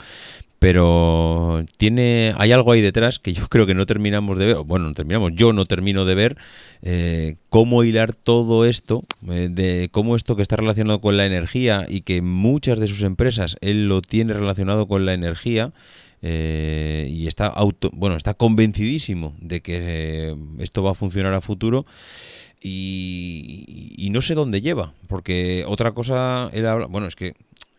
[0.66, 4.88] pero tiene hay algo ahí detrás que yo creo que no terminamos de ver, bueno,
[4.88, 6.38] no terminamos, yo no termino de ver
[6.82, 11.86] eh, cómo hilar todo esto, eh, de cómo esto que está relacionado con la energía
[11.88, 15.72] y que muchas de sus empresas él lo tiene relacionado con la energía.
[16.28, 21.86] Eh, y está auto, bueno, está convencidísimo de que esto va a funcionar a futuro
[22.68, 27.36] y, no sé dónde lleva, porque otra cosa, él habla, bueno, es que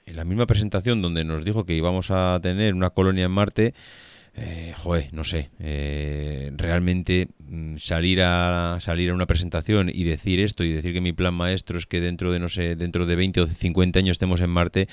[0.07, 3.75] en la misma presentación donde nos dijo que íbamos a tener una colonia en Marte,
[4.37, 10.41] eh, joder, no sé, eh, realmente mm, salir a salir a una presentación y decir
[10.41, 13.17] esto y decir que mi plan maestro es que dentro de no sé, dentro de
[13.17, 14.89] 20 o 50 años estemos en Marte,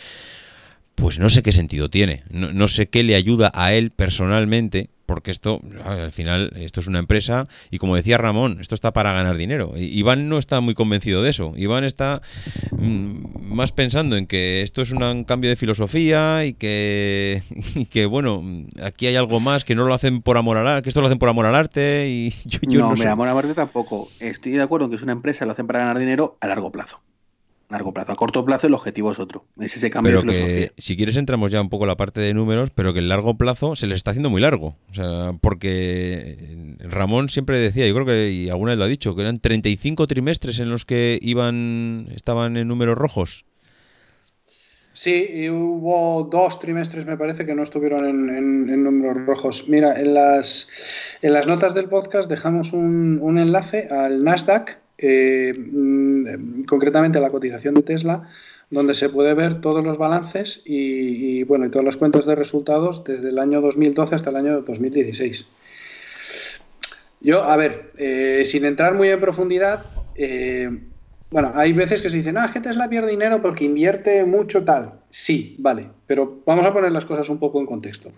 [0.96, 4.90] pues no sé qué sentido tiene, no, no sé qué le ayuda a él personalmente
[5.06, 9.14] porque esto, al final, esto es una empresa y como decía Ramón, esto está para
[9.14, 9.74] ganar dinero.
[9.76, 11.54] Iván no está muy convencido de eso.
[11.56, 12.22] Iván está
[12.72, 17.44] mm, más pensando en que esto es un cambio de filosofía y que,
[17.90, 18.44] que, bueno,
[18.82, 21.08] aquí hay algo más que no lo hacen por amor al arte, que esto lo
[21.08, 24.10] hacen por amor al arte y yo, no, no amor al arte tampoco.
[24.20, 26.72] Estoy de acuerdo en que es una empresa, lo hacen para ganar dinero a largo
[26.72, 27.03] plazo
[27.74, 28.14] largo plazo.
[28.14, 29.46] A corto plazo el objetivo es otro.
[29.60, 30.72] Es ese cambio de filosofía.
[30.78, 33.38] si quieres entramos ya un poco a la parte de números, pero que el largo
[33.38, 34.78] plazo se les está haciendo muy largo.
[34.90, 39.16] O sea, porque Ramón siempre decía, yo creo que y alguna vez lo ha dicho,
[39.16, 43.46] que eran 35 trimestres en los que iban estaban en números rojos.
[44.94, 49.68] Sí, y hubo dos trimestres, me parece, que no estuvieron en, números rojos.
[49.68, 50.70] Mira, en las,
[51.24, 57.30] en las notas del podcast dejamos un, un enlace al Nasdaq, eh, mm, concretamente la
[57.30, 58.30] cotización de Tesla,
[58.70, 63.04] donde se puede ver todos los balances y, bueno, y todas las cuentas de resultados
[63.04, 65.46] desde el año 2012 hasta el año 2016.
[67.20, 69.86] Yo, a ver, eh, sin entrar muy en profundidad,
[70.16, 70.70] eh,
[71.30, 75.02] bueno, hay veces que se dicen, ah, que Tesla pierde dinero porque invierte mucho tal.
[75.10, 78.10] Sí, vale, pero vamos a poner las cosas un poco en contexto.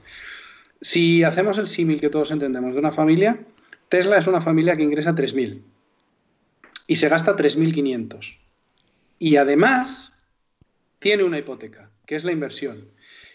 [0.82, 3.40] Si hacemos el símil que todos entendemos de una familia,
[3.90, 5.62] Tesla es una familia que ingresa 3.000
[6.88, 8.38] y se gasta 3.500.
[9.20, 10.14] Y además
[11.00, 12.90] tiene una hipoteca, que es la inversión.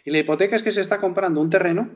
[0.04, 1.90] Y la hipoteca es que se está comprando un terreno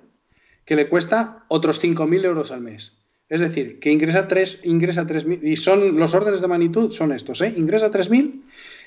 [0.65, 2.97] que le cuesta otros 5.000 euros al mes.
[3.29, 7.41] Es decir, que ingresa 3, ingresa 3.000, y son los órdenes de magnitud son estos,
[7.41, 7.55] ¿eh?
[7.57, 8.43] ingresa 3.000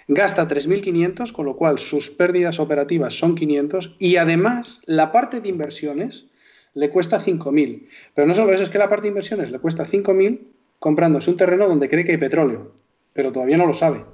[0.07, 5.49] gasta 3.500, con lo cual sus pérdidas operativas son 500 y además la parte de
[5.49, 6.27] inversiones
[6.73, 7.88] le cuesta 5.000.
[8.14, 10.39] Pero no solo eso, es que la parte de inversiones le cuesta 5.000
[10.79, 12.73] comprándose un terreno donde cree que hay petróleo,
[13.13, 14.05] pero todavía no lo sabe.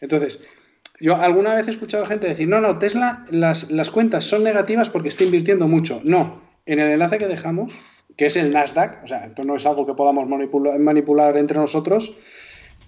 [0.00, 0.40] Entonces,
[1.00, 4.90] yo alguna vez he escuchado gente decir, no, no, Tesla, las, las cuentas son negativas
[4.90, 6.00] porque está invirtiendo mucho.
[6.04, 7.72] No, en el enlace que dejamos,
[8.16, 12.14] que es el Nasdaq, o sea, esto no es algo que podamos manipular, entre nosotros,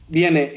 [0.09, 0.53] viene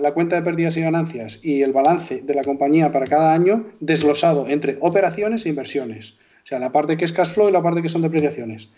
[0.00, 3.66] la, cuenta de pérdidas y ganancias y el balance de la compañía para cada año
[3.80, 6.14] desglosado entre operaciones e inversiones.
[6.42, 8.70] O sea, la parte que es cash flow y la parte que son depreciaciones.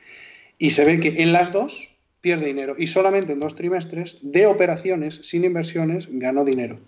[0.59, 1.91] Y se ve que en las dos
[2.23, 6.78] pierde dinero y solamente en dos trimestres de operaciones sin inversiones ganó dinero.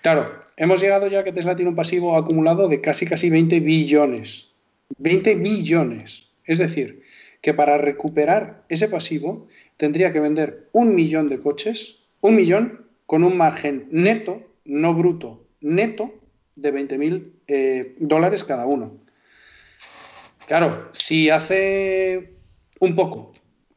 [0.00, 4.50] Claro, hemos llegado ya que Tesla tiene un pasivo acumulado de casi casi 20 billones.
[4.98, 6.28] 20 billones.
[6.44, 7.02] Es decir,
[7.40, 13.24] que para recuperar ese pasivo tendría que vender un millón de coches, un millón con
[13.24, 16.14] un margen neto, no bruto, neto
[16.56, 18.96] de 20 mil eh, dólares cada uno.
[20.46, 22.34] Claro, si hace
[22.80, 23.32] un poco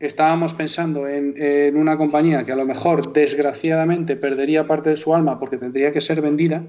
[0.05, 5.39] estábamos pensando en, una compañía que a lo mejor desgraciadamente perdería parte de su alma
[5.39, 6.63] porque tendría que ser vendida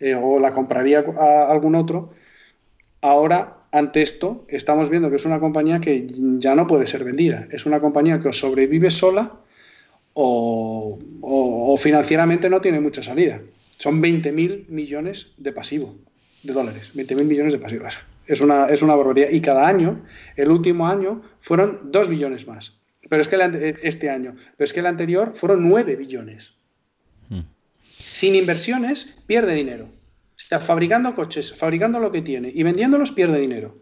[0.00, 2.12] eh, o la compraría a algún otro,
[3.00, 6.06] ahora ante esto estamos viendo que es una compañía que
[6.38, 7.46] ya no puede ser vendida.
[7.50, 9.32] Es una compañía que o sobrevive sola
[10.14, 10.98] o,
[11.78, 13.40] financieramente no tiene mucha salida.
[13.78, 15.94] Son 20.000 millones de pasivo,
[16.42, 17.98] de dólares, 20.000 millones de pasivos.
[18.26, 19.30] Es una, es una barbaridad.
[19.30, 20.04] Y cada año,
[20.36, 22.78] el último año, fueron 2 billones más.
[23.08, 26.54] Pero es que este año, pero es que el anterior fueron 9 billones.
[27.28, 27.42] Hmm.
[27.98, 29.88] Sin inversiones, pierde dinero
[30.60, 33.78] fabricando coches, fabricando lo que tiene y vendiéndolos pierde dinero.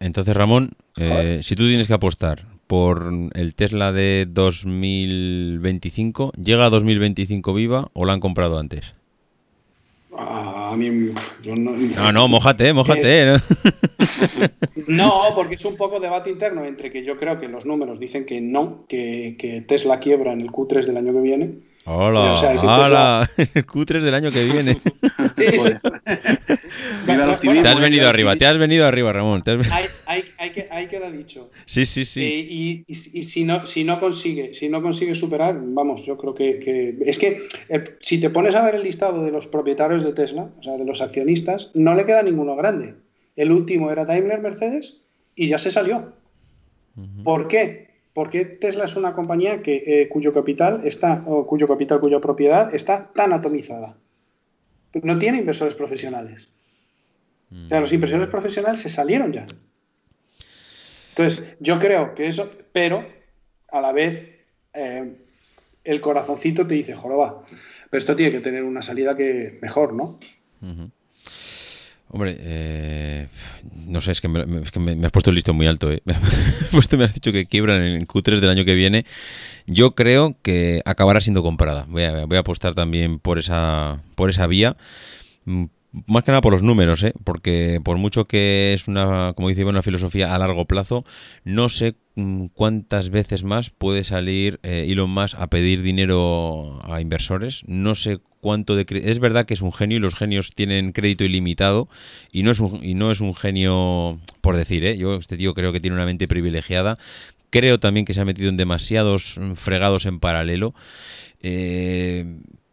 [0.00, 6.70] Entonces, Ramón, eh, si tú tienes que apostar por el Tesla de 2025, ¿llega a
[6.70, 8.94] 2025 viva o la han comprado antes?
[10.72, 11.12] A mí,
[11.46, 13.34] no, no, no, mojate, mojate.
[14.88, 15.22] ¿no?
[15.34, 18.40] porque es un poco debate interno entre que yo creo que los números dicen que
[18.40, 23.66] no, que, que Tesla quiebra en el Q3 del año que viene Hola, hola, el
[23.66, 24.76] Q3 del año que viene.
[25.36, 25.48] te
[27.68, 29.42] has venido arriba, te has venido arriba, Ramón.
[30.06, 30.22] Hay,
[30.52, 31.50] que, hay queda dicho.
[31.64, 32.22] Sí, sí, sí.
[32.22, 36.96] Eh, y, si, no, si, no consigue, si no consigue superar, vamos, yo creo que,
[37.04, 40.50] es que eh, si te pones a ver el listado de los propietarios de Tesla,
[40.60, 42.94] o sea, de los accionistas, no le queda ninguno grande.
[43.34, 44.98] El último era Daimler Mercedes
[45.34, 46.12] y ya se salió.
[47.24, 47.91] ¿Por qué?
[48.14, 52.74] Porque Tesla es una compañía que, eh, cuyo capital está, o cuyo capital, cuya propiedad
[52.74, 53.96] está tan atomizada.
[55.02, 56.50] No tiene inversores profesionales.
[57.50, 57.94] O sea, los mm.
[57.94, 59.46] inversores profesionales se salieron ya.
[61.10, 63.06] Entonces, yo creo que eso, pero
[63.68, 64.30] a la vez
[64.74, 65.14] eh,
[65.84, 67.44] el corazoncito te dice, joroba,
[67.90, 70.18] pero esto tiene que tener una salida que mejor, ¿no?
[72.12, 73.28] Hombre, eh,
[73.86, 75.90] no sé, es que, me, has puesto el listo muy alto.
[75.90, 76.02] ¿eh?
[76.04, 79.06] Me, has me has dicho que quiebran en el Q3 del año que viene.
[79.66, 81.86] Yo creo que acabará siendo comprada.
[81.88, 84.76] Voy a, voy a apostar también por esa, por esa vía.
[86.06, 87.12] Más que nada por los números, ¿eh?
[87.22, 91.04] porque por mucho que es una, como dice una filosofía a largo plazo,
[91.44, 97.02] no sé mm, cuántas veces más puede salir eh, Elon Musk a pedir dinero a
[97.02, 97.62] inversores.
[97.66, 101.24] No sé cuánto de es verdad que es un genio y los genios tienen crédito
[101.24, 101.88] ilimitado
[102.32, 104.96] y no es un, y no es un genio por decir, ¿eh?
[104.96, 106.96] yo este tío creo que tiene una mente privilegiada.
[107.50, 110.74] Creo también que se ha metido en demasiados fregados en paralelo.
[111.42, 112.24] Eh,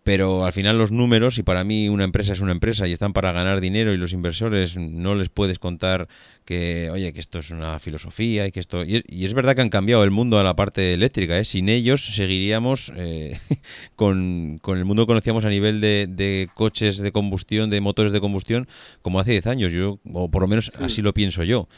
[0.09, 3.13] pero al final los números, y para mí una empresa es una empresa y están
[3.13, 6.07] para ganar dinero y los inversores no les puedes contar
[6.45, 8.83] que, oye, que esto es una filosofía y que esto...
[8.83, 11.45] Y es, verdad que han cambiado el mundo a la parte eléctrica, ¿eh?
[11.45, 13.37] sin ellos seguiríamos eh,
[13.95, 18.67] con, el mundo que conocíamos a nivel de, coches de combustión, de motores de combustión,
[19.03, 21.69] como hace 10 años, yo o por lo menos así lo pienso yo.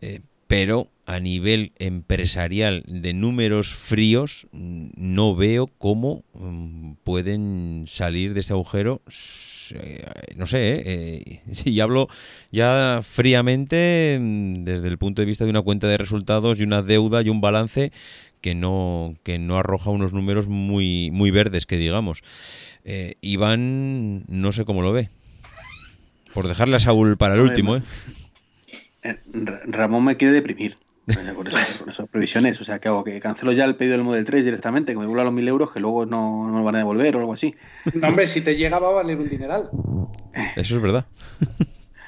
[0.00, 8.40] Eh, pero a nivel empresarial de números fríos no veo cómo mm, pueden salir de
[8.40, 9.02] ese agujero
[9.74, 10.04] eh,
[10.36, 10.82] no sé, ¿eh?
[10.86, 12.08] eh si hablo
[12.52, 16.82] ya fríamente mm, desde el punto de vista de una cuenta de resultados y una
[16.82, 17.92] deuda y un balance
[18.40, 22.22] que no, que no arroja unos números muy, muy verdes, que digamos.
[22.84, 25.10] Eh, Iván, no sé cómo lo ve.
[26.32, 27.82] Por dejarle a Saúl para el último, ¿eh?
[29.08, 29.20] Eh,
[29.66, 32.60] Ramón me quiere deprimir con, esas previsiones.
[32.60, 33.04] O sea, ¿qué hago?
[33.04, 34.92] ¿Que cancelo ya el pedido del Model 3 directamente?
[34.92, 37.16] ¿Que me vuelva a los mil euros que luego no, no me van a devolver
[37.16, 37.54] o algo así?
[37.94, 39.70] No, hombre, si te llega va a valer un dineral.
[40.56, 41.06] Eso es verdad.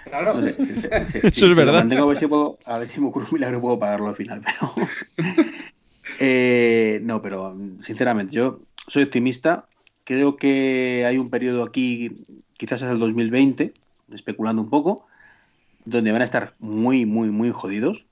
[0.04, 0.32] Claro.
[0.46, 1.92] Eso es verdad.
[1.92, 4.42] a, ver si puedo, a ver si me ocurre un milagro puedo pagarlo al final.
[4.44, 4.74] Pero...
[6.20, 9.68] Eh, no, pero sinceramente, yo soy optimista
[10.08, 12.24] creo que hay un periodo aquí,
[12.56, 13.74] quizás hasta el 2020,
[14.10, 15.06] especulando un poco,
[15.84, 18.06] donde van a estar muy, muy, muy jodidos.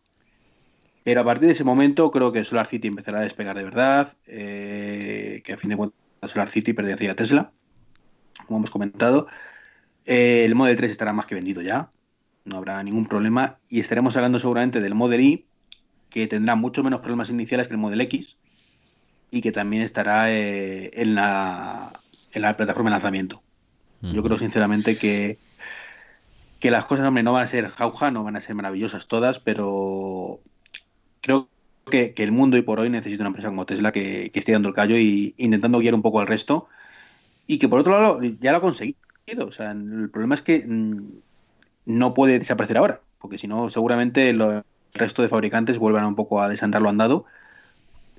[1.05, 4.17] Pero a partir de ese momento creo que Solar City empezará a despegar de verdad,
[4.27, 7.53] eh, que a fin de cuentas Solar City pertenecía a Tesla,
[8.47, 9.29] como hemos comentado.
[10.05, 11.91] Eh, el Model 3 estará más que vendido ya,
[12.45, 13.59] no habrá ningún problema.
[13.69, 15.47] Y estaremos hablando seguramente del Model Y,
[16.11, 18.37] que tendrá mucho menos problemas iniciales que el Model X
[19.31, 22.01] y que también estará eh, en, la,
[22.33, 23.43] en la plataforma de lanzamiento.
[24.03, 25.39] Yo creo sinceramente que,
[26.61, 29.39] que las cosas, hombre, no van a ser jauja, no van a ser maravillosas todas,
[29.39, 30.41] pero
[31.21, 31.49] creo
[31.91, 34.75] que, el mundo y por hoy necesita una empresa como Tesla que, esté dando el
[34.75, 36.69] callo y intentando guiar un poco al resto
[37.47, 38.97] y que por otro lado ya lo ha conseguido.
[39.47, 41.03] O sea, el problema es que mm,
[41.87, 44.63] no puede desaparecer ahora, porque si no seguramente el
[44.95, 47.27] resto de fabricantes vuelvan un poco a desandar lo andado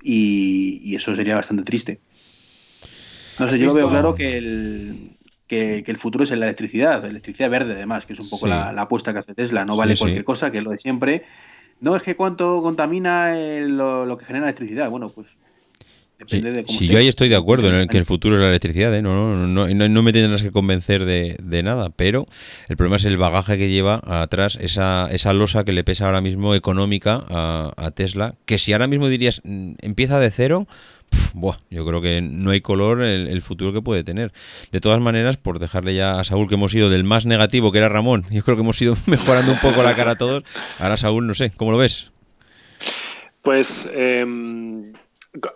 [0.02, 2.00] y, eso sería bastante triste.
[3.38, 5.17] No sé, yo lo veo claro que el,
[5.48, 8.68] que, el futuro es en la electricidad, electricidad verde además, que es un poco la,
[8.68, 11.24] apuesta que hace Tesla, no vale cualquier cosa, que es lo de siempre.
[11.80, 14.90] No es que cuánto contamina lo, que genera electricidad.
[14.90, 15.36] Bueno, pues
[16.18, 18.42] Depende de cómo si yo ahí estoy de acuerdo en el que el futuro es
[18.42, 19.02] la electricidad, ¿eh?
[19.02, 22.26] no, no, no, no, me tendrás que convencer de, de, nada, pero
[22.68, 26.20] el problema es el bagaje que lleva atrás esa, esa losa que le pesa ahora
[26.20, 30.66] mismo económica a, a Tesla, que si ahora mismo dirías mm, empieza de cero,
[31.70, 34.32] yo creo que no hay color el, futuro que puede tener.
[34.72, 37.78] De todas maneras, por dejarle ya a Saúl que hemos ido del más negativo, que
[37.78, 40.44] era Ramón, yo creo que hemos ido mejorando un poco la cara a todos.
[40.78, 42.10] Ahora, Saúl, no sé, ¿cómo lo ves?
[43.42, 44.92] Pues em,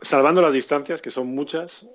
[0.00, 1.86] salvando las distancias, que son muchas,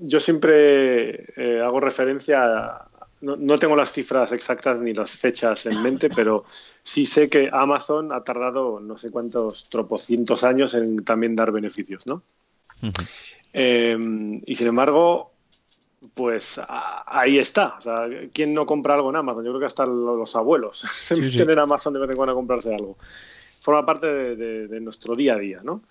[0.00, 2.88] yo siempre eh, hago referencia a,
[3.20, 6.44] no, tengo las cifras exactas ni las fechas en mente, pero
[6.82, 12.06] sí sé que Amazon ha tardado no sé cuántos tropocientos años en también dar beneficios,
[12.06, 12.22] ¿no?
[13.52, 15.32] Em, y sin embargo,
[16.14, 16.60] pues
[17.06, 17.74] ahí está.
[17.78, 19.44] O sea, ¿quién no compra algo en Amazon?
[19.44, 22.36] Yo creo que hasta los abuelos se meten en Amazon de vez en cuando a
[22.36, 22.96] comprarse algo.
[23.60, 25.82] Forma parte de, nuestro día a día, ¿no?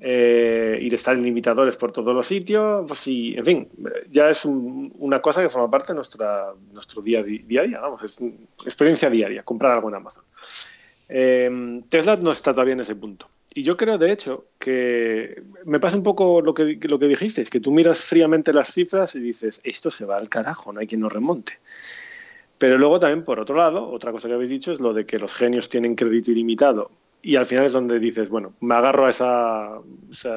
[0.00, 3.68] Eh, y de estar limitadores por todos los sitios, pues sí, en fin,
[4.08, 8.04] ya es una cosa que forma parte de nuestra, nuestro día, día a día, vamos,
[8.04, 8.22] es
[8.64, 10.22] experiencia diaria, comprar algo en Amazon.
[11.08, 13.28] Em, Tesla no está todavía en ese punto.
[13.58, 17.42] Y yo creo, de hecho, que me pasa un poco lo que, lo que dijiste,
[17.42, 20.78] es que tú miras fríamente las cifras y dices, esto se va al carajo, no
[20.78, 21.54] hay quien nos remonte.
[22.56, 25.18] Pero luego también, por otro lado, otra cosa que habéis dicho es lo de que
[25.18, 26.92] los genios tienen crédito ilimitado.
[27.20, 29.80] Y al final es donde dices, bueno, me agarro a esa,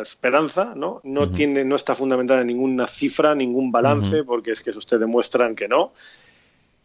[0.02, 0.99] esperanza, ¿no?
[1.03, 5.02] No, tiene, no está fundamentada en ninguna cifra, ningún balance, porque es que eso ustedes
[5.02, 5.93] demuestran que no.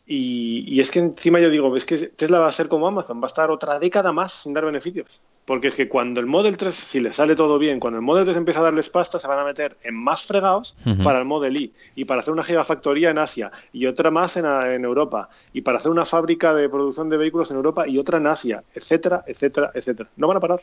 [0.08, 3.24] Y, es que encima yo digo, es que Tesla va a ser como Amazon, va
[3.24, 5.20] a estar otra década más sin dar beneficios.
[5.44, 8.24] Porque es que cuando el Model 3, si le sale todo bien, cuando el Model
[8.24, 11.56] 3 empieza a darles pasta, se van a meter en más fregados para el Model
[11.56, 15.62] Y y para hacer una gigafactoría en Asia y otra más en, en, Europa y
[15.62, 19.24] para hacer una fábrica de producción de vehículos en Europa y otra en Asia, etcétera,
[19.26, 20.08] etcétera, etcétera.
[20.16, 20.60] No van a parar.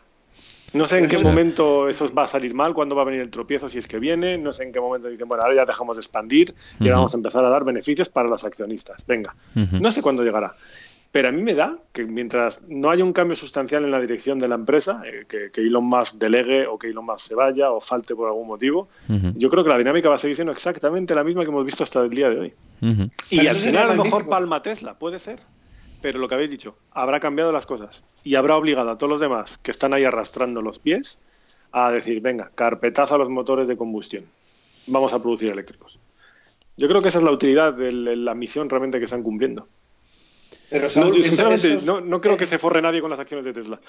[0.73, 3.29] No sé en qué momento eso va a salir mal, cuándo va a venir el
[3.29, 4.37] tropiezo, si es que viene.
[4.37, 7.17] No sé en qué momento dicen, bueno, ahora ya dejamos de expandir y vamos a
[7.17, 9.05] empezar a dar beneficios para los accionistas.
[9.05, 10.55] Venga, no sé cuándo llegará.
[11.13, 14.39] Pero a mí me da que mientras no haya un cambio sustancial en la dirección
[14.39, 17.79] de la empresa, eh, que, Elon Musk delegue o que Elon Musk se vaya o
[17.79, 18.89] falte por algún motivo,
[19.35, 21.83] yo creo que la dinámica va a seguir siendo exactamente la misma que hemos visto
[21.83, 22.53] hasta el día de hoy.
[23.29, 25.39] Y al final a lo mejor palma Tesla, puede ser
[26.03, 29.21] pero lo que habéis dicho, habrá cambiado las cosas y habrá obligado a todos los
[29.21, 31.17] demás que están ahí arrastrando los pies
[31.71, 34.25] a decir, venga, carpetazo a los motores de combustión,
[34.85, 35.97] vamos a producir eléctricos.
[36.75, 39.65] Yo creo que esa es la utilidad de la misión realmente que están cumpliendo.
[40.69, 43.79] Pero no, sinceramente, no, creo que se forre nadie con las acciones de Tesla.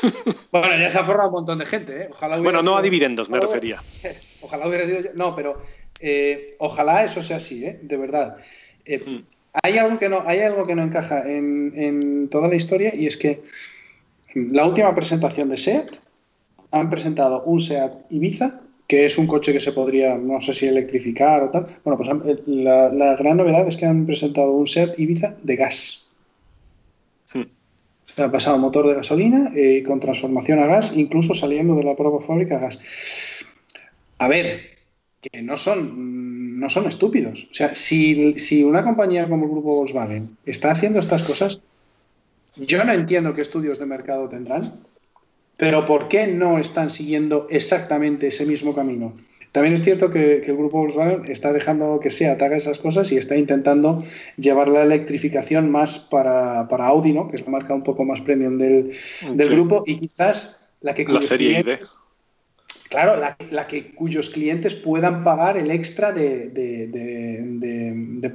[0.52, 2.02] Bueno, ya se ha forrado un montón de gente.
[2.02, 2.08] ¿eh?
[2.12, 3.82] Ojalá bueno, no a dividendos, me refería.
[4.40, 5.10] Ojalá hubiera sido yo.
[5.14, 5.60] No, pero
[5.98, 7.80] eh, ojalá eso sea así, ¿eh?
[7.82, 8.36] de verdad.
[8.84, 9.24] Eh, mm.
[9.62, 13.16] Hay algo que no, hay algo que no encaja en, toda la historia y es
[13.16, 13.42] que
[14.34, 15.90] la última presentación de SEAT
[16.72, 20.66] han presentado un SEAT Ibiza, que es un coche que se podría, no sé si
[20.66, 21.66] electrificar o tal.
[21.84, 26.00] Bueno, pues eh, la, gran novedad es que han presentado un SEAT Ibiza de gas.
[28.02, 31.96] Se ha pasado motor de gasolina eh, con transformación a gas, incluso saliendo de la
[31.96, 32.80] propia fábrica a gas.
[34.18, 34.78] A ver,
[35.20, 37.48] que no son no son estúpidos.
[37.50, 41.60] O sea, si, si una compañía como el grupo Volkswagen está haciendo estas cosas,
[42.56, 44.72] yo no entiendo qué estudios de mercado tendrán,
[45.56, 49.14] pero ¿por qué no están siguiendo exactamente ese mismo camino?
[49.52, 53.16] También es cierto que, el grupo Volkswagen está dejando que sea haga esas cosas y
[53.16, 54.04] está intentando
[54.36, 57.28] llevar la electrificación más para, Audi, ¿no?
[57.28, 61.20] que es la marca un poco más premium del, grupo, y quizás la que la
[61.20, 61.78] serie ID
[62.94, 66.52] Claro, la, que cuyos clientes puedan pagar el extra de,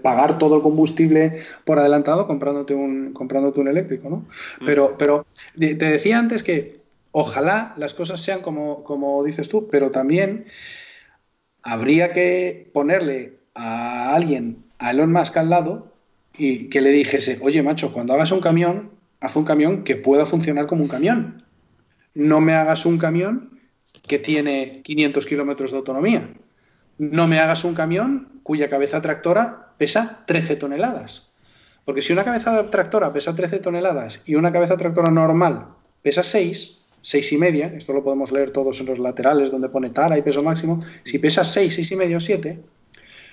[0.03, 4.17] pagar todo el combustible por adelantado comprándote un, comprándote un eléctrico, ¿no?
[4.59, 4.65] Mm.
[4.65, 5.25] Pero, pero
[5.57, 6.81] te decía antes que
[7.11, 10.47] ojalá las cosas sean como, como dices tú, pero también
[11.63, 15.93] habría que ponerle a alguien, a Elon Musk al lado,
[16.37, 18.89] y que le dijese, oye macho, cuando hagas un camión,
[19.21, 21.45] haz un camión que pueda funcionar como un camión.
[22.13, 23.58] No me hagas un camión
[24.07, 26.29] que tiene 500 kilómetros de autonomía.
[26.97, 31.29] No me hagas un camión cuya cabeza tractora pesa 13 toneladas.
[31.85, 35.67] Porque si una cabeza tractora pesa 13 toneladas y una cabeza tractora normal
[36.01, 39.89] pesa 6, 6 y media, esto lo podemos leer todos en los laterales donde pone
[39.89, 42.59] tara y peso máximo, si pesa 6, 6 y medio, 7,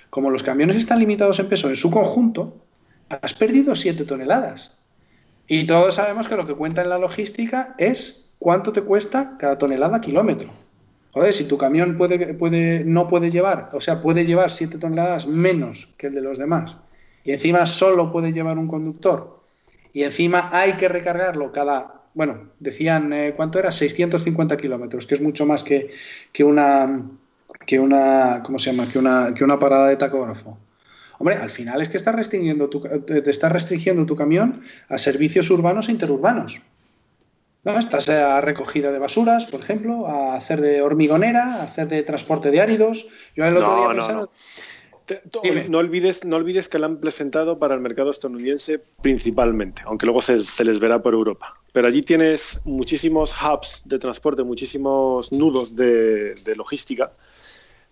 [0.09, 2.57] como los camiones están limitados en peso en su conjunto,
[3.09, 4.77] has perdido 7 toneladas.
[5.47, 9.57] Y todos sabemos que lo que cuenta en la logística es cuánto te cuesta cada
[9.57, 10.49] tonelada kilómetro.
[11.11, 15.27] Joder, si tu camión puede, puede, no puede llevar, o sea, puede llevar 7 toneladas
[15.27, 16.75] menos que el de los demás,
[17.23, 19.39] y encima solo puede llevar un conductor,
[19.93, 23.71] y encima hay que recargarlo cada, bueno, decían, eh, ¿cuánto era?
[23.71, 25.89] 650 kilómetros, que es mucho más que,
[26.31, 27.01] que, una,
[27.65, 28.87] que una, ¿cómo se llama?
[28.91, 30.57] Que una, que una parada de tacógrafo.
[31.19, 35.49] Hombre, al final es que estás restringiendo tu, te estás restringiendo tu camión a servicios
[35.49, 36.61] urbanos e interurbanos.
[37.75, 42.49] Estás a recogida de basuras, por ejemplo, a hacer de hormigonera, a hacer de transporte
[42.49, 43.07] de áridos.
[43.35, 44.29] Yo el otro día no,
[45.69, 45.77] no.
[45.77, 50.63] olvides, no olvides que la han presentado para el mercado estadounidense principalmente, aunque luego se,
[50.63, 51.59] les verá por Europa.
[51.73, 57.11] Pero allí tienes muchísimos hubs de transporte, muchísimos nudos de, logística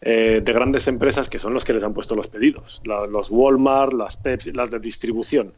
[0.01, 2.81] eh, de grandes empresas que son los que les han puesto los pedidos.
[2.85, 5.53] los Walmart, las Pepsi, las de distribución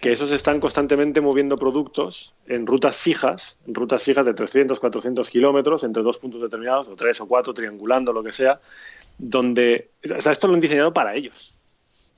[0.00, 5.28] que esos están constantemente moviendo productos en rutas fijas, en rutas fijas de 300, 400
[5.28, 8.60] kilómetros entre dos puntos determinados, o tres o cuatro, triangulando, lo que sea,
[9.18, 11.54] donde, o sea, esto lo han diseñado para ellos.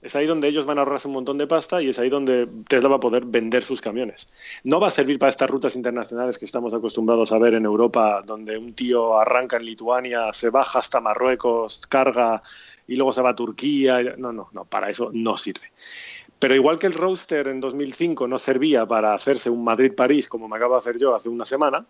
[0.00, 2.48] Es ahí donde ellos van a ahorrarse un montón de pasta y es ahí donde
[2.68, 4.28] Tesla va a poder vender sus camiones.
[4.64, 8.20] No va a servir para estas rutas internacionales que estamos acostumbrados a ver en Europa,
[8.24, 12.42] donde un tío arranca en Lituania, se baja hasta Marruecos, carga
[12.88, 14.02] y luego se va a Turquía.
[14.18, 15.70] No, no, no, para eso no sirve.
[16.42, 20.56] Pero igual que el roadster en 2005 no servía para hacerse un Madrid-París como me
[20.56, 21.86] acabo de hacer yo hace una semana,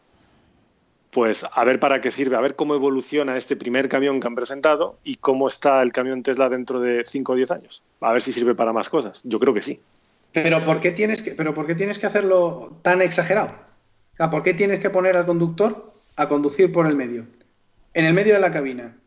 [1.11, 4.35] pues a ver para qué sirve, a ver cómo evoluciona este primer camión que han
[4.35, 7.83] presentado y cómo está el camión Tesla dentro de 5 o 10 años.
[8.03, 9.23] A ver si sirve para más cosas.
[9.25, 9.81] Yo creo que sí.
[10.33, 13.57] Pero ¿por qué tienes que, pero ¿por qué tienes que hacerlo tan exagerado?
[14.31, 17.25] ¿Por qué tienes que poner al conductor a conducir por el medio?
[17.95, 18.99] En el medio de la cabina.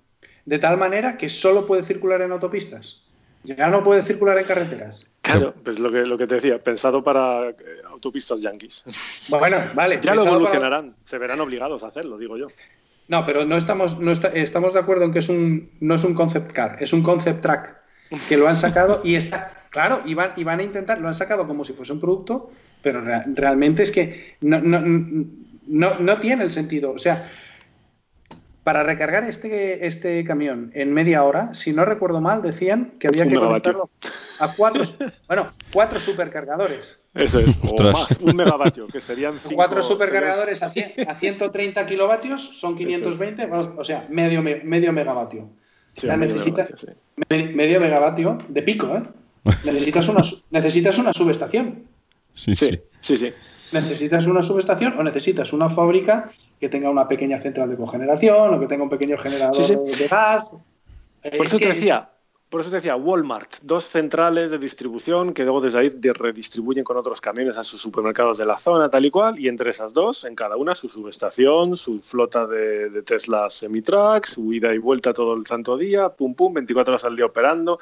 [0.46, 3.04] De tal manera que solo puede circular en autopistas.
[3.44, 5.08] Ya no puede circular en carreteras.
[5.26, 7.56] Claro, pues lo que, lo que te decía, pensado para eh,
[7.89, 8.84] autopistas yanquis.
[9.39, 9.99] Bueno, vale.
[10.02, 12.47] ya lo evolucionarán, se verán obligados a hacerlo, digo yo.
[13.07, 16.14] No, pero no estamos, no estamos de acuerdo en que es un, no es un
[16.14, 17.76] concept car, es un concept track
[18.30, 21.15] que lo han sacado y está, claro, y van, y van a intentar, lo han
[21.15, 24.80] sacado como si fuese un producto, pero realmente es que no, no,
[25.68, 26.91] no, no tiene el sentido.
[26.91, 27.27] O sea,
[28.66, 33.28] para recargar este, este camión en media hora, si no recuerdo mal, decían que había
[33.28, 33.92] que conectarlo
[34.40, 34.82] a cuatro,
[35.28, 37.06] bueno, cuatro supercargadores.
[37.14, 42.76] Eso es, o más, un megavatio, que serían cinco, Cuatro supercargadores a, 130 kilovatios son
[42.76, 45.48] 520, o sea, medio, medio megavatio.
[46.02, 49.04] medio, medio megavatio de pico, ¿eh?
[49.64, 51.84] Necesitas una, necesitas una subestación.
[52.34, 52.82] sí, sí.
[53.00, 53.32] sí.
[53.72, 58.60] ¿Necesitas una subestación o necesitas una fábrica que tenga una pequeña central de cogeneración o
[58.60, 60.56] que tenga un pequeño generador de gas?
[61.22, 62.10] Por eso te decía,
[62.49, 66.98] por eso te decía, Walmart, dos centrales de distribución que luego desde ahí redistribuyen con
[66.98, 70.23] otros camiones a sus supermercados de la zona, tal y cual, y entre esas dos,
[70.23, 75.14] en cada una su subestación, su flota de, de Tesla semi-trucks, su ida y vuelta
[75.14, 77.80] todo el santo día, pum pum, 24 horas al día operando.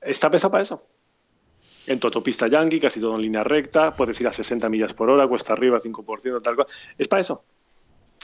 [0.00, 0.82] Está pensado para eso
[1.86, 5.10] en tu autopista Yankee, casi todo en línea recta, puedes ir a 60 millas por
[5.10, 6.66] hora, cuesta arriba 5%, tal cual.
[6.96, 7.44] Es para eso.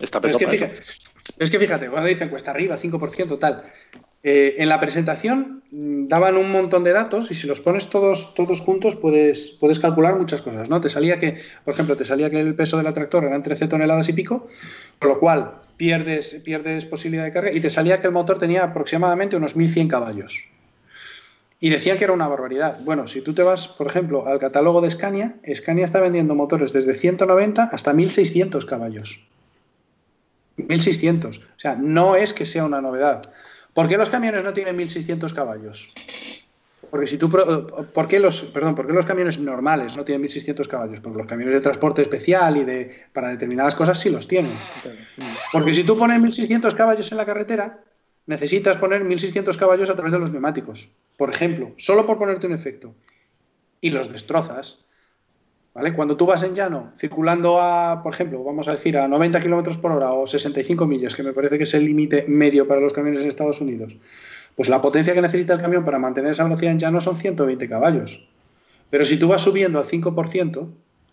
[0.01, 0.81] Está es que, fíjate,
[1.39, 3.65] es que fíjate, cuando dicen cuesta arriba 5%, tal.
[4.23, 8.35] Eh, en la presentación mm, daban un montón de datos y si los pones todos,
[8.35, 10.81] todos juntos puedes, puedes calcular muchas cosas, ¿no?
[10.81, 13.69] Te salía que, por ejemplo, te salía que el peso de la tractor eran 13
[13.69, 14.47] toneladas y pico,
[14.99, 18.65] con lo cual pierdes, pierdes posibilidad de carga y te salía que el motor tenía
[18.65, 20.45] aproximadamente unos 1100 caballos.
[21.59, 22.79] Y decían que era una barbaridad.
[22.85, 26.73] Bueno, si tú te vas, por ejemplo, al catálogo de Scania, Scania está vendiendo motores
[26.73, 29.21] desde 190 hasta 1600 caballos.
[30.69, 31.39] 1600.
[31.39, 33.23] O sea, no es que sea una novedad.
[33.75, 35.89] ¿Por qué los camiones no tienen 1600 caballos?
[36.91, 40.67] porque si tú, ¿por qué los, perdón, ¿por qué los camiones normales no tienen 1600
[40.67, 41.01] caballos?
[41.01, 44.53] Porque los camiones de transporte especial y de para determinadas cosas sí los tienen.
[45.53, 47.79] Porque si tú pones 1600 caballos en la carretera,
[48.27, 50.89] necesitas poner 1600 caballos a través de los neumáticos.
[51.17, 52.95] Por ejemplo, solo por ponerte un efecto.
[53.81, 54.85] Y los destrozas.
[55.73, 55.93] ¿Vale?
[55.93, 59.79] Cuando tú vas en llano, circulando a, por ejemplo, vamos a decir a 90 kilómetros
[59.79, 62.93] por hora o 65 millas, que me parece que es el límite medio para los
[62.93, 63.97] camiones en Estados Unidos,
[64.57, 67.69] pues la potencia que necesita el camión para mantener esa velocidad en llano son 120
[67.69, 68.27] caballos.
[68.91, 70.67] Pero si tú vas subiendo al 5%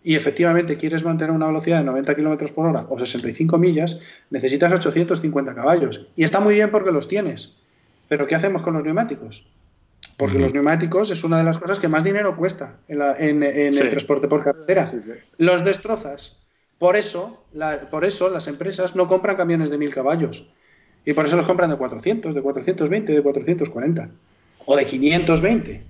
[0.04, 4.00] y efectivamente quieres mantener una velocidad de 90 kilómetros por hora o 65 millas,
[4.32, 6.08] necesitas 850 caballos.
[6.16, 7.58] Y está muy bien porque los tienes.
[8.08, 9.46] Pero ¿qué hacemos con los neumáticos?
[10.18, 14.28] Porque los neumáticos es una de las cosas que más dinero cuesta en, el transporte
[14.28, 14.90] por carretera.
[15.38, 16.38] Los destrozas.
[16.80, 17.44] Por eso,
[17.92, 20.48] por eso las empresas no compran camiones de 1000 caballos.
[21.06, 24.10] Y por eso los compran de 400, de 420, de 440.
[24.66, 25.84] O de 520.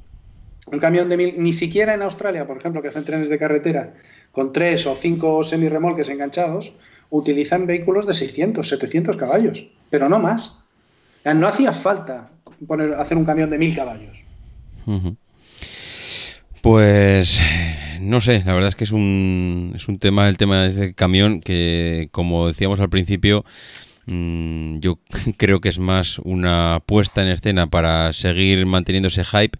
[0.67, 3.93] Un camión de 1000, ni siquiera en Australia, por ejemplo, que hacen trenes de carretera
[4.33, 6.73] con tres o cinco semirremolques enganchados,
[7.09, 10.66] utilizan vehículos de 600, 700 caballos, pero no más.
[11.25, 12.29] No hacía falta
[12.65, 14.23] poner, hacer un camión de mil caballos.
[16.61, 17.41] Pues
[17.99, 20.93] no sé, la verdad es que es un, es un tema, el tema de ese
[20.93, 23.45] camión que, como decíamos al principio,
[24.05, 24.99] mm, yo
[25.37, 29.57] creo que es más una puesta en escena para seguir manteniendo ese hype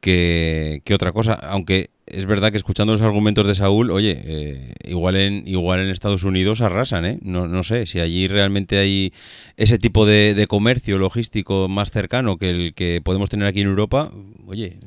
[0.00, 4.72] que, que otra cosa, aunque es verdad que escuchando los argumentos de Saúl, oye, eh,
[4.84, 7.18] igual, en, igual en Estados Unidos arrasan, ¿eh?
[7.22, 9.12] No, no sé, si allí realmente hay
[9.56, 14.12] ese tipo de, comercio logístico más cercano que el que podemos tener aquí en Europa,
[14.46, 14.78] oye,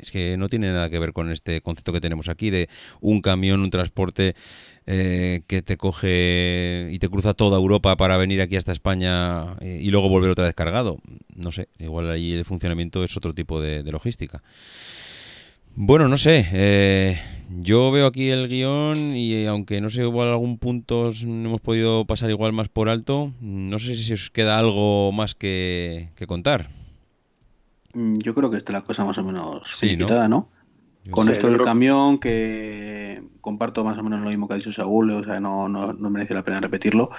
[0.00, 2.68] es que no tiene nada que ver con este concepto que tenemos aquí de
[3.00, 4.34] un camión, un transporte
[4.86, 9.80] eh, que te coge y te cruza toda Europa para venir aquí hasta España eh,
[9.82, 10.98] y luego volver otra vez cargado.
[11.34, 14.42] No sé, igual allí el funcionamiento es otro tipo de logística.
[15.78, 16.48] Bueno, no sé.
[16.52, 17.20] Eh,
[17.60, 22.30] yo veo aquí el guion y aunque no sé, igual algún punto hemos podido pasar
[22.30, 26.70] igual más por alto, no sé si os queda algo más que, contar.
[27.92, 30.48] Mm, yo creo que esta es la cosa más o menos sí, ¿no?
[31.10, 35.10] Con esto del camión, que comparto más o menos lo mismo que ha dicho Saúl,
[35.10, 37.10] o sea, no, no, merece la pena repetirlo.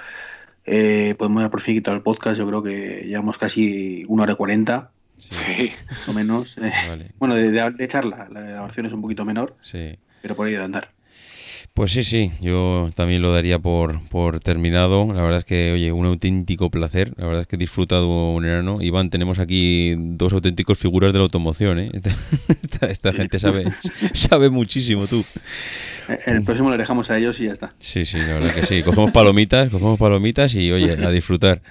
[0.66, 4.32] Eh, podemos dar por fin quitado el podcast, yo creo que llevamos casi una hora
[4.32, 4.90] y cuarenta.
[5.18, 6.56] Sí, más o menos.
[6.58, 6.72] Eh,
[7.18, 9.98] bueno, de, de, charla, la grabación es un poquito menor, sí.
[10.22, 10.92] pero por ahí de andar.
[11.78, 15.06] Pues sí, sí, yo también lo daría por, por terminado.
[15.14, 17.12] La verdad es que, oye, un auténtico placer.
[17.16, 18.82] La verdad es que he disfrutado un enano.
[18.82, 21.92] Iván, tenemos aquí dos auténticos figuras de la automoción, ¿eh?
[22.80, 23.72] Esta, gente sabe,
[24.12, 25.24] sabe muchísimo, tú.
[26.26, 27.72] El próximo le dejamos a ellos y ya está.
[27.78, 28.82] Sí, sí, la verdad que sí.
[28.82, 31.62] Cogemos palomitas, cogemos palomitas y, oye, a disfrutar.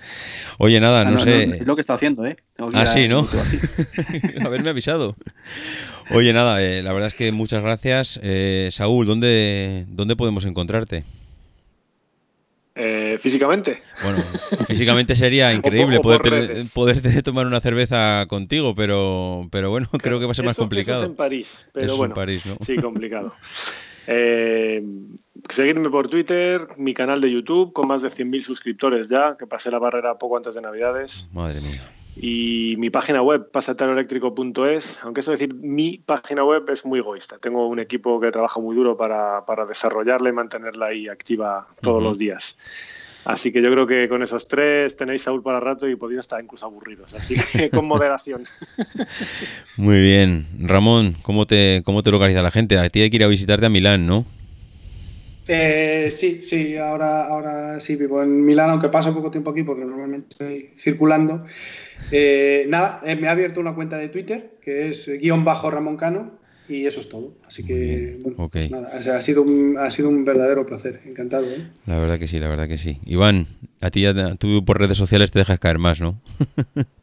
[0.58, 1.44] Oye, nada, ah, no, sé...
[1.44, 2.38] es lo que está haciendo, ¿eh?
[2.74, 3.28] Ah, sí, ¿no?
[4.42, 5.18] Haberme avisado.
[6.10, 8.20] Oye, nada, eh, la verdad es que muchas gracias.
[8.24, 11.04] Eh, Saúl, ¿dónde, ¿dónde podemos encontrarte?
[12.76, 13.82] Eh, físicamente.
[14.04, 14.20] Bueno,
[14.68, 16.64] físicamente sería increíble poder,
[17.24, 21.00] tomar una cerveza contigo, pero, pero bueno, creo que va a ser más complicado.
[21.00, 22.16] Eso es en París, pero bueno.
[22.62, 23.34] Sí, complicado.
[25.50, 29.72] seguidme por Twitter, mi canal de YouTube con más de 100.000 suscriptores ya, que pasé
[29.72, 31.28] la barrera poco antes de Navidades.
[31.34, 36.99] Madre mía y mi página web, pasateloeléctrico.es, aunque eso decir mi página web es muy
[36.99, 37.38] egoísta.
[37.38, 42.18] Tengo un equipo que trabaja muy duro para, desarrollarla y mantenerla ahí activa todos los
[42.18, 42.57] días.
[43.26, 46.41] Así que yo creo que con esos tres tenéis Saúl para rato y podéis estar
[46.41, 47.14] incluso aburridos.
[47.14, 48.44] Así que con moderación.
[49.76, 50.48] Muy bien.
[50.60, 52.77] Ramón, ¿cómo te, cómo te localiza la gente?
[52.77, 54.26] A ti hay que ir a visitarte a Milán, ¿no?
[55.48, 59.86] Eh, sí, sí, ahora, ahora sí vivo en Milán, aunque paso poco tiempo aquí porque
[59.86, 61.45] normalmente estoy circulando.
[62.11, 65.98] Eh, nada, eh, me ha abierto una cuenta de Twitter que es guion bajo Ramón
[65.98, 67.34] Cano y eso es todo.
[67.45, 71.48] Así que, bueno, pues nada, ha, sido un, ha sido un verdadero placer, encantado.
[71.86, 72.99] La verdad que sí, la verdad que sí.
[73.06, 73.48] Iván,
[73.80, 76.19] a ti ya, tú por redes sociales te dejas caer más, ¿no?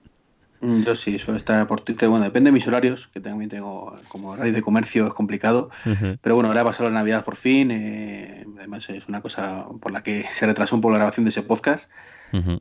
[0.65, 2.09] Mm, yo sí, suelo estar por Twitter.
[2.09, 5.71] Bueno, depende de mis horarios, que también tengo como horario de comercio, es complicado.
[6.23, 7.71] Pero bueno, ahora ha pasado la Navidad por fin.
[7.71, 11.31] Eh, además, es una cosa por la que se retrasó un poco la grabación de
[11.31, 11.91] ese podcast.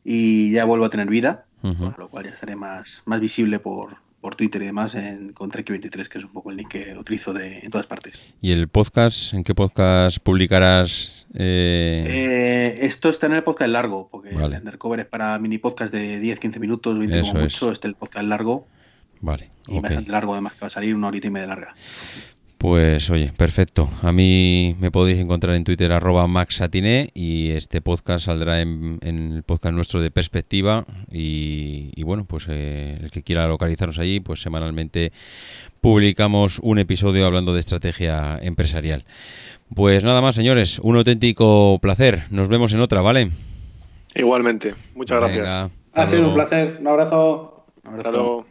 [0.03, 3.97] Y ya vuelvo a tener vida, con lo cual ya estaré más, más visible por,
[4.23, 7.33] por Twitter y demás en, con Trek23, que es un poco el link que utilizo
[7.33, 8.23] de, en todas partes.
[8.39, 9.33] ¿Y el podcast?
[9.33, 11.27] ¿En qué podcast publicarás?
[11.33, 12.05] Eh?
[12.07, 16.21] Eh, esto está en el podcast largo, porque el Undercover es para mini podcast de
[16.21, 17.69] 10-15 minutos, 20 como mucho.
[17.69, 18.65] Este es el podcast largo.
[19.19, 19.51] Vale.
[19.67, 21.75] Y bastante largo, además, que va a salir una horita y media larga.
[22.63, 23.89] Pues oye, perfecto.
[24.03, 29.43] A mí me podéis encontrar en Twitter arroba maxatiné y este podcast saldrá en, el
[29.45, 35.11] podcast nuestro de perspectiva y, bueno, pues eh, el que quiera localizarnos allí, pues semanalmente
[35.81, 39.03] publicamos un episodio hablando de estrategia empresarial.
[39.75, 42.27] Pues nada más, señores, un auténtico placer.
[42.29, 43.29] Nos vemos en otra, ¿vale?
[44.15, 44.73] Igualmente.
[44.95, 45.69] Muchas gracias.
[45.91, 46.77] Ha sido un placer.
[46.79, 47.65] Un abrazo.
[47.83, 48.45] Un abrazo.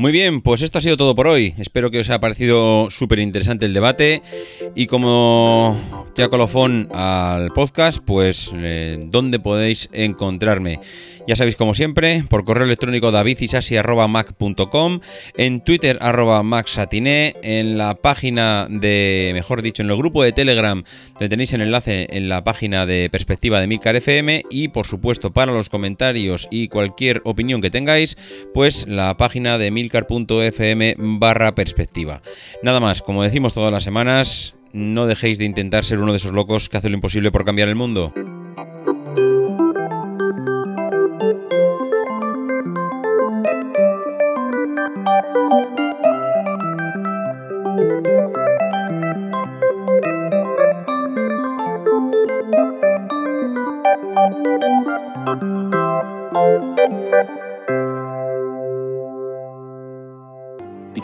[0.00, 1.52] Muy bien, pues esto ha sido todo por hoy.
[1.58, 4.22] Espero que os haya parecido súper interesante el debate.
[4.74, 5.78] Y como
[6.16, 10.80] ya colofón al podcast, pues eh, ¿dónde podéis encontrarme?
[11.30, 14.98] Ya sabéis, como siempre, por correo electrónico davidisasi.mac.com,
[15.36, 20.82] en Twitter arroba maxatiné, en la página de, mejor dicho, en el grupo de Telegram,
[21.12, 25.32] donde tenéis el enlace en la página de perspectiva de Milcar FM y, por supuesto,
[25.32, 28.18] para los comentarios y cualquier opinión que tengáis,
[28.52, 32.22] pues la página de milcar.fm barra perspectiva.
[32.64, 36.32] Nada más, como decimos todas las semanas, no dejéis de intentar ser uno de esos
[36.32, 38.12] locos que hace lo imposible por cambiar el mundo.